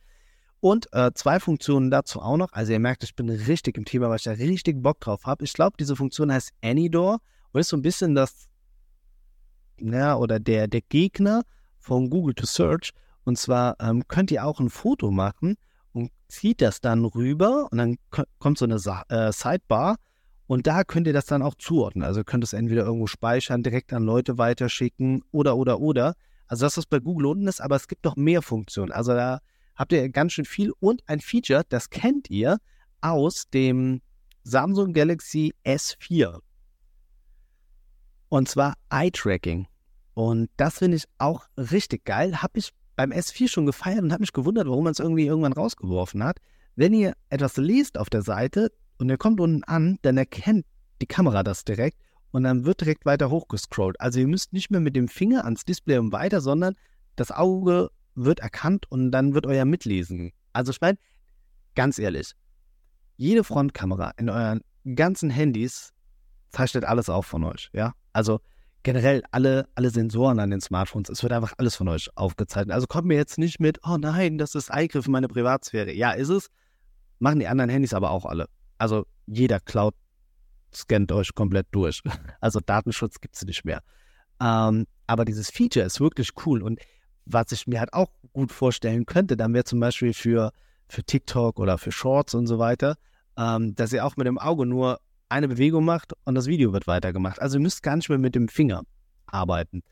Und 0.60 0.88
äh, 0.92 1.10
zwei 1.14 1.38
Funktionen 1.40 1.90
dazu 1.90 2.20
auch 2.20 2.36
noch. 2.36 2.52
Also 2.52 2.72
ihr 2.72 2.78
merkt, 2.78 3.04
ich 3.04 3.14
bin 3.14 3.28
richtig 3.28 3.76
im 3.76 3.84
Thema, 3.84 4.08
weil 4.08 4.16
ich 4.16 4.24
da 4.24 4.32
richtig 4.32 4.82
Bock 4.82 5.00
drauf 5.00 5.24
habe. 5.24 5.44
Ich 5.44 5.52
glaube, 5.52 5.76
diese 5.78 5.96
Funktion 5.96 6.32
heißt 6.32 6.52
Anydoor 6.62 7.18
und 7.52 7.60
ist 7.60 7.68
so 7.68 7.76
ein 7.76 7.82
bisschen 7.82 8.14
das, 8.14 8.48
ja, 9.78 10.16
oder 10.16 10.40
der, 10.40 10.68
der 10.68 10.80
Gegner 10.80 11.42
von 11.78 12.08
Google 12.08 12.34
to 12.34 12.46
Search. 12.46 12.92
Und 13.26 13.36
zwar 13.38 13.74
ähm, 13.80 14.06
könnt 14.06 14.30
ihr 14.30 14.46
auch 14.46 14.60
ein 14.60 14.70
Foto 14.70 15.10
machen 15.10 15.56
und 15.92 16.12
zieht 16.28 16.60
das 16.62 16.80
dann 16.80 17.04
rüber 17.04 17.66
und 17.72 17.78
dann 17.78 17.96
kommt 18.38 18.56
so 18.56 18.64
eine 18.64 18.78
Sa 18.78 19.02
äh, 19.08 19.32
Sidebar 19.32 19.96
und 20.46 20.68
da 20.68 20.84
könnt 20.84 21.08
ihr 21.08 21.12
das 21.12 21.26
dann 21.26 21.42
auch 21.42 21.56
zuordnen. 21.56 22.04
Also 22.04 22.22
könnt 22.22 22.44
es 22.44 22.52
entweder 22.52 22.84
irgendwo 22.84 23.08
speichern, 23.08 23.64
direkt 23.64 23.92
an 23.92 24.04
Leute 24.04 24.38
weiterschicken 24.38 25.24
oder, 25.32 25.56
oder, 25.56 25.80
oder. 25.80 26.14
Also 26.46 26.66
das, 26.66 26.76
was 26.76 26.86
bei 26.86 27.00
Google 27.00 27.26
unten 27.26 27.48
ist, 27.48 27.60
aber 27.60 27.74
es 27.74 27.88
gibt 27.88 28.04
noch 28.04 28.14
mehr 28.14 28.42
Funktionen. 28.42 28.92
Also 28.92 29.12
da 29.12 29.40
habt 29.74 29.90
ihr 29.90 30.08
ganz 30.08 30.32
schön 30.32 30.44
viel 30.44 30.72
und 30.78 31.02
ein 31.08 31.18
Feature, 31.18 31.64
das 31.68 31.90
kennt 31.90 32.30
ihr 32.30 32.58
aus 33.00 33.48
dem 33.52 34.02
Samsung 34.44 34.92
Galaxy 34.92 35.52
S4. 35.64 36.38
Und 38.28 38.48
zwar 38.48 38.74
Eye-Tracking. 38.90 39.66
Und 40.14 40.48
das 40.56 40.78
finde 40.78 40.98
ich 40.98 41.06
auch 41.18 41.48
richtig 41.56 42.04
geil. 42.04 42.40
Habe 42.40 42.60
ich 42.60 42.72
beim 42.96 43.12
S4 43.12 43.48
schon 43.48 43.66
gefeiert 43.66 44.02
und 44.02 44.12
habe 44.12 44.22
mich 44.22 44.32
gewundert, 44.32 44.66
warum 44.66 44.84
man 44.84 44.92
es 44.92 44.98
irgendwie 44.98 45.26
irgendwann 45.26 45.52
rausgeworfen 45.52 46.24
hat. 46.24 46.38
Wenn 46.74 46.92
ihr 46.92 47.14
etwas 47.28 47.56
liest 47.56 47.98
auf 47.98 48.10
der 48.10 48.22
Seite 48.22 48.72
und 48.98 49.08
ihr 49.08 49.18
kommt 49.18 49.40
unten 49.40 49.64
an, 49.64 49.98
dann 50.02 50.16
erkennt 50.16 50.66
die 51.00 51.06
Kamera 51.06 51.42
das 51.42 51.64
direkt 51.64 51.98
und 52.32 52.42
dann 52.42 52.64
wird 52.64 52.80
direkt 52.80 53.06
weiter 53.06 53.30
hochgescrollt. 53.30 54.00
Also 54.00 54.20
ihr 54.20 54.26
müsst 54.26 54.52
nicht 54.52 54.70
mehr 54.70 54.80
mit 54.80 54.96
dem 54.96 55.08
Finger 55.08 55.44
ans 55.44 55.64
Display 55.64 55.98
und 55.98 56.12
weiter, 56.12 56.40
sondern 56.40 56.74
das 57.16 57.30
Auge 57.30 57.90
wird 58.14 58.40
erkannt 58.40 58.90
und 58.90 59.12
dann 59.12 59.34
wird 59.34 59.46
euer 59.46 59.64
Mitlesen. 59.64 60.32
Also 60.52 60.72
ich 60.72 60.80
meine, 60.80 60.98
ganz 61.74 61.98
ehrlich, 61.98 62.32
jede 63.16 63.44
Frontkamera 63.44 64.12
in 64.16 64.30
euren 64.30 64.62
ganzen 64.94 65.30
Handys 65.30 65.92
zeichnet 66.50 66.84
alles 66.84 67.08
auf 67.08 67.26
von 67.26 67.44
euch, 67.44 67.70
ja? 67.72 67.94
Also 68.12 68.40
generell 68.86 69.24
alle, 69.32 69.68
alle 69.74 69.90
Sensoren 69.90 70.38
an 70.38 70.50
den 70.50 70.60
Smartphones, 70.60 71.08
es 71.08 71.20
wird 71.24 71.32
einfach 71.32 71.54
alles 71.58 71.74
von 71.74 71.88
euch 71.88 72.08
aufgezeichnet. 72.14 72.72
Also 72.72 72.86
kommt 72.86 73.08
mir 73.08 73.16
jetzt 73.16 73.36
nicht 73.36 73.58
mit, 73.58 73.80
oh 73.84 73.96
nein, 73.96 74.38
das 74.38 74.54
ist 74.54 74.70
Eingriff 74.70 75.06
in 75.06 75.12
meine 75.12 75.26
Privatsphäre. 75.26 75.92
Ja, 75.92 76.12
ist 76.12 76.28
es. 76.28 76.50
Machen 77.18 77.40
die 77.40 77.48
anderen 77.48 77.68
Handys 77.68 77.92
aber 77.94 78.12
auch 78.12 78.24
alle. 78.24 78.48
Also 78.78 79.04
jeder 79.26 79.58
Cloud 79.58 79.96
scannt 80.72 81.10
euch 81.10 81.34
komplett 81.34 81.66
durch. 81.72 82.00
Also 82.40 82.60
Datenschutz 82.60 83.20
gibt 83.20 83.34
es 83.34 83.44
nicht 83.44 83.64
mehr. 83.64 83.82
Ähm, 84.40 84.86
aber 85.08 85.24
dieses 85.24 85.50
Feature 85.50 85.84
ist 85.84 86.00
wirklich 86.00 86.30
cool. 86.46 86.62
Und 86.62 86.78
was 87.24 87.50
ich 87.50 87.66
mir 87.66 87.80
halt 87.80 87.92
auch 87.92 88.12
gut 88.32 88.52
vorstellen 88.52 89.04
könnte, 89.04 89.36
dann 89.36 89.52
wäre 89.52 89.64
zum 89.64 89.80
Beispiel 89.80 90.14
für, 90.14 90.52
für 90.88 91.02
TikTok 91.02 91.58
oder 91.58 91.76
für 91.78 91.90
Shorts 91.90 92.34
und 92.34 92.46
so 92.46 92.60
weiter, 92.60 92.94
ähm, 93.36 93.74
dass 93.74 93.92
ihr 93.92 94.06
auch 94.06 94.16
mit 94.16 94.28
dem 94.28 94.38
Auge 94.38 94.64
nur 94.64 95.00
eine 95.28 95.48
Bewegung 95.48 95.84
macht 95.84 96.12
und 96.24 96.34
das 96.34 96.46
Video 96.46 96.72
wird 96.72 96.86
weitergemacht. 96.86 97.40
Also 97.40 97.58
ihr 97.58 97.62
müsst 97.62 97.82
gar 97.82 97.96
nicht 97.96 98.08
mehr 98.08 98.18
mit 98.18 98.34
dem 98.34 98.48
Finger 98.48 98.82
arbeiten. 99.26 99.82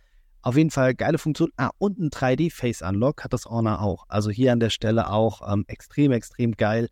Auf 0.42 0.56
jeden 0.56 0.70
Fall 0.70 0.94
geile 0.94 1.18
Funktion. 1.18 1.50
Ah, 1.56 1.70
und 1.78 1.98
ein 1.98 2.10
3D 2.10 2.52
Face 2.52 2.82
Unlock 2.82 3.24
hat 3.24 3.32
das 3.32 3.46
Honor 3.46 3.80
auch. 3.80 4.04
Also 4.08 4.30
hier 4.30 4.52
an 4.52 4.60
der 4.60 4.70
Stelle 4.70 5.10
auch 5.10 5.40
ähm, 5.50 5.64
extrem, 5.68 6.12
extrem 6.12 6.52
geil. 6.52 6.88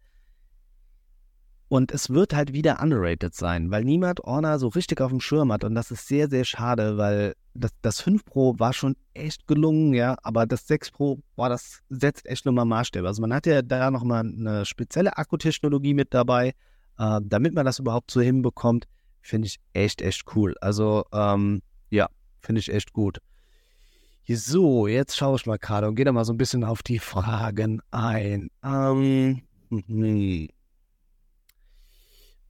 Und 1.68 1.92
es 1.92 2.10
wird 2.10 2.34
halt 2.34 2.52
wieder 2.52 2.82
underrated 2.82 3.34
sein, 3.34 3.70
weil 3.70 3.84
niemand 3.84 4.20
Honor 4.20 4.58
so 4.58 4.68
richtig 4.68 5.00
auf 5.00 5.10
dem 5.10 5.20
Schirm 5.20 5.52
hat. 5.52 5.64
Und 5.64 5.74
das 5.74 5.90
ist 5.90 6.06
sehr, 6.06 6.28
sehr 6.28 6.44
schade, 6.44 6.98
weil 6.98 7.34
das, 7.54 7.70
das 7.82 8.00
5 8.00 8.24
Pro 8.24 8.58
war 8.58 8.72
schon 8.72 8.96
echt 9.14 9.46
gelungen, 9.46 9.94
ja. 9.94 10.16
Aber 10.22 10.46
das 10.46 10.66
6 10.66 10.90
Pro, 10.90 11.20
boah, 11.36 11.48
das 11.48 11.80
setzt 11.88 12.26
echt 12.26 12.44
nochmal 12.46 12.64
Maßstäbe. 12.64 13.06
Also 13.06 13.22
man 13.22 13.32
hat 13.32 13.46
ja 13.46 13.62
da 13.62 13.90
nochmal 13.90 14.20
eine 14.20 14.64
spezielle 14.64 15.16
Akkutechnologie 15.16 15.94
mit 15.94 16.12
dabei 16.12 16.54
äh, 17.02 17.20
damit 17.24 17.54
man 17.54 17.66
das 17.66 17.80
überhaupt 17.80 18.12
so 18.12 18.20
hinbekommt, 18.20 18.86
finde 19.20 19.46
ich 19.46 19.58
echt, 19.72 20.02
echt 20.02 20.24
cool. 20.36 20.54
Also, 20.60 21.04
ähm, 21.12 21.62
ja, 21.90 22.08
finde 22.40 22.60
ich 22.60 22.72
echt 22.72 22.92
gut. 22.92 23.18
So, 24.28 24.86
jetzt 24.86 25.16
schaue 25.16 25.36
ich 25.36 25.46
mal 25.46 25.58
gerade 25.58 25.88
und 25.88 25.96
gehe 25.96 26.04
da 26.04 26.12
mal 26.12 26.24
so 26.24 26.32
ein 26.32 26.38
bisschen 26.38 26.62
auf 26.62 26.82
die 26.82 27.00
Fragen 27.00 27.82
ein. 27.90 28.50
Ähm, 28.64 29.42
hm. 29.68 30.48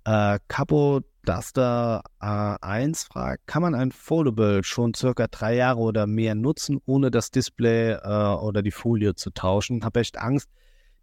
Äh, 0.05 0.39
Capo 0.49 1.01
Duster 1.25 2.03
A1 2.21 3.07
fragt, 3.07 3.47
kann 3.47 3.63
man 3.63 3.75
ein 3.75 3.91
Foldable 3.91 4.63
schon 4.65 4.93
circa 4.93 5.29
drei 5.29 5.55
Jahre 5.55 5.79
oder 5.81 6.07
mehr 6.07 6.35
nutzen, 6.35 6.79
ohne 6.85 7.11
das 7.11 7.31
Display 7.31 7.93
äh, 7.93 8.35
oder 8.35 8.61
die 8.63 8.71
Folie 8.71 9.15
zu 9.15 9.31
tauschen? 9.31 9.85
Habe 9.85 10.01
echt 10.01 10.19
Angst, 10.19 10.51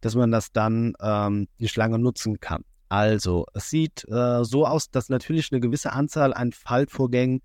dass 0.01 0.15
man 0.15 0.31
das 0.31 0.51
dann 0.51 0.93
ähm, 1.01 1.47
nicht 1.57 1.75
lange 1.77 1.97
nutzen 1.97 2.39
kann. 2.39 2.63
Also, 2.89 3.45
es 3.53 3.69
sieht 3.69 4.07
äh, 4.09 4.43
so 4.43 4.65
aus, 4.65 4.89
dass 4.89 5.09
natürlich 5.09 5.51
eine 5.51 5.61
gewisse 5.61 5.93
Anzahl 5.93 6.33
an 6.33 6.51
Faltvorgängen 6.51 7.41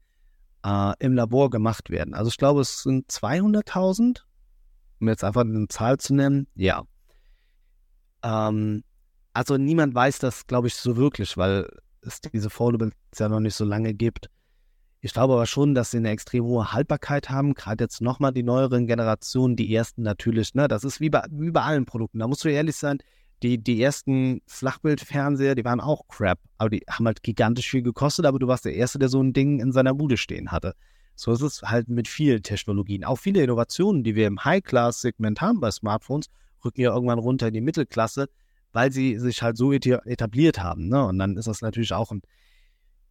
äh, 0.64 0.94
im 0.98 1.12
Labor 1.12 1.50
gemacht 1.50 1.90
werden. 1.90 2.14
Also 2.14 2.28
ich 2.28 2.38
glaube, 2.38 2.62
es 2.62 2.82
sind 2.82 3.10
200.000, 3.10 4.22
um 5.00 5.08
jetzt 5.08 5.22
einfach 5.22 5.42
eine 5.42 5.68
Zahl 5.68 5.98
zu 5.98 6.14
nennen. 6.14 6.46
Ja. 6.54 6.84
Ähm, 8.22 8.82
also 9.34 9.58
niemand 9.58 9.94
weiß 9.94 10.18
das, 10.18 10.46
glaube 10.46 10.68
ich, 10.68 10.74
so 10.74 10.96
wirklich, 10.96 11.36
weil 11.36 11.68
es 12.00 12.20
diese 12.20 12.50
Foldables 12.50 12.94
ja 13.18 13.28
noch 13.28 13.40
nicht 13.40 13.54
so 13.54 13.64
lange 13.64 13.94
gibt. 13.94 14.30
Ich 15.00 15.12
glaube 15.12 15.34
aber 15.34 15.46
schon, 15.46 15.74
dass 15.74 15.90
sie 15.90 15.98
eine 15.98 16.08
extrem 16.08 16.44
hohe 16.44 16.72
Haltbarkeit 16.72 17.28
haben. 17.28 17.52
Gerade 17.52 17.84
jetzt 17.84 18.00
nochmal 18.00 18.32
die 18.32 18.42
neueren 18.42 18.86
Generationen, 18.86 19.54
die 19.54 19.74
ersten 19.74 20.00
natürlich, 20.00 20.54
ne, 20.54 20.66
das 20.66 20.84
ist 20.84 20.98
wie 21.00 21.10
bei, 21.10 21.22
wie 21.30 21.50
bei 21.50 21.60
allen 21.60 21.84
Produkten. 21.84 22.20
Da 22.20 22.26
musst 22.26 22.44
du 22.44 22.48
ehrlich 22.48 22.76
sein, 22.76 22.98
die, 23.44 23.58
die 23.62 23.82
ersten 23.82 24.40
Flachbildfernseher, 24.46 25.54
die 25.54 25.64
waren 25.64 25.80
auch 25.80 26.08
crap, 26.08 26.40
aber 26.56 26.70
die 26.70 26.82
haben 26.88 27.06
halt 27.06 27.22
gigantisch 27.22 27.70
viel 27.70 27.82
gekostet, 27.82 28.24
aber 28.24 28.38
du 28.38 28.48
warst 28.48 28.64
der 28.64 28.74
Erste, 28.74 28.98
der 28.98 29.10
so 29.10 29.22
ein 29.22 29.34
Ding 29.34 29.60
in 29.60 29.70
seiner 29.70 29.92
Bude 29.92 30.16
stehen 30.16 30.50
hatte. 30.50 30.74
So 31.14 31.30
ist 31.30 31.42
es 31.42 31.62
halt 31.62 31.88
mit 31.88 32.08
vielen 32.08 32.42
Technologien. 32.42 33.04
Auch 33.04 33.16
viele 33.18 33.42
Innovationen, 33.42 34.02
die 34.02 34.14
wir 34.14 34.26
im 34.26 34.42
High-Class-Segment 34.42 35.42
haben 35.42 35.60
bei 35.60 35.70
Smartphones, 35.70 36.26
rücken 36.64 36.80
ja 36.80 36.94
irgendwann 36.94 37.18
runter 37.18 37.48
in 37.48 37.54
die 37.54 37.60
Mittelklasse, 37.60 38.28
weil 38.72 38.90
sie 38.90 39.18
sich 39.18 39.42
halt 39.42 39.58
so 39.58 39.72
etabliert 39.72 40.62
haben. 40.62 40.88
Ne? 40.88 41.04
Und 41.04 41.18
dann 41.18 41.36
ist 41.36 41.46
das 41.46 41.60
natürlich 41.60 41.92
auch 41.92 42.10
ein, 42.10 42.22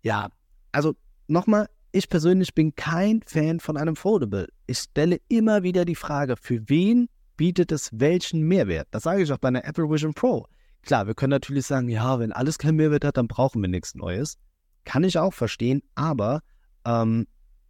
ja, 0.01 0.29
also 0.71 0.95
nochmal, 1.27 1.69
ich 1.91 2.09
persönlich 2.09 2.55
bin 2.55 2.73
kein 2.75 3.21
Fan 3.27 3.59
von 3.59 3.77
einem 3.77 3.95
Foldable. 3.95 4.47
Ich 4.65 4.79
stelle 4.79 5.19
immer 5.27 5.61
wieder 5.61 5.85
die 5.85 5.95
Frage, 5.95 6.35
für 6.37 6.67
wen 6.67 7.07
bietet 7.37 7.71
es 7.71 7.89
welchen 7.93 8.41
Mehrwert? 8.41 8.87
Das 8.91 9.03
sage 9.03 9.23
ich 9.23 9.31
auch 9.31 9.37
bei 9.37 9.47
einer 9.47 9.65
Apple 9.65 9.89
Vision 9.89 10.13
Pro. 10.13 10.47
Klar, 10.83 11.07
wir 11.07 11.13
können 11.13 11.31
natürlich 11.31 11.65
sagen, 11.65 11.89
ja, 11.89 12.19
wenn 12.19 12.31
alles 12.31 12.57
keinen 12.57 12.75
Mehrwert 12.75 13.05
hat, 13.05 13.17
dann 13.17 13.27
brauchen 13.27 13.61
wir 13.61 13.69
nichts 13.69 13.95
Neues. 13.95 14.37
Kann 14.83 15.03
ich 15.03 15.17
auch 15.17 15.33
verstehen, 15.33 15.81
aber 15.95 16.41
ähm, 16.85 17.25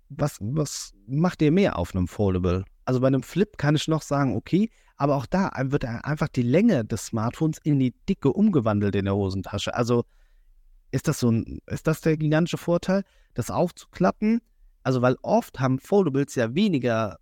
was, 0.09 0.37
was 0.41 0.93
macht 1.07 1.41
ihr 1.41 1.51
mehr 1.51 1.77
auf 1.77 1.95
einem 1.95 2.07
Foldable? 2.07 2.65
Also 2.85 2.99
bei 2.99 3.07
einem 3.07 3.23
Flip 3.23 3.57
kann 3.57 3.75
ich 3.75 3.87
noch 3.87 4.01
sagen, 4.01 4.35
okay, 4.35 4.69
aber 4.97 5.15
auch 5.15 5.25
da 5.25 5.51
wird 5.65 5.85
einfach 5.85 6.27
die 6.27 6.41
Länge 6.41 6.85
des 6.85 7.07
Smartphones 7.07 7.59
in 7.63 7.79
die 7.79 7.93
Dicke 8.09 8.31
umgewandelt 8.31 8.95
in 8.95 9.05
der 9.05 9.15
Hosentasche. 9.15 9.73
Also 9.73 10.03
ist 10.91 11.07
das 11.07 11.19
so 11.19 11.31
ein, 11.31 11.59
ist 11.67 11.87
das 11.87 12.01
der 12.01 12.17
gigantische 12.17 12.57
Vorteil, 12.57 13.03
das 13.33 13.49
aufzuklappen? 13.49 14.41
Also, 14.83 15.01
weil 15.01 15.15
oft 15.21 15.59
haben 15.59 15.79
Foldables 15.79 16.35
ja 16.35 16.53
weniger 16.53 17.17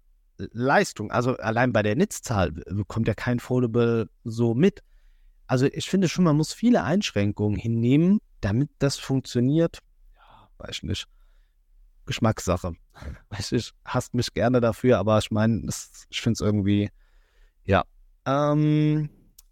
Leistung. 0.51 1.11
Also 1.11 1.37
allein 1.37 1.73
bei 1.73 1.83
der 1.83 1.95
Netzzahl 1.95 2.51
bekommt 2.51 3.07
ja 3.07 3.13
kein 3.13 3.39
Foldable 3.39 4.09
so 4.23 4.53
mit. 4.53 4.81
Also 5.47 5.65
ich 5.65 5.89
finde 5.89 6.07
schon, 6.07 6.23
man 6.23 6.37
muss 6.37 6.53
viele 6.53 6.83
Einschränkungen 6.83 7.57
hinnehmen, 7.57 8.19
damit 8.39 8.69
das 8.79 8.97
funktioniert. 8.97 9.79
Ja, 10.15 10.49
weiß 10.59 10.83
nicht. 10.83 11.07
Geschmackssache. 12.05 12.73
Weiß 13.29 13.51
ich, 13.53 13.71
hasst 13.85 14.13
mich 14.13 14.33
gerne 14.33 14.59
dafür, 14.59 14.97
aber 14.97 15.17
ich 15.19 15.31
meine, 15.31 15.69
ich 16.09 16.21
finde 16.21 16.33
es 16.33 16.41
irgendwie, 16.41 16.89
ja. 17.63 17.83
Ähm, 18.25 19.09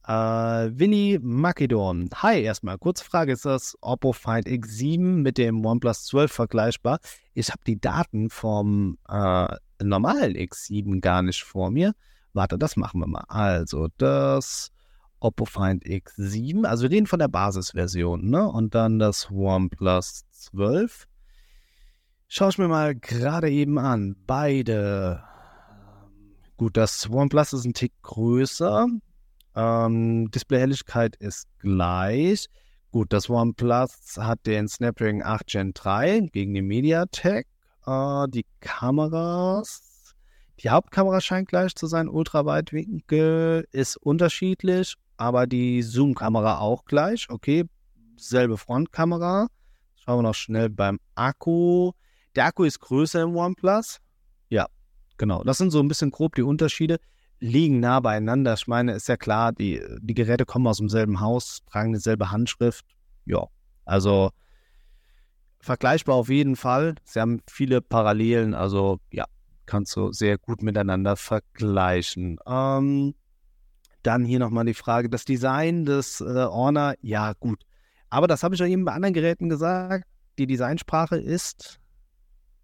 äh, 0.09 0.11
Winnie 0.11 1.19
Macedon. 1.21 2.09
Hi, 2.15 2.41
erstmal. 2.41 2.77
Kurze 2.77 3.03
Frage: 3.05 3.31
Ist 3.33 3.45
das 3.45 3.77
Oppo 3.81 4.11
Find 4.11 4.47
X7 4.47 4.99
mit 4.99 5.37
dem 5.37 5.65
OnePlus 5.65 6.05
12 6.05 6.31
vergleichbar? 6.31 6.99
Ich 7.33 7.49
habe 7.51 7.61
die 7.65 7.79
Daten 7.79 8.29
vom 8.29 8.97
äh, 9.07 9.55
normalen 9.87 10.35
X7 10.35 11.01
gar 11.01 11.21
nicht 11.21 11.43
vor 11.43 11.71
mir. 11.71 11.93
Warte, 12.33 12.57
das 12.57 12.75
machen 12.75 13.01
wir 13.01 13.07
mal. 13.07 13.25
Also, 13.27 13.87
das 13.97 14.71
Oppo 15.19 15.45
Find 15.45 15.83
X7, 15.83 16.65
also 16.65 16.83
wir 16.83 16.91
reden 16.91 17.07
von 17.07 17.19
der 17.19 17.27
Basisversion, 17.27 18.29
ne? 18.29 18.47
Und 18.47 18.75
dann 18.75 18.99
das 18.99 19.29
OnePlus 19.29 20.23
12. 20.31 21.07
Schau 22.27 22.49
ich 22.49 22.57
mir 22.57 22.67
mal 22.67 22.95
gerade 22.95 23.49
eben 23.49 23.77
an. 23.79 24.15
Beide. 24.27 25.23
Gut, 26.57 26.77
das 26.77 27.09
OnePlus 27.09 27.53
ist 27.53 27.65
ein 27.65 27.73
Tick 27.73 27.93
größer. 28.03 28.87
Ähm, 29.55 30.29
Displayhelligkeit 30.31 31.15
ist 31.17 31.47
gleich. 31.59 32.47
Gut, 32.91 33.11
das 33.13 33.29
OnePlus 33.29 34.17
hat 34.17 34.45
den 34.45 34.67
Snapdragon 34.67 35.23
8 35.23 35.47
Gen 35.47 35.73
3 35.73 36.29
gegen 36.31 36.53
die 36.53 36.61
MediaTek. 36.61 37.47
Äh, 37.89 38.27
die 38.29 38.45
Kameras. 38.59 40.13
Die 40.59 40.69
Hauptkamera 40.69 41.21
scheint 41.21 41.47
gleich 41.47 41.73
zu 41.75 41.87
sein. 41.87 42.07
Ultraweitwinkel 42.07 43.67
ist 43.71 43.97
unterschiedlich, 43.97 44.95
aber 45.17 45.47
die 45.47 45.81
Zoom-Kamera 45.81 46.59
auch 46.59 46.85
gleich. 46.85 47.27
Okay, 47.29 47.65
selbe 48.17 48.57
Frontkamera. 48.57 49.47
Schauen 49.95 50.19
wir 50.19 50.23
noch 50.23 50.35
schnell 50.35 50.69
beim 50.69 50.99
Akku. 51.15 51.93
Der 52.35 52.45
Akku 52.45 52.63
ist 52.63 52.79
größer 52.79 53.23
im 53.23 53.35
OnePlus. 53.35 53.99
Ja, 54.49 54.67
genau. 55.17 55.43
Das 55.43 55.57
sind 55.57 55.71
so 55.71 55.79
ein 55.79 55.87
bisschen 55.87 56.11
grob 56.11 56.35
die 56.35 56.43
Unterschiede. 56.43 56.99
Liegen 57.39 57.79
nah 57.79 58.01
beieinander. 58.01 58.53
Ich 58.53 58.67
meine, 58.67 58.91
ist 58.91 59.07
ja 59.07 59.15
klar, 59.17 59.53
die, 59.53 59.81
die 60.01 60.13
Geräte 60.13 60.45
kommen 60.45 60.67
aus 60.67 60.77
demselben 60.77 61.21
Haus, 61.21 61.61
tragen 61.71 61.93
dieselbe 61.93 62.31
Handschrift. 62.31 62.85
Ja, 63.25 63.47
also 63.85 64.31
vergleichbar 65.59 66.15
auf 66.15 66.29
jeden 66.29 66.55
Fall. 66.55 66.95
Sie 67.03 67.19
haben 67.19 67.41
viele 67.47 67.81
Parallelen, 67.81 68.53
also 68.53 68.99
ja, 69.11 69.25
kannst 69.65 69.95
du 69.95 70.11
sehr 70.11 70.37
gut 70.37 70.61
miteinander 70.61 71.15
vergleichen. 71.15 72.39
Ähm, 72.45 73.13
dann 74.03 74.23
hier 74.23 74.39
nochmal 74.39 74.65
die 74.65 74.73
Frage, 74.73 75.09
das 75.09 75.25
Design 75.25 75.85
des 75.85 76.21
äh, 76.21 76.45
Honor, 76.45 76.93
ja 77.01 77.33
gut. 77.33 77.63
Aber 78.09 78.27
das 78.27 78.43
habe 78.43 78.55
ich 78.55 78.61
ja 78.61 78.67
eben 78.67 78.85
bei 78.85 78.93
anderen 78.93 79.13
Geräten 79.13 79.49
gesagt. 79.49 80.05
Die 80.37 80.47
Designsprache 80.47 81.17
ist 81.17 81.79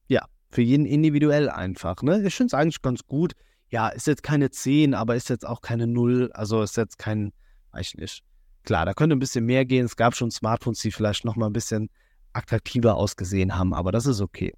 ja, 0.07 0.25
für 0.49 0.61
jeden 0.61 0.85
individuell 0.85 1.49
einfach. 1.49 2.01
Ne? 2.01 2.23
Ich 2.25 2.35
finde 2.35 2.47
es 2.47 2.53
eigentlich 2.53 2.81
ganz 2.81 3.05
gut. 3.05 3.33
Ja, 3.69 3.89
ist 3.89 4.07
jetzt 4.07 4.23
keine 4.23 4.51
10, 4.51 4.93
aber 4.93 5.15
ist 5.15 5.29
jetzt 5.29 5.45
auch 5.45 5.61
keine 5.61 5.87
0. 5.87 6.31
Also 6.33 6.61
ist 6.61 6.77
jetzt 6.77 6.97
kein, 6.97 7.33
weiß 7.71 7.87
ich 7.87 7.95
nicht. 7.95 8.23
Klar, 8.63 8.85
da 8.85 8.93
könnte 8.93 9.15
ein 9.15 9.19
bisschen 9.19 9.45
mehr 9.45 9.65
gehen. 9.65 9.85
Es 9.85 9.95
gab 9.95 10.15
schon 10.15 10.31
Smartphones, 10.31 10.79
die 10.79 10.91
vielleicht 10.91 11.25
noch 11.25 11.35
mal 11.35 11.47
ein 11.47 11.53
bisschen 11.53 11.89
attraktiver 12.35 12.95
ausgesehen 12.95 13.57
haben, 13.57 13.73
aber 13.73 13.91
das 13.91 14.05
ist 14.05 14.21
okay. 14.21 14.53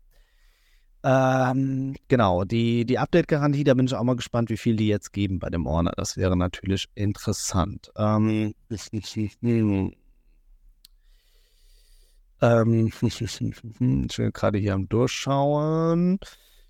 Ähm, 1.04 1.96
genau, 2.08 2.44
die, 2.44 2.84
die 2.86 2.98
Update-Garantie, 3.00 3.64
da 3.64 3.74
bin 3.76 3.86
ich 3.86 3.94
auch 3.94 4.04
mal 4.04 4.16
gespannt, 4.16 4.50
wie 4.50 4.58
viel 4.58 4.76
die 4.76 4.88
jetzt 4.88 5.14
geben 5.14 5.40
bei 5.40 5.50
dem 5.50 5.66
Orner. 5.66 5.94
Das 5.96 6.18
wäre 6.18 6.36
natürlich 6.36 6.88
interessant. 6.96 7.92
Ähm, 7.96 8.54
Ähm, 12.40 12.92
ich 13.02 13.80
bin 13.80 14.08
gerade 14.32 14.60
hier 14.60 14.76
am 14.76 14.88
Durchschauen. 14.88 16.20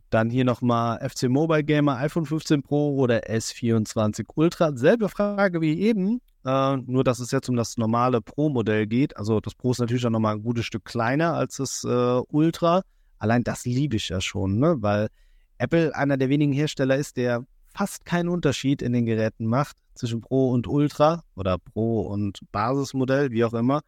Dann 0.10 0.30
hier 0.30 0.46
nochmal 0.46 0.98
FC 1.10 1.24
Mobile 1.24 1.64
Gamer 1.66 1.98
iPhone 1.98 2.26
15 2.26 2.64
Pro 2.64 2.96
oder 2.96 3.28
S24 3.30 4.26
Ultra. 4.36 4.72
Selbe 4.76 5.10
Frage 5.10 5.60
wie 5.60 5.78
eben, 5.82 6.22
äh, 6.48 6.78
nur 6.78 7.04
dass 7.04 7.20
es 7.20 7.32
jetzt 7.32 7.50
um 7.50 7.58
das 7.58 7.78
normale 7.78 8.22
Pro-Modell 8.22 8.88
geht. 8.88 9.18
Also 9.18 9.42
das 9.42 9.54
Pro 9.54 9.72
ist 9.72 9.80
natürlich 9.80 10.06
auch 10.06 10.12
nochmal 10.12 10.36
ein 10.36 10.44
gutes 10.44 10.66
Stück 10.66 10.86
kleiner 10.86 11.34
als 11.34 11.58
das 11.58 11.84
äh, 11.84 11.88
Ultra. 12.30 12.84
Allein 13.20 13.44
das 13.44 13.66
liebe 13.66 13.98
ich 13.98 14.08
ja 14.10 14.22
schon, 14.22 14.58
ne? 14.58 14.78
weil 14.80 15.10
Apple 15.58 15.94
einer 15.94 16.16
der 16.16 16.30
wenigen 16.30 16.54
Hersteller 16.54 16.96
ist, 16.96 17.18
der 17.18 17.46
fast 17.74 18.06
keinen 18.06 18.30
Unterschied 18.30 18.82
in 18.82 18.94
den 18.94 19.06
Geräten 19.06 19.46
macht 19.46 19.76
zwischen 19.94 20.22
Pro 20.22 20.52
und 20.52 20.68
Ultra 20.68 21.24
oder 21.36 21.58
Pro 21.58 22.02
und 22.02 22.40
Basismodell, 22.54 23.32
wie 23.32 23.44
auch 23.44 23.54
immer. 23.54 23.82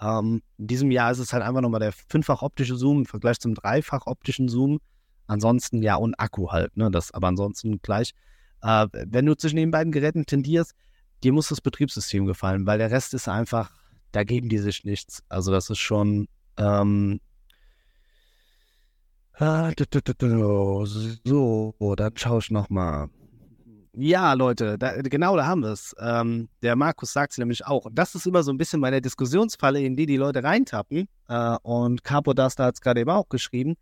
Ähm, 0.00 0.42
in 0.58 0.66
diesem 0.66 0.90
Jahr 0.90 1.12
ist 1.12 1.20
es 1.20 1.32
halt 1.32 1.44
einfach 1.44 1.60
nochmal 1.60 1.80
der 1.80 1.92
fünffach 1.92 2.42
optische 2.42 2.76
Zoom 2.76 3.00
im 3.00 3.06
Vergleich 3.06 3.38
zum 3.38 3.54
dreifach 3.54 4.06
optischen 4.06 4.48
Zoom. 4.48 4.80
Ansonsten 5.28 5.80
ja 5.80 5.94
und 5.94 6.18
Akku 6.18 6.50
halt, 6.50 6.76
ne? 6.76 6.90
Das 6.90 7.12
aber 7.12 7.28
ansonsten 7.28 7.80
gleich. 7.82 8.14
Äh, 8.62 8.88
wenn 8.92 9.26
du 9.26 9.36
zwischen 9.36 9.56
den 9.56 9.70
beiden 9.70 9.92
Geräten 9.92 10.26
tendierst, 10.26 10.74
dir 11.22 11.32
muss 11.32 11.48
das 11.48 11.60
Betriebssystem 11.60 12.26
gefallen, 12.26 12.66
weil 12.66 12.78
der 12.78 12.90
Rest 12.90 13.14
ist 13.14 13.28
einfach, 13.28 13.70
da 14.12 14.24
geben 14.24 14.48
die 14.48 14.58
sich 14.58 14.84
nichts. 14.84 15.22
Also 15.28 15.50
das 15.52 15.70
ist 15.70 15.78
schon 15.78 16.28
ähm, 16.56 17.20
ah, 19.38 19.72
so, 21.24 21.94
dann 21.96 22.16
schaue 22.16 22.38
ich 22.40 22.50
nochmal. 22.50 23.08
Ja, 23.92 24.34
Leute, 24.34 24.78
da, 24.78 25.02
genau 25.02 25.36
da 25.36 25.46
haben 25.46 25.62
wir 25.62 25.72
es. 25.72 25.94
Ähm, 25.98 26.48
der 26.62 26.76
Markus 26.76 27.12
sagt 27.12 27.32
es 27.32 27.38
nämlich 27.38 27.66
auch. 27.66 27.86
Und 27.86 27.96
das 27.96 28.14
ist 28.14 28.26
immer 28.26 28.42
so 28.42 28.52
ein 28.52 28.58
bisschen 28.58 28.80
meine 28.80 29.00
Diskussionsfalle, 29.00 29.80
in 29.80 29.96
die 29.96 30.06
die 30.06 30.16
Leute 30.16 30.44
reintappen. 30.44 31.08
Äh, 31.28 31.56
und 31.62 32.04
Capo 32.04 32.32
Dasta 32.32 32.66
hat 32.66 32.74
es 32.74 32.80
gerade 32.80 33.00
eben 33.00 33.10
auch 33.10 33.28
geschrieben. 33.28 33.76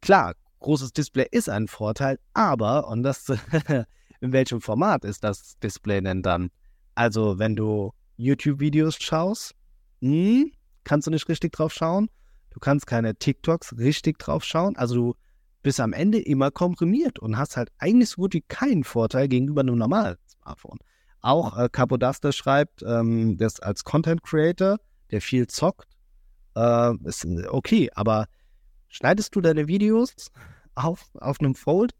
Klar, 0.00 0.34
großes 0.60 0.92
Display 0.92 1.26
ist 1.30 1.48
ein 1.48 1.66
Vorteil, 1.66 2.18
aber, 2.32 2.88
und 2.88 3.02
das, 3.02 3.26
in 4.20 4.32
welchem 4.32 4.60
Format 4.60 5.04
ist 5.04 5.24
das 5.24 5.58
Display 5.58 6.00
denn 6.00 6.22
dann? 6.22 6.50
Also, 6.94 7.38
wenn 7.38 7.56
du 7.56 7.92
YouTube-Videos 8.16 8.96
schaust, 8.96 9.54
mh, 10.00 10.10
hm, 10.10 10.52
kannst 10.84 11.06
du 11.06 11.10
nicht 11.10 11.28
richtig 11.28 11.52
drauf 11.52 11.72
schauen. 11.72 12.08
Du 12.50 12.60
kannst 12.60 12.86
keine 12.86 13.14
TikToks 13.14 13.76
richtig 13.76 14.18
drauf 14.18 14.44
schauen. 14.44 14.76
Also, 14.76 14.94
du 14.94 15.14
bist 15.62 15.80
am 15.80 15.92
Ende 15.92 16.18
immer 16.18 16.50
komprimiert 16.50 17.18
und 17.18 17.36
hast 17.36 17.56
halt 17.56 17.70
eigentlich 17.78 18.10
so 18.10 18.22
gut 18.22 18.34
wie 18.34 18.42
keinen 18.42 18.84
Vorteil 18.84 19.28
gegenüber 19.28 19.60
einem 19.60 19.76
normalen 19.76 20.16
Smartphone. 20.28 20.78
Auch 21.20 21.58
äh, 21.58 21.68
Capodaster 21.70 22.32
schreibt, 22.32 22.82
ähm, 22.82 23.36
dass 23.36 23.60
als 23.60 23.82
Content 23.84 24.22
Creator, 24.22 24.78
der 25.10 25.20
viel 25.20 25.48
zockt, 25.48 25.88
äh, 26.54 26.94
ist 27.04 27.26
okay, 27.48 27.90
aber 27.94 28.26
schneidest 28.88 29.34
du 29.34 29.40
deine 29.40 29.66
Videos 29.66 30.14
auf, 30.76 31.10
auf 31.14 31.40
einem 31.40 31.54
Fold? 31.54 31.92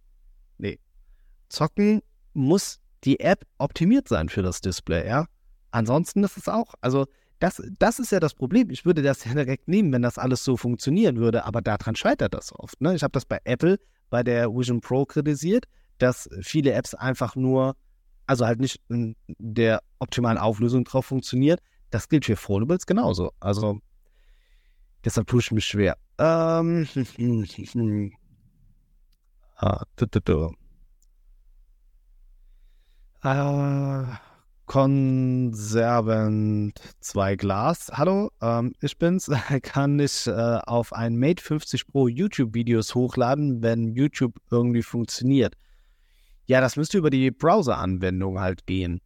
Zocken 1.49 2.03
muss 2.35 2.79
die 3.05 3.21
App 3.21 3.47
optimiert 3.59 4.09
sein 4.09 4.29
für 4.29 4.43
das 4.43 4.61
Display, 4.61 5.07
ja. 5.07 5.27
Ansonsten 5.71 6.25
ist 6.25 6.37
es 6.37 6.49
auch, 6.49 6.75
also 6.81 7.07
das, 7.39 7.63
das 7.79 7.99
ist 7.99 8.13
ja 8.13 8.21
das 8.21 8.35
Problem. 8.35 8.71
Ich 8.71 8.87
würde 8.87 9.03
das 9.03 9.25
ja 9.25 9.33
direkt 9.35 9.69
nehmen, 9.69 9.93
wenn 9.93 10.03
das 10.03 10.17
alles 10.19 10.43
so 10.43 10.57
funktionieren 10.57 11.17
würde, 11.17 11.45
aber 11.45 11.61
daran 11.61 11.95
scheitert 11.95 12.33
das 12.33 12.53
oft. 12.53 12.81
Ne? 12.81 12.95
Ich 12.95 13.03
habe 13.03 13.13
das 13.13 13.27
bei 13.27 13.39
Apple, 13.45 13.79
bei 14.09 14.23
der 14.23 14.49
Vision 14.49 14.81
Pro 14.81 15.05
kritisiert, 15.05 15.67
dass 15.99 16.31
viele 16.41 16.73
Apps 16.73 16.95
einfach 16.95 17.37
nur 17.37 17.77
also 18.27 18.47
halt 18.47 18.61
nicht 18.61 18.81
in 18.89 19.17
der 19.39 19.83
optimalen 19.99 20.39
Auflösung 20.39 20.85
drauf 20.85 21.07
funktioniert. 21.07 21.61
Das 21.91 22.09
gilt 22.09 22.25
für 22.25 22.37
Foldables 22.37 22.87
genauso. 22.87 23.33
Also 23.41 23.81
deshalb 25.05 25.29
tue 25.29 25.41
ich 25.41 25.53
mich 25.53 25.65
schwer. 25.65 25.97
Ähm, 26.19 26.89
ah. 29.57 29.85
Äh, 33.27 34.05
Konservent 34.67 36.81
2 37.01 37.35
Glas. 37.35 37.91
Hallo, 37.93 38.31
ähm, 38.41 38.73
ich 38.81 38.97
bin's. 38.99 39.29
Kann 39.63 39.99
ich 39.99 40.29
äh, 40.29 40.61
auf 40.65 40.93
ein 40.93 41.17
Mate 41.17 41.43
50 41.43 41.89
Pro 41.89 42.07
YouTube-Videos 42.07 42.95
hochladen, 42.95 43.65
wenn 43.65 43.97
YouTube 43.97 44.37
irgendwie 44.53 44.85
funktioniert? 44.85 45.57
Ja, 46.45 46.61
das 46.61 46.77
müsste 46.77 46.99
über 46.99 47.11
die 47.11 47.33
Browser-Anwendung 47.33 48.39
halt 48.39 48.65
gehen. 48.65 49.01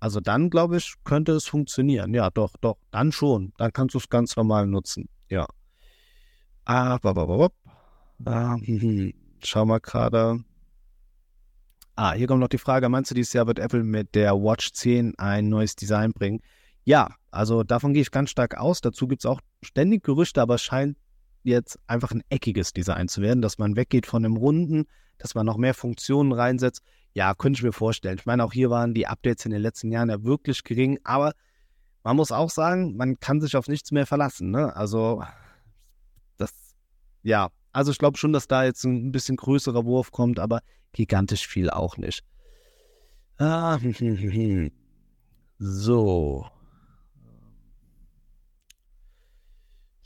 Also 0.00 0.18
dann, 0.18 0.50
glaube 0.50 0.78
ich, 0.78 0.94
könnte 1.04 1.30
es 1.30 1.46
funktionieren. 1.46 2.12
Ja, 2.12 2.30
doch, 2.30 2.56
doch, 2.60 2.78
dann 2.90 3.12
schon. 3.12 3.52
Dann 3.56 3.72
kannst 3.72 3.94
du 3.94 3.98
es 3.98 4.08
ganz 4.08 4.34
normal 4.34 4.66
nutzen. 4.66 5.08
Ja. 5.28 5.46
Ah, 6.64 6.98
ah, 8.24 8.56
schau 9.44 9.64
mal 9.64 9.78
gerade. 9.78 10.42
Ah, 12.02 12.14
hier 12.14 12.26
kommt 12.26 12.40
noch 12.40 12.48
die 12.48 12.56
Frage, 12.56 12.88
meinst 12.88 13.10
du, 13.10 13.14
dieses 13.14 13.34
Jahr 13.34 13.46
wird 13.46 13.58
Apple 13.58 13.84
mit 13.84 14.14
der 14.14 14.32
Watch 14.32 14.72
10 14.72 15.18
ein 15.18 15.50
neues 15.50 15.76
Design 15.76 16.12
bringen? 16.14 16.40
Ja, 16.84 17.14
also 17.30 17.62
davon 17.62 17.92
gehe 17.92 18.00
ich 18.00 18.10
ganz 18.10 18.30
stark 18.30 18.56
aus. 18.56 18.80
Dazu 18.80 19.06
gibt 19.06 19.20
es 19.20 19.26
auch 19.26 19.42
ständig 19.62 20.02
Gerüchte, 20.02 20.40
aber 20.40 20.54
es 20.54 20.62
scheint 20.62 20.96
jetzt 21.42 21.78
einfach 21.86 22.10
ein 22.12 22.22
eckiges 22.30 22.72
Design 22.72 23.08
zu 23.08 23.20
werden, 23.20 23.42
dass 23.42 23.58
man 23.58 23.76
weggeht 23.76 24.06
von 24.06 24.22
dem 24.22 24.38
runden, 24.38 24.86
dass 25.18 25.34
man 25.34 25.44
noch 25.44 25.58
mehr 25.58 25.74
Funktionen 25.74 26.32
reinsetzt. 26.32 26.80
Ja, 27.12 27.34
könnte 27.34 27.58
ich 27.58 27.64
mir 27.64 27.72
vorstellen. 27.72 28.16
Ich 28.18 28.24
meine, 28.24 28.44
auch 28.44 28.54
hier 28.54 28.70
waren 28.70 28.94
die 28.94 29.06
Updates 29.06 29.44
in 29.44 29.50
den 29.50 29.60
letzten 29.60 29.92
Jahren 29.92 30.08
ja 30.08 30.24
wirklich 30.24 30.64
gering, 30.64 30.98
aber 31.04 31.34
man 32.02 32.16
muss 32.16 32.32
auch 32.32 32.48
sagen, 32.48 32.96
man 32.96 33.20
kann 33.20 33.42
sich 33.42 33.58
auf 33.58 33.68
nichts 33.68 33.92
mehr 33.92 34.06
verlassen. 34.06 34.50
Ne? 34.50 34.74
Also, 34.74 35.22
das, 36.38 36.50
ja, 37.22 37.50
also 37.72 37.92
ich 37.92 37.98
glaube 37.98 38.16
schon, 38.16 38.32
dass 38.32 38.48
da 38.48 38.64
jetzt 38.64 38.84
ein 38.84 39.12
bisschen 39.12 39.36
größerer 39.36 39.84
Wurf 39.84 40.12
kommt, 40.12 40.38
aber 40.38 40.60
gigantisch 40.92 41.46
viel 41.46 41.70
auch 41.70 41.96
nicht. 41.96 42.24
Ah, 43.38 43.78
so. 45.58 46.46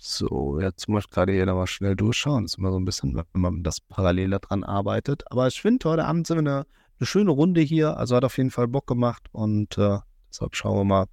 So, 0.07 0.61
jetzt 0.61 0.87
muss 0.87 1.05
ich 1.05 1.11
gerade 1.11 1.32
hier 1.32 1.47
nochmal 1.47 1.66
schnell 1.66 1.97
durchschauen. 1.97 2.45
Das 2.45 2.53
ist 2.53 2.59
immer 2.59 2.70
so 2.70 2.78
ein 2.78 2.85
bisschen, 2.85 3.16
wenn 3.16 3.41
man 3.41 3.62
das 3.62 3.80
parallel 3.80 4.30
daran 4.30 4.62
arbeitet. 4.62 5.22
Aber 5.32 5.47
ich 5.49 5.61
finde, 5.61 5.89
heute 5.89 6.05
Abend 6.05 6.26
sind 6.26 6.37
wir 6.37 6.41
eine, 6.41 6.66
eine, 7.01 7.07
schöne 7.07 7.30
Runde 7.30 7.62
hier. 7.62 7.97
Also 7.97 8.14
hat 8.14 8.24
auf 8.24 8.37
jeden 8.37 8.51
Fall 8.51 8.68
Bock 8.68 8.87
gemacht 8.87 9.28
und 9.32 9.78
äh, 9.78 9.99
deshalb 10.28 10.55
schauen 10.57 10.76
wir 10.76 10.85
mal, 10.85 11.07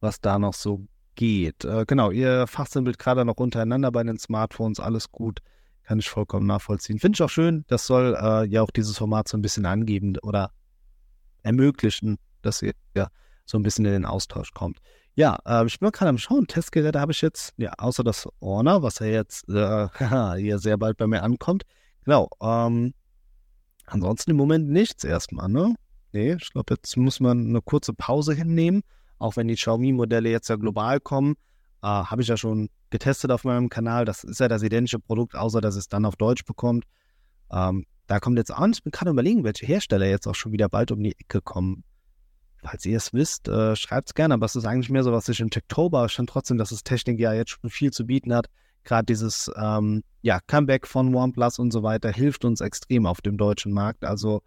was 0.00 0.20
da 0.20 0.40
noch 0.40 0.54
so 0.54 0.88
geht. 1.14 1.64
Äh, 1.64 1.84
genau, 1.86 2.10
ihr 2.10 2.48
fachsimpelt 2.48 2.98
gerade 2.98 3.24
noch 3.24 3.36
untereinander 3.36 3.92
bei 3.92 4.02
den 4.02 4.18
Smartphones. 4.18 4.80
Alles 4.80 5.12
gut. 5.12 5.40
Kann 5.84 5.98
ich 5.98 6.08
vollkommen 6.08 6.46
nachvollziehen. 6.46 6.98
Finde 6.98 7.16
ich 7.16 7.22
auch 7.22 7.30
schön. 7.30 7.64
Das 7.68 7.86
soll 7.86 8.16
äh, 8.18 8.46
ja 8.46 8.62
auch 8.62 8.70
dieses 8.70 8.96
Format 8.96 9.28
so 9.28 9.36
ein 9.36 9.42
bisschen 9.42 9.66
angeben 9.66 10.16
oder 10.22 10.50
ermöglichen, 11.42 12.18
dass 12.42 12.62
ihr 12.62 12.72
ja 12.96 13.08
so 13.44 13.58
ein 13.58 13.62
bisschen 13.62 13.84
in 13.84 13.92
den 13.92 14.06
Austausch 14.06 14.52
kommt. 14.52 14.78
Ja, 15.14 15.38
äh, 15.46 15.66
ich 15.66 15.78
bin 15.78 15.92
gerade 15.92 16.08
am 16.08 16.18
Schauen. 16.18 16.46
Testgeräte 16.46 17.00
habe 17.00 17.12
ich 17.12 17.20
jetzt, 17.20 17.52
ja, 17.56 17.72
außer 17.78 18.02
das 18.02 18.26
Orner, 18.40 18.82
was 18.82 18.98
ja 18.98 19.06
jetzt 19.06 19.48
äh, 19.48 19.88
hier 20.38 20.58
sehr 20.58 20.76
bald 20.76 20.96
bei 20.96 21.06
mir 21.06 21.22
ankommt. 21.22 21.64
Genau. 22.04 22.28
Ähm, 22.40 22.94
ansonsten 23.86 24.32
im 24.32 24.36
Moment 24.36 24.68
nichts 24.70 25.04
erstmal, 25.04 25.48
ne? 25.48 25.74
Nee, 26.12 26.34
ich 26.34 26.50
glaube, 26.52 26.74
jetzt 26.74 26.96
muss 26.96 27.20
man 27.20 27.48
eine 27.48 27.60
kurze 27.60 27.92
Pause 27.92 28.34
hinnehmen. 28.34 28.82
Auch 29.18 29.36
wenn 29.36 29.48
die 29.48 29.54
Xiaomi-Modelle 29.54 30.30
jetzt 30.30 30.48
ja 30.48 30.56
global 30.56 31.00
kommen, 31.00 31.34
äh, 31.84 31.86
habe 31.86 32.22
ich 32.22 32.28
ja 32.28 32.38
schon 32.38 32.70
getestet 32.88 33.30
auf 33.30 33.44
meinem 33.44 33.68
Kanal. 33.68 34.06
Das 34.06 34.24
ist 34.24 34.40
ja 34.40 34.48
das 34.48 34.62
identische 34.62 34.98
Produkt, 34.98 35.34
außer 35.34 35.60
dass 35.60 35.76
es 35.76 35.88
dann 35.88 36.06
auf 36.06 36.16
Deutsch 36.16 36.44
bekommt. 36.46 36.84
Ähm, 37.52 37.84
da 38.06 38.20
kommt 38.20 38.38
jetzt 38.38 38.50
an. 38.50 38.72
Ich 38.72 38.82
bin 38.82 38.90
gerade 38.90 39.10
überlegen, 39.10 39.44
welche 39.44 39.66
Hersteller 39.66 40.06
jetzt 40.06 40.26
auch 40.26 40.34
schon 40.34 40.52
wieder 40.52 40.70
bald 40.70 40.92
um 40.92 41.02
die 41.02 41.14
Ecke 41.18 41.42
kommen. 41.42 41.84
Falls 42.62 42.86
ihr 42.86 42.96
es 42.96 43.12
wisst, 43.12 43.48
äh, 43.48 43.76
schreibt 43.76 44.08
es 44.08 44.14
gerne. 44.14 44.32
Aber 44.32 44.46
es 44.46 44.56
ist 44.56 44.64
eigentlich 44.64 44.88
mehr 44.88 45.04
so, 45.04 45.12
was 45.12 45.28
ich 45.28 45.40
im 45.40 45.50
Techtober 45.50 46.08
stand 46.08 46.30
trotzdem, 46.30 46.56
dass 46.56 46.70
das 46.70 46.84
Technik 46.84 47.20
ja 47.20 47.34
jetzt 47.34 47.50
schon 47.50 47.68
viel 47.68 47.92
zu 47.92 48.06
bieten 48.06 48.32
hat. 48.32 48.46
Gerade 48.84 49.04
dieses 49.04 49.50
ähm, 49.54 50.02
ja, 50.22 50.40
Comeback 50.46 50.86
von 50.86 51.14
OnePlus 51.14 51.58
und 51.58 51.70
so 51.70 51.82
weiter 51.82 52.10
hilft 52.10 52.46
uns 52.46 52.62
extrem 52.62 53.04
auf 53.04 53.20
dem 53.20 53.36
deutschen 53.36 53.72
Markt. 53.72 54.04
Also 54.04 54.42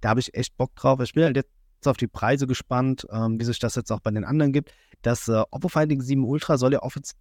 da 0.00 0.10
habe 0.10 0.20
ich 0.20 0.32
echt 0.32 0.56
Bock 0.56 0.74
drauf. 0.76 1.00
Ich 1.00 1.12
bin 1.12 1.24
halt 1.24 1.36
jetzt 1.36 1.52
auf 1.86 1.96
die 1.96 2.06
Preise 2.06 2.46
gespannt, 2.46 3.06
ähm, 3.10 3.40
wie 3.40 3.44
sich 3.44 3.58
das 3.58 3.74
jetzt 3.74 3.90
auch 3.90 4.00
bei 4.00 4.10
den 4.10 4.24
anderen 4.24 4.52
gibt. 4.52 4.72
Das 5.02 5.28
äh, 5.28 5.42
Oppo 5.50 5.68
Fighting 5.68 6.00
7 6.00 6.24
Ultra 6.24 6.58
soll 6.58 6.72
ja 6.72 6.82
offiziell, 6.82 7.14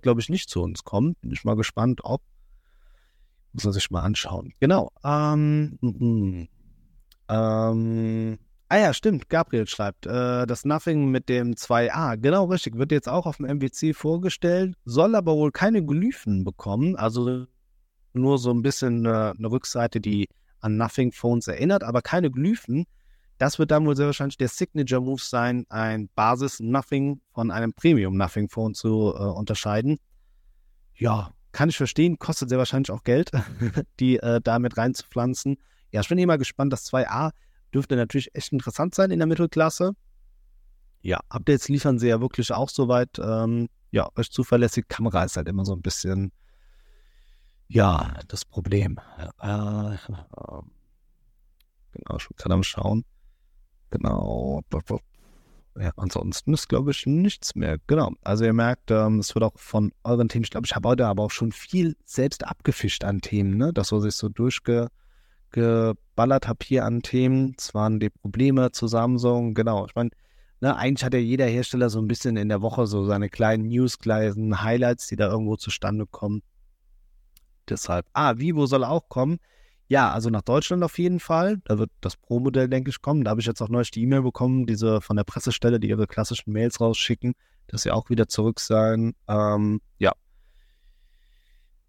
glaube 0.00 0.20
ich, 0.20 0.28
nicht 0.28 0.50
zu 0.50 0.62
uns 0.62 0.84
kommen. 0.84 1.16
Bin 1.20 1.32
ich 1.32 1.44
mal 1.44 1.56
gespannt, 1.56 2.00
ob. 2.04 2.22
Muss 3.52 3.64
man 3.64 3.72
sich 3.72 3.90
mal 3.90 4.02
anschauen. 4.02 4.52
Genau. 4.60 4.90
Ähm, 5.04 5.78
m 5.80 6.48
ähm, 7.28 8.38
ah 8.68 8.76
ja, 8.76 8.92
stimmt. 8.92 9.28
Gabriel 9.28 9.66
schreibt, 9.66 10.06
äh, 10.06 10.46
das 10.46 10.64
Nothing 10.64 11.10
mit 11.10 11.28
dem 11.28 11.52
2a. 11.52 12.16
Genau, 12.16 12.46
richtig. 12.46 12.76
Wird 12.76 12.92
jetzt 12.92 13.08
auch 13.08 13.26
auf 13.26 13.38
dem 13.38 13.46
MWC 13.46 13.94
vorgestellt, 13.94 14.76
soll 14.84 15.14
aber 15.14 15.36
wohl 15.36 15.52
keine 15.52 15.84
Glyphen 15.84 16.44
bekommen. 16.44 16.96
Also 16.96 17.46
nur 18.12 18.38
so 18.38 18.50
ein 18.50 18.62
bisschen 18.62 19.06
äh, 19.06 19.32
eine 19.36 19.50
Rückseite, 19.50 20.00
die 20.00 20.28
an 20.60 20.76
Nothing 20.76 21.12
Phones 21.12 21.46
erinnert, 21.46 21.84
aber 21.84 22.02
keine 22.02 22.30
Glyphen. 22.30 22.86
Das 23.38 23.58
wird 23.58 23.70
dann 23.70 23.84
wohl 23.84 23.96
sehr 23.96 24.06
wahrscheinlich 24.06 24.36
der 24.36 24.48
Signature 24.48 25.00
Move 25.00 25.20
sein, 25.20 25.66
ein 25.68 26.08
Basis 26.14 26.60
Nothing 26.60 27.20
von 27.32 27.50
einem 27.50 27.72
Premium 27.72 28.16
Nothing 28.16 28.48
Phone 28.48 28.74
zu 28.74 29.12
äh, 29.14 29.22
unterscheiden. 29.22 29.98
Ja, 30.94 31.32
kann 31.52 31.68
ich 31.68 31.76
verstehen, 31.76 32.18
kostet 32.18 32.48
sehr 32.48 32.58
wahrscheinlich 32.58 32.90
auch 32.90 33.02
Geld, 33.02 33.30
die 34.00 34.18
äh, 34.18 34.40
da 34.42 34.58
mit 34.58 34.76
reinzupflanzen. 34.76 35.56
Ja, 35.90 36.00
ich 36.00 36.08
bin 36.08 36.18
eh 36.18 36.26
mal 36.26 36.38
gespannt. 36.38 36.72
Das 36.72 36.90
2a 36.90 37.30
dürfte 37.72 37.96
natürlich 37.96 38.34
echt 38.34 38.52
interessant 38.52 38.94
sein 38.94 39.10
in 39.10 39.18
der 39.18 39.26
Mittelklasse. 39.26 39.94
Ja, 41.02 41.20
Updates 41.28 41.68
liefern 41.68 41.98
sie 41.98 42.08
ja 42.08 42.20
wirklich 42.20 42.52
auch 42.52 42.68
soweit. 42.70 43.18
Ähm, 43.18 43.68
ja, 43.90 44.08
recht 44.16 44.32
zuverlässig. 44.32 44.88
Kamera 44.88 45.24
ist 45.24 45.36
halt 45.36 45.48
immer 45.48 45.64
so 45.64 45.74
ein 45.74 45.82
bisschen, 45.82 46.32
ja, 47.68 48.14
das 48.28 48.44
Problem. 48.44 48.98
Äh, 49.40 49.94
äh, 49.94 49.98
genau, 51.92 52.18
schon 52.18 52.36
gerade 52.36 52.54
am 52.54 52.62
Schauen. 52.62 53.04
Genau. 53.94 54.60
Ja, 55.78 55.92
ansonsten 55.96 56.52
ist, 56.52 56.68
glaube 56.68 56.90
ich, 56.90 57.06
nichts 57.06 57.54
mehr. 57.54 57.78
Genau. 57.86 58.10
Also 58.22 58.44
ihr 58.44 58.52
merkt, 58.52 58.90
ähm, 58.90 59.20
es 59.20 59.34
wird 59.36 59.44
auch 59.44 59.56
von 59.56 59.92
euren 60.02 60.28
Themen, 60.28 60.44
ich 60.44 60.50
glaube, 60.50 60.66
ich 60.66 60.74
habe 60.74 60.88
heute 60.88 61.06
aber 61.06 61.22
auch 61.22 61.30
schon 61.30 61.52
viel 61.52 61.96
selbst 62.04 62.44
abgefischt 62.44 63.04
an 63.04 63.20
Themen, 63.20 63.56
ne? 63.56 63.72
Das, 63.72 63.92
was 63.92 64.04
ich 64.04 64.16
so 64.16 64.28
durchgeballert 64.28 66.48
habe 66.48 66.64
hier 66.64 66.84
an 66.84 67.02
Themen. 67.02 67.54
Es 67.56 67.72
waren 67.72 68.00
die 68.00 68.10
Probleme 68.10 68.72
zu 68.72 68.88
Samsung, 68.88 69.54
genau. 69.54 69.86
Ich 69.86 69.94
meine, 69.94 70.10
ne, 70.60 70.76
eigentlich 70.76 71.04
hat 71.04 71.14
ja 71.14 71.20
jeder 71.20 71.46
Hersteller 71.46 71.88
so 71.88 72.00
ein 72.00 72.08
bisschen 72.08 72.36
in 72.36 72.48
der 72.48 72.62
Woche 72.62 72.88
so 72.88 73.04
seine 73.04 73.28
kleinen 73.28 73.68
News, 73.68 74.00
kleinen 74.00 74.62
Highlights, 74.62 75.06
die 75.06 75.16
da 75.16 75.28
irgendwo 75.28 75.56
zustande 75.56 76.06
kommen. 76.06 76.42
Deshalb, 77.68 78.06
ah, 78.12 78.38
Vivo 78.38 78.66
soll 78.66 78.82
auch 78.82 79.08
kommen. 79.08 79.38
Ja, 79.88 80.10
also 80.10 80.30
nach 80.30 80.42
Deutschland 80.42 80.82
auf 80.82 80.98
jeden 80.98 81.20
Fall. 81.20 81.58
Da 81.64 81.78
wird 81.78 81.90
das 82.00 82.16
Pro-Modell, 82.16 82.68
denke 82.68 82.90
ich, 82.90 83.02
kommen. 83.02 83.24
Da 83.24 83.30
habe 83.30 83.40
ich 83.40 83.46
jetzt 83.46 83.60
auch 83.60 83.68
neulich 83.68 83.90
die 83.90 84.02
E-Mail 84.02 84.22
bekommen, 84.22 84.66
diese 84.66 85.00
von 85.00 85.16
der 85.16 85.24
Pressestelle, 85.24 85.78
die 85.78 85.88
ihre 85.88 86.06
klassischen 86.06 86.52
Mails 86.52 86.80
rausschicken, 86.80 87.34
dass 87.66 87.82
sie 87.82 87.90
auch 87.90 88.08
wieder 88.08 88.26
zurück 88.26 88.60
sein. 88.60 89.14
Ähm, 89.28 89.80
ja. 89.98 90.12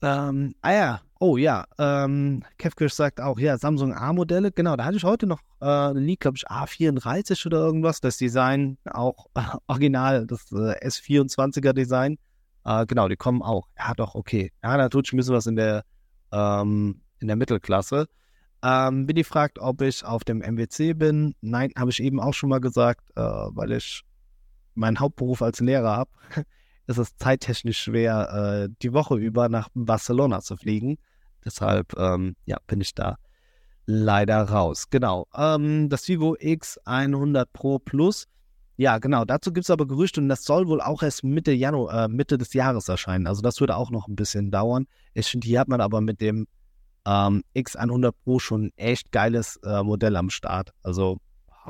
Ähm, 0.02 0.56
ah 0.62 0.74
ja, 0.74 1.02
oh 1.20 1.38
ja, 1.38 1.66
ähm, 1.80 2.43
Kevkisch 2.58 2.93
sagt 2.93 3.22
auch, 3.22 3.39
ja, 3.39 3.58
Samsung 3.58 3.93
A-Modelle, 3.93 4.52
genau, 4.52 4.76
da 4.76 4.86
hatte 4.86 4.98
ich 4.98 5.04
heute 5.04 5.26
noch 5.26 5.39
äh, 5.62 5.66
einen 5.66 6.06
Leak, 6.06 6.20
glaube 6.20 6.38
ich, 6.38 6.48
A34 6.48 7.46
oder 7.48 7.60
irgendwas, 7.60 8.02
das 8.02 8.18
Design 8.18 8.78
auch 8.86 9.28
äh, 9.36 9.41
original, 9.68 10.28
das 10.28 10.52
äh, 10.52 10.86
S24er 10.86 11.74
Design, 11.74 12.18
äh, 12.66 12.86
genau, 12.86 13.08
die 13.08 13.16
kommen 13.16 13.41
auch. 13.41 13.68
Ja, 13.78 13.93
doch, 13.93 14.16
okay. 14.16 14.52
Ja, 14.64 14.78
da 14.78 14.89
tut 14.89 15.06
sich 15.08 15.14
ein 15.14 15.18
bisschen 15.18 15.36
was 15.36 15.48
in 15.48 15.56
der 15.56 15.86
ähm, 16.32 17.02
in 17.20 17.28
der 17.28 17.36
Mittelklasse. 17.36 18.07
Ähm, 18.63 19.05
bin 19.05 19.24
fragt, 19.24 19.59
ob 19.59 19.82
ich 19.82 20.03
auf 20.03 20.24
dem 20.24 20.39
MWC 20.39 20.93
bin. 20.93 21.36
Nein, 21.41 21.72
habe 21.78 21.91
ich 21.91 22.01
eben 22.01 22.20
auch 22.20 22.34
schon 22.34 22.49
mal 22.49 22.61
gesagt, 22.61 23.05
äh, 23.16 23.22
weil 23.22 23.74
ich 23.74 24.03
meinen 24.74 24.99
Hauptberuf 24.99 25.41
als 25.41 25.59
Lehrer 25.59 25.95
habe. 25.95 26.11
ist 26.88 26.97
es 26.97 27.16
zeittechnisch 27.18 27.80
schwer, 27.80 28.68
äh, 28.68 28.74
die 28.82 28.93
Woche 28.93 29.16
über 29.16 29.49
nach 29.49 29.70
Barcelona 29.74 30.41
zu 30.41 30.57
fliegen. 30.57 30.97
Deshalb, 31.43 31.97
ähm, 31.97 32.36
ja, 32.45 32.57
bin 32.68 32.82
ich 32.82 32.93
da 32.93 33.18
leider 33.86 34.41
raus. 34.43 34.89
Genau. 34.89 35.28
Ähm, 35.36 35.89
das 35.89 36.07
Vivo 36.07 36.36
X100 36.36 37.45
Pro 37.53 37.80
Plus. 37.80 38.26
Ja, 38.78 38.97
genau. 38.97 39.26
Dazu 39.26 39.53
gibt 39.53 39.66
es 39.66 39.70
aber 39.70 39.88
Gerüchte 39.88 40.20
und 40.20 40.28
das 40.28 40.43
soll 40.43 40.68
wohl 40.68 40.82
auch 40.82 41.01
erst 41.01 41.24
Mitte 41.24 41.51
Januar, 41.51 42.05
äh, 42.05 42.07
Mitte 42.07 42.38
des 42.38 42.53
Jahres 42.53 42.89
erscheinen. 42.89 43.28
Also 43.28 43.41
das 43.41 43.59
würde 43.59 43.76
auch 43.76 43.89
noch 43.89 44.07
ein 44.07 44.16
bisschen 44.16 44.51
dauern. 44.51 44.88
Ich 45.13 45.28
finde, 45.28 45.47
hier 45.47 45.59
hat 45.59 45.68
man 45.68 45.82
aber 45.82 46.01
mit 46.01 46.20
dem 46.20 46.47
ähm, 47.06 47.43
X100 47.56 48.14
Pro 48.24 48.39
schon 48.39 48.72
echt 48.76 49.12
geiles 49.12 49.58
äh, 49.64 49.84
Modell 49.84 50.16
am 50.16 50.30
Start. 50.30 50.72
Also, 50.84 51.18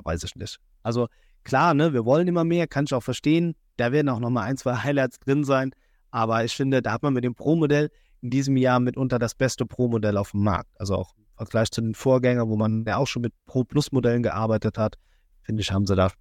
weiß 0.04 0.24
ich 0.24 0.36
nicht. 0.36 0.60
Also, 0.84 1.08
klar, 1.44 1.74
ne, 1.74 1.94
wir 1.94 2.06
wollen 2.06 2.28
immer 2.28 2.44
mehr, 2.44 2.68
kann 2.68 2.86
ich 2.86 2.94
auch 2.94 3.04
verstehen. 3.04 3.56
Da 3.78 3.92
werden 3.92 4.10
auch 4.10 4.20
nochmal 4.20 4.48
ein, 4.48 4.58
zwei 4.58 4.76
Highlights 4.84 5.20
drin 5.20 5.44
sein. 5.44 5.72
Aber 6.12 6.44
ich 6.46 6.56
finde, 6.56 6.82
da 6.82 6.94
hat 6.94 7.04
man 7.04 7.14
mit 7.14 7.24
dem 7.24 7.36
Pro-Modell 7.36 7.90
in 8.22 8.30
diesem 8.30 8.58
Jahr 8.58 8.80
mitunter 8.80 9.20
das 9.20 9.36
beste 9.36 9.66
Pro-Modell 9.66 10.18
auf 10.18 10.32
dem 10.32 10.44
Markt. 10.44 10.70
Also 10.80 10.96
auch 10.96 11.14
im 11.18 11.26
Vergleich 11.36 11.72
zu 11.72 11.82
den 11.82 11.94
Vorgängern, 11.94 12.48
wo 12.48 12.56
man 12.56 12.86
ja 12.86 12.98
auch 12.98 13.08
schon 13.08 13.22
mit 13.22 13.34
Pro-Plus-Modellen 13.46 14.24
gearbeitet 14.24 14.78
hat, 14.78 14.96
finde 15.42 15.62
ich, 15.62 15.72
haben 15.72 15.86
sie 15.86 15.96
da 15.96 16.12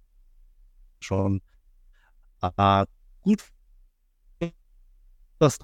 schon 0.99 1.41
äh, 2.41 2.85
gut 3.21 3.43
was 5.39 5.59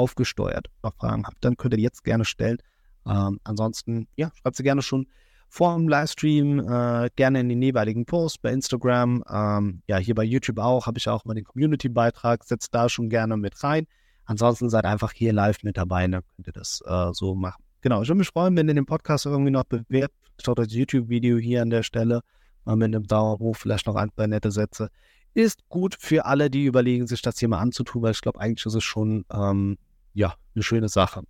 aufgesteuert. 0.00 0.66
Noch 0.82 0.94
Fragen 0.94 1.26
habt, 1.26 1.44
dann 1.44 1.56
könnt 1.56 1.74
ihr 1.74 1.78
die 1.78 1.82
jetzt 1.82 2.04
gerne 2.04 2.24
stellen. 2.24 2.58
Ähm, 3.06 3.38
ansonsten, 3.44 4.08
ja, 4.16 4.30
schreibt 4.34 4.56
sie 4.56 4.62
gerne 4.62 4.82
schon 4.82 5.06
vor 5.48 5.74
dem 5.74 5.88
Livestream, 5.88 6.60
äh, 6.60 7.10
gerne 7.16 7.40
in 7.40 7.48
den 7.48 7.60
jeweiligen 7.60 8.06
Posts 8.06 8.38
bei 8.38 8.52
Instagram. 8.52 9.22
Ähm, 9.28 9.82
ja, 9.88 9.98
hier 9.98 10.14
bei 10.14 10.24
YouTube 10.24 10.58
auch, 10.58 10.86
habe 10.86 10.98
ich 10.98 11.08
auch 11.08 11.24
mal 11.24 11.34
den 11.34 11.44
Community-Beitrag, 11.44 12.44
setzt 12.44 12.74
da 12.74 12.88
schon 12.88 13.10
gerne 13.10 13.36
mit 13.36 13.62
rein. 13.62 13.86
Ansonsten 14.24 14.70
seid 14.70 14.84
einfach 14.84 15.12
hier 15.12 15.32
live 15.32 15.62
mit 15.62 15.76
dabei, 15.76 16.06
dann 16.06 16.22
könnt 16.36 16.46
ihr 16.46 16.52
das 16.52 16.82
äh, 16.86 17.10
so 17.12 17.34
machen. 17.34 17.62
Genau, 17.82 18.02
ich 18.02 18.08
würde 18.08 18.18
mich 18.18 18.28
freuen, 18.28 18.56
wenn 18.56 18.68
ihr 18.68 18.74
den 18.74 18.86
Podcast 18.86 19.26
irgendwie 19.26 19.50
noch 19.50 19.64
bewerbt. 19.64 20.14
Schaut 20.40 20.58
das 20.58 20.72
YouTube-Video 20.72 21.38
hier 21.38 21.62
an 21.62 21.70
der 21.70 21.82
Stelle 21.82 22.20
mal 22.64 22.76
mit 22.76 22.94
einem 22.94 23.06
hoch, 23.10 23.56
vielleicht 23.56 23.86
noch 23.86 23.96
ein, 23.96 24.10
zwei 24.14 24.26
nette 24.28 24.50
Sätze. 24.50 24.90
Ist 25.34 25.68
gut 25.68 25.96
für 25.98 26.26
alle, 26.26 26.50
die 26.50 26.64
überlegen, 26.64 27.06
sich 27.06 27.22
das 27.22 27.38
hier 27.38 27.48
mal 27.48 27.58
anzutun, 27.58 28.02
weil 28.02 28.12
ich 28.12 28.20
glaube, 28.20 28.40
eigentlich 28.40 28.66
ist 28.66 28.74
es 28.74 28.84
schon 28.84 29.24
ähm, 29.32 29.78
ja, 30.14 30.34
eine 30.54 30.62
schöne 30.62 30.88
Sache. 30.88 31.22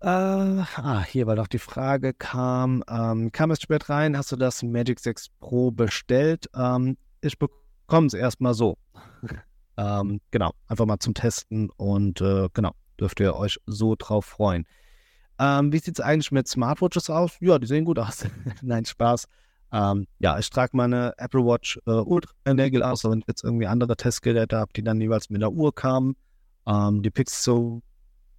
Äh, 0.00 0.08
ah, 0.08 1.04
hier 1.04 1.26
war 1.26 1.36
doch 1.36 1.46
die 1.46 1.58
Frage, 1.58 2.12
kam, 2.12 2.84
ähm, 2.88 3.32
kam 3.32 3.50
es 3.50 3.62
spät 3.62 3.88
rein, 3.88 4.16
hast 4.16 4.30
du 4.30 4.36
das 4.36 4.62
Magic 4.62 5.00
6 5.00 5.28
Pro 5.40 5.70
bestellt? 5.70 6.48
Ähm, 6.54 6.98
ich 7.22 7.38
bekomme 7.38 8.06
es 8.06 8.14
erstmal 8.14 8.54
so. 8.54 8.76
ähm, 9.76 10.20
genau, 10.30 10.52
einfach 10.68 10.84
mal 10.84 10.98
zum 10.98 11.14
Testen 11.14 11.70
und 11.76 12.20
äh, 12.20 12.48
genau, 12.52 12.72
dürft 13.00 13.20
ihr 13.20 13.34
euch 13.34 13.58
so 13.66 13.94
drauf 13.96 14.26
freuen. 14.26 14.66
Ähm, 15.38 15.72
wie 15.72 15.78
sieht 15.78 15.98
es 15.98 16.04
eigentlich 16.04 16.30
mit 16.30 16.46
Smartwatches 16.46 17.10
aus? 17.10 17.32
Ja, 17.40 17.58
die 17.58 17.66
sehen 17.66 17.84
gut 17.84 17.98
aus. 17.98 18.26
Nein, 18.62 18.84
Spaß. 18.84 19.26
Ähm, 19.72 20.06
ja, 20.18 20.38
ich 20.38 20.48
trage 20.50 20.76
meine 20.76 21.14
Apple 21.18 21.44
Watch 21.44 21.78
äh, 21.86 21.90
Ultra 21.90 22.32
in 22.44 22.56
der 22.56 22.66
Regel 22.66 22.82
aus, 22.82 23.04
wenn 23.04 23.18
ich 23.18 23.26
jetzt 23.26 23.44
irgendwie 23.44 23.66
andere 23.66 23.96
Testgeräte 23.96 24.56
habe, 24.58 24.72
die 24.74 24.82
dann 24.82 25.00
jeweils 25.00 25.28
mit 25.30 25.42
der 25.42 25.52
Uhr 25.52 25.74
kamen. 25.74 26.16
Ähm, 26.66 27.02
die 27.02 27.10
Pixel 27.10 27.80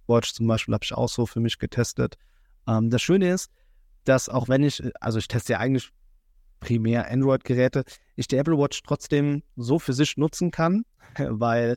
Watch 0.06 0.32
zum 0.32 0.46
Beispiel 0.46 0.74
habe 0.74 0.84
ich 0.84 0.94
auch 0.94 1.08
so 1.08 1.26
für 1.26 1.40
mich 1.40 1.58
getestet. 1.58 2.16
Ähm, 2.66 2.90
das 2.90 3.02
Schöne 3.02 3.30
ist, 3.32 3.50
dass 4.04 4.28
auch 4.28 4.48
wenn 4.48 4.62
ich, 4.62 4.82
also 5.00 5.18
ich 5.18 5.28
teste 5.28 5.54
ja 5.54 5.58
eigentlich 5.58 5.90
primär 6.60 7.10
Android-Geräte, 7.10 7.84
ich 8.16 8.26
die 8.26 8.36
Apple 8.36 8.58
Watch 8.58 8.82
trotzdem 8.82 9.42
so 9.56 9.78
für 9.78 9.92
sich 9.92 10.16
nutzen 10.16 10.50
kann, 10.50 10.84
weil 11.18 11.76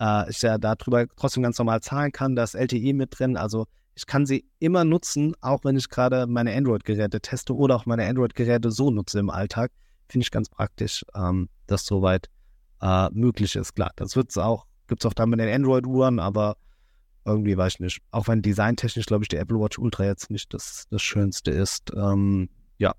äh, 0.00 0.30
ich 0.30 0.40
ja 0.42 0.58
darüber 0.58 1.06
trotzdem 1.16 1.42
ganz 1.42 1.58
normal 1.58 1.80
zahlen 1.80 2.12
kann. 2.12 2.36
Da 2.36 2.44
ist 2.44 2.54
LTE 2.54 2.94
mit 2.94 3.18
drin, 3.18 3.36
also 3.36 3.66
ich 3.94 4.06
kann 4.06 4.24
sie 4.24 4.46
immer 4.58 4.84
nutzen, 4.84 5.34
auch 5.42 5.64
wenn 5.64 5.76
ich 5.76 5.88
gerade 5.88 6.26
meine 6.26 6.54
Android-Geräte 6.54 7.20
teste 7.20 7.54
oder 7.54 7.76
auch 7.76 7.86
meine 7.86 8.06
Android-Geräte 8.06 8.70
so 8.70 8.90
nutze 8.90 9.18
im 9.18 9.28
Alltag. 9.28 9.70
Finde 10.08 10.24
ich 10.24 10.30
ganz 10.30 10.48
praktisch, 10.48 11.04
ähm, 11.14 11.48
dass 11.66 11.84
soweit 11.84 12.28
äh, 12.80 13.10
möglich 13.10 13.54
ist. 13.54 13.74
Klar, 13.74 13.92
das 13.96 14.16
wird 14.16 14.30
es 14.30 14.38
auch, 14.38 14.66
gibt 14.92 15.02
es 15.04 15.08
auch 15.08 15.14
dann 15.14 15.30
mit 15.30 15.40
den 15.40 15.48
Android-Uhren, 15.48 16.18
aber 16.18 16.58
irgendwie 17.24 17.56
weiß 17.56 17.74
ich 17.74 17.80
nicht. 17.80 18.02
Auch 18.10 18.28
wenn 18.28 18.42
designtechnisch, 18.42 19.06
glaube 19.06 19.24
ich, 19.24 19.28
die 19.28 19.36
Apple 19.36 19.58
Watch 19.58 19.78
Ultra 19.78 20.04
jetzt 20.04 20.30
nicht 20.30 20.52
das, 20.52 20.84
das 20.90 21.00
Schönste 21.00 21.50
ist. 21.50 21.90
Ähm, 21.96 22.50
ja. 22.76 22.92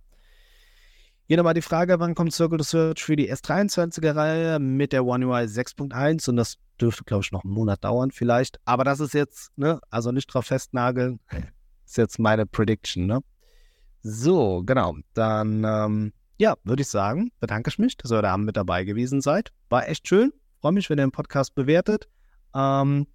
Hier 1.27 1.37
nochmal 1.37 1.53
die 1.53 1.61
Frage, 1.61 1.99
wann 1.99 2.15
kommt 2.15 2.33
Circle 2.33 2.57
to 2.57 2.63
Search 2.63 3.03
für 3.03 3.15
die 3.15 3.31
S23er-Reihe 3.31 4.57
mit 4.57 4.91
der 4.91 5.05
One 5.05 5.27
UI 5.27 5.43
6.1 5.43 6.27
und 6.31 6.37
das 6.37 6.55
dürfte, 6.81 7.03
glaube 7.03 7.21
ich, 7.23 7.31
noch 7.31 7.43
einen 7.43 7.53
Monat 7.53 7.83
dauern 7.83 8.09
vielleicht. 8.09 8.59
Aber 8.65 8.83
das 8.83 8.99
ist 8.99 9.13
jetzt, 9.13 9.55
ne, 9.55 9.79
also 9.91 10.11
nicht 10.11 10.25
drauf 10.25 10.47
festnageln, 10.47 11.19
ist 11.85 11.97
jetzt 11.97 12.17
meine 12.17 12.47
Prediction, 12.47 13.05
ne? 13.05 13.19
So, 14.01 14.63
genau. 14.65 14.95
Dann, 15.13 15.63
ähm, 15.63 16.13
ja, 16.39 16.55
würde 16.63 16.81
ich 16.81 16.89
sagen, 16.89 17.31
bedanke 17.39 17.69
ich 17.69 17.77
mich, 17.77 17.97
dass 17.97 18.11
ihr 18.11 18.23
da 18.23 18.35
mit 18.35 18.57
dabei 18.57 18.83
gewesen 18.83 19.21
seid. 19.21 19.51
War 19.69 19.87
echt 19.87 20.07
schön. 20.07 20.33
Freue 20.63 20.71
mich, 20.71 20.89
wenn 20.89 20.97
ihr 20.97 21.05
den 21.05 21.11
Podcast 21.11 21.55
bewertet. 21.55 22.07
Ähm, 22.55 23.05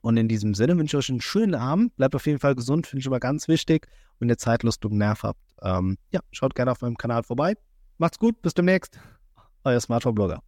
und 0.00 0.16
in 0.16 0.26
diesem 0.26 0.54
Sinne 0.54 0.78
wünsche 0.78 0.96
ich 0.96 1.04
euch 1.04 1.10
einen 1.10 1.20
schönen 1.20 1.54
Abend. 1.54 1.94
Bleibt 1.96 2.14
auf 2.14 2.24
jeden 2.24 2.38
Fall 2.38 2.54
gesund, 2.54 2.86
finde 2.86 3.00
ich 3.00 3.06
immer 3.06 3.20
ganz 3.20 3.46
wichtig. 3.46 3.88
Und 4.14 4.20
wenn 4.20 4.30
ihr 4.30 4.38
Zeitlust 4.38 4.82
und 4.86 4.96
Nerv 4.96 5.22
habt, 5.22 5.38
ähm, 5.60 5.98
ja, 6.12 6.20
schaut 6.30 6.54
gerne 6.54 6.70
auf 6.70 6.80
meinem 6.80 6.96
Kanal 6.96 7.24
vorbei. 7.24 7.56
Macht's 7.98 8.18
gut, 8.18 8.40
bis 8.40 8.54
demnächst. 8.54 8.98
Euer 9.64 9.80
Smartphone-Blogger. 9.80 10.40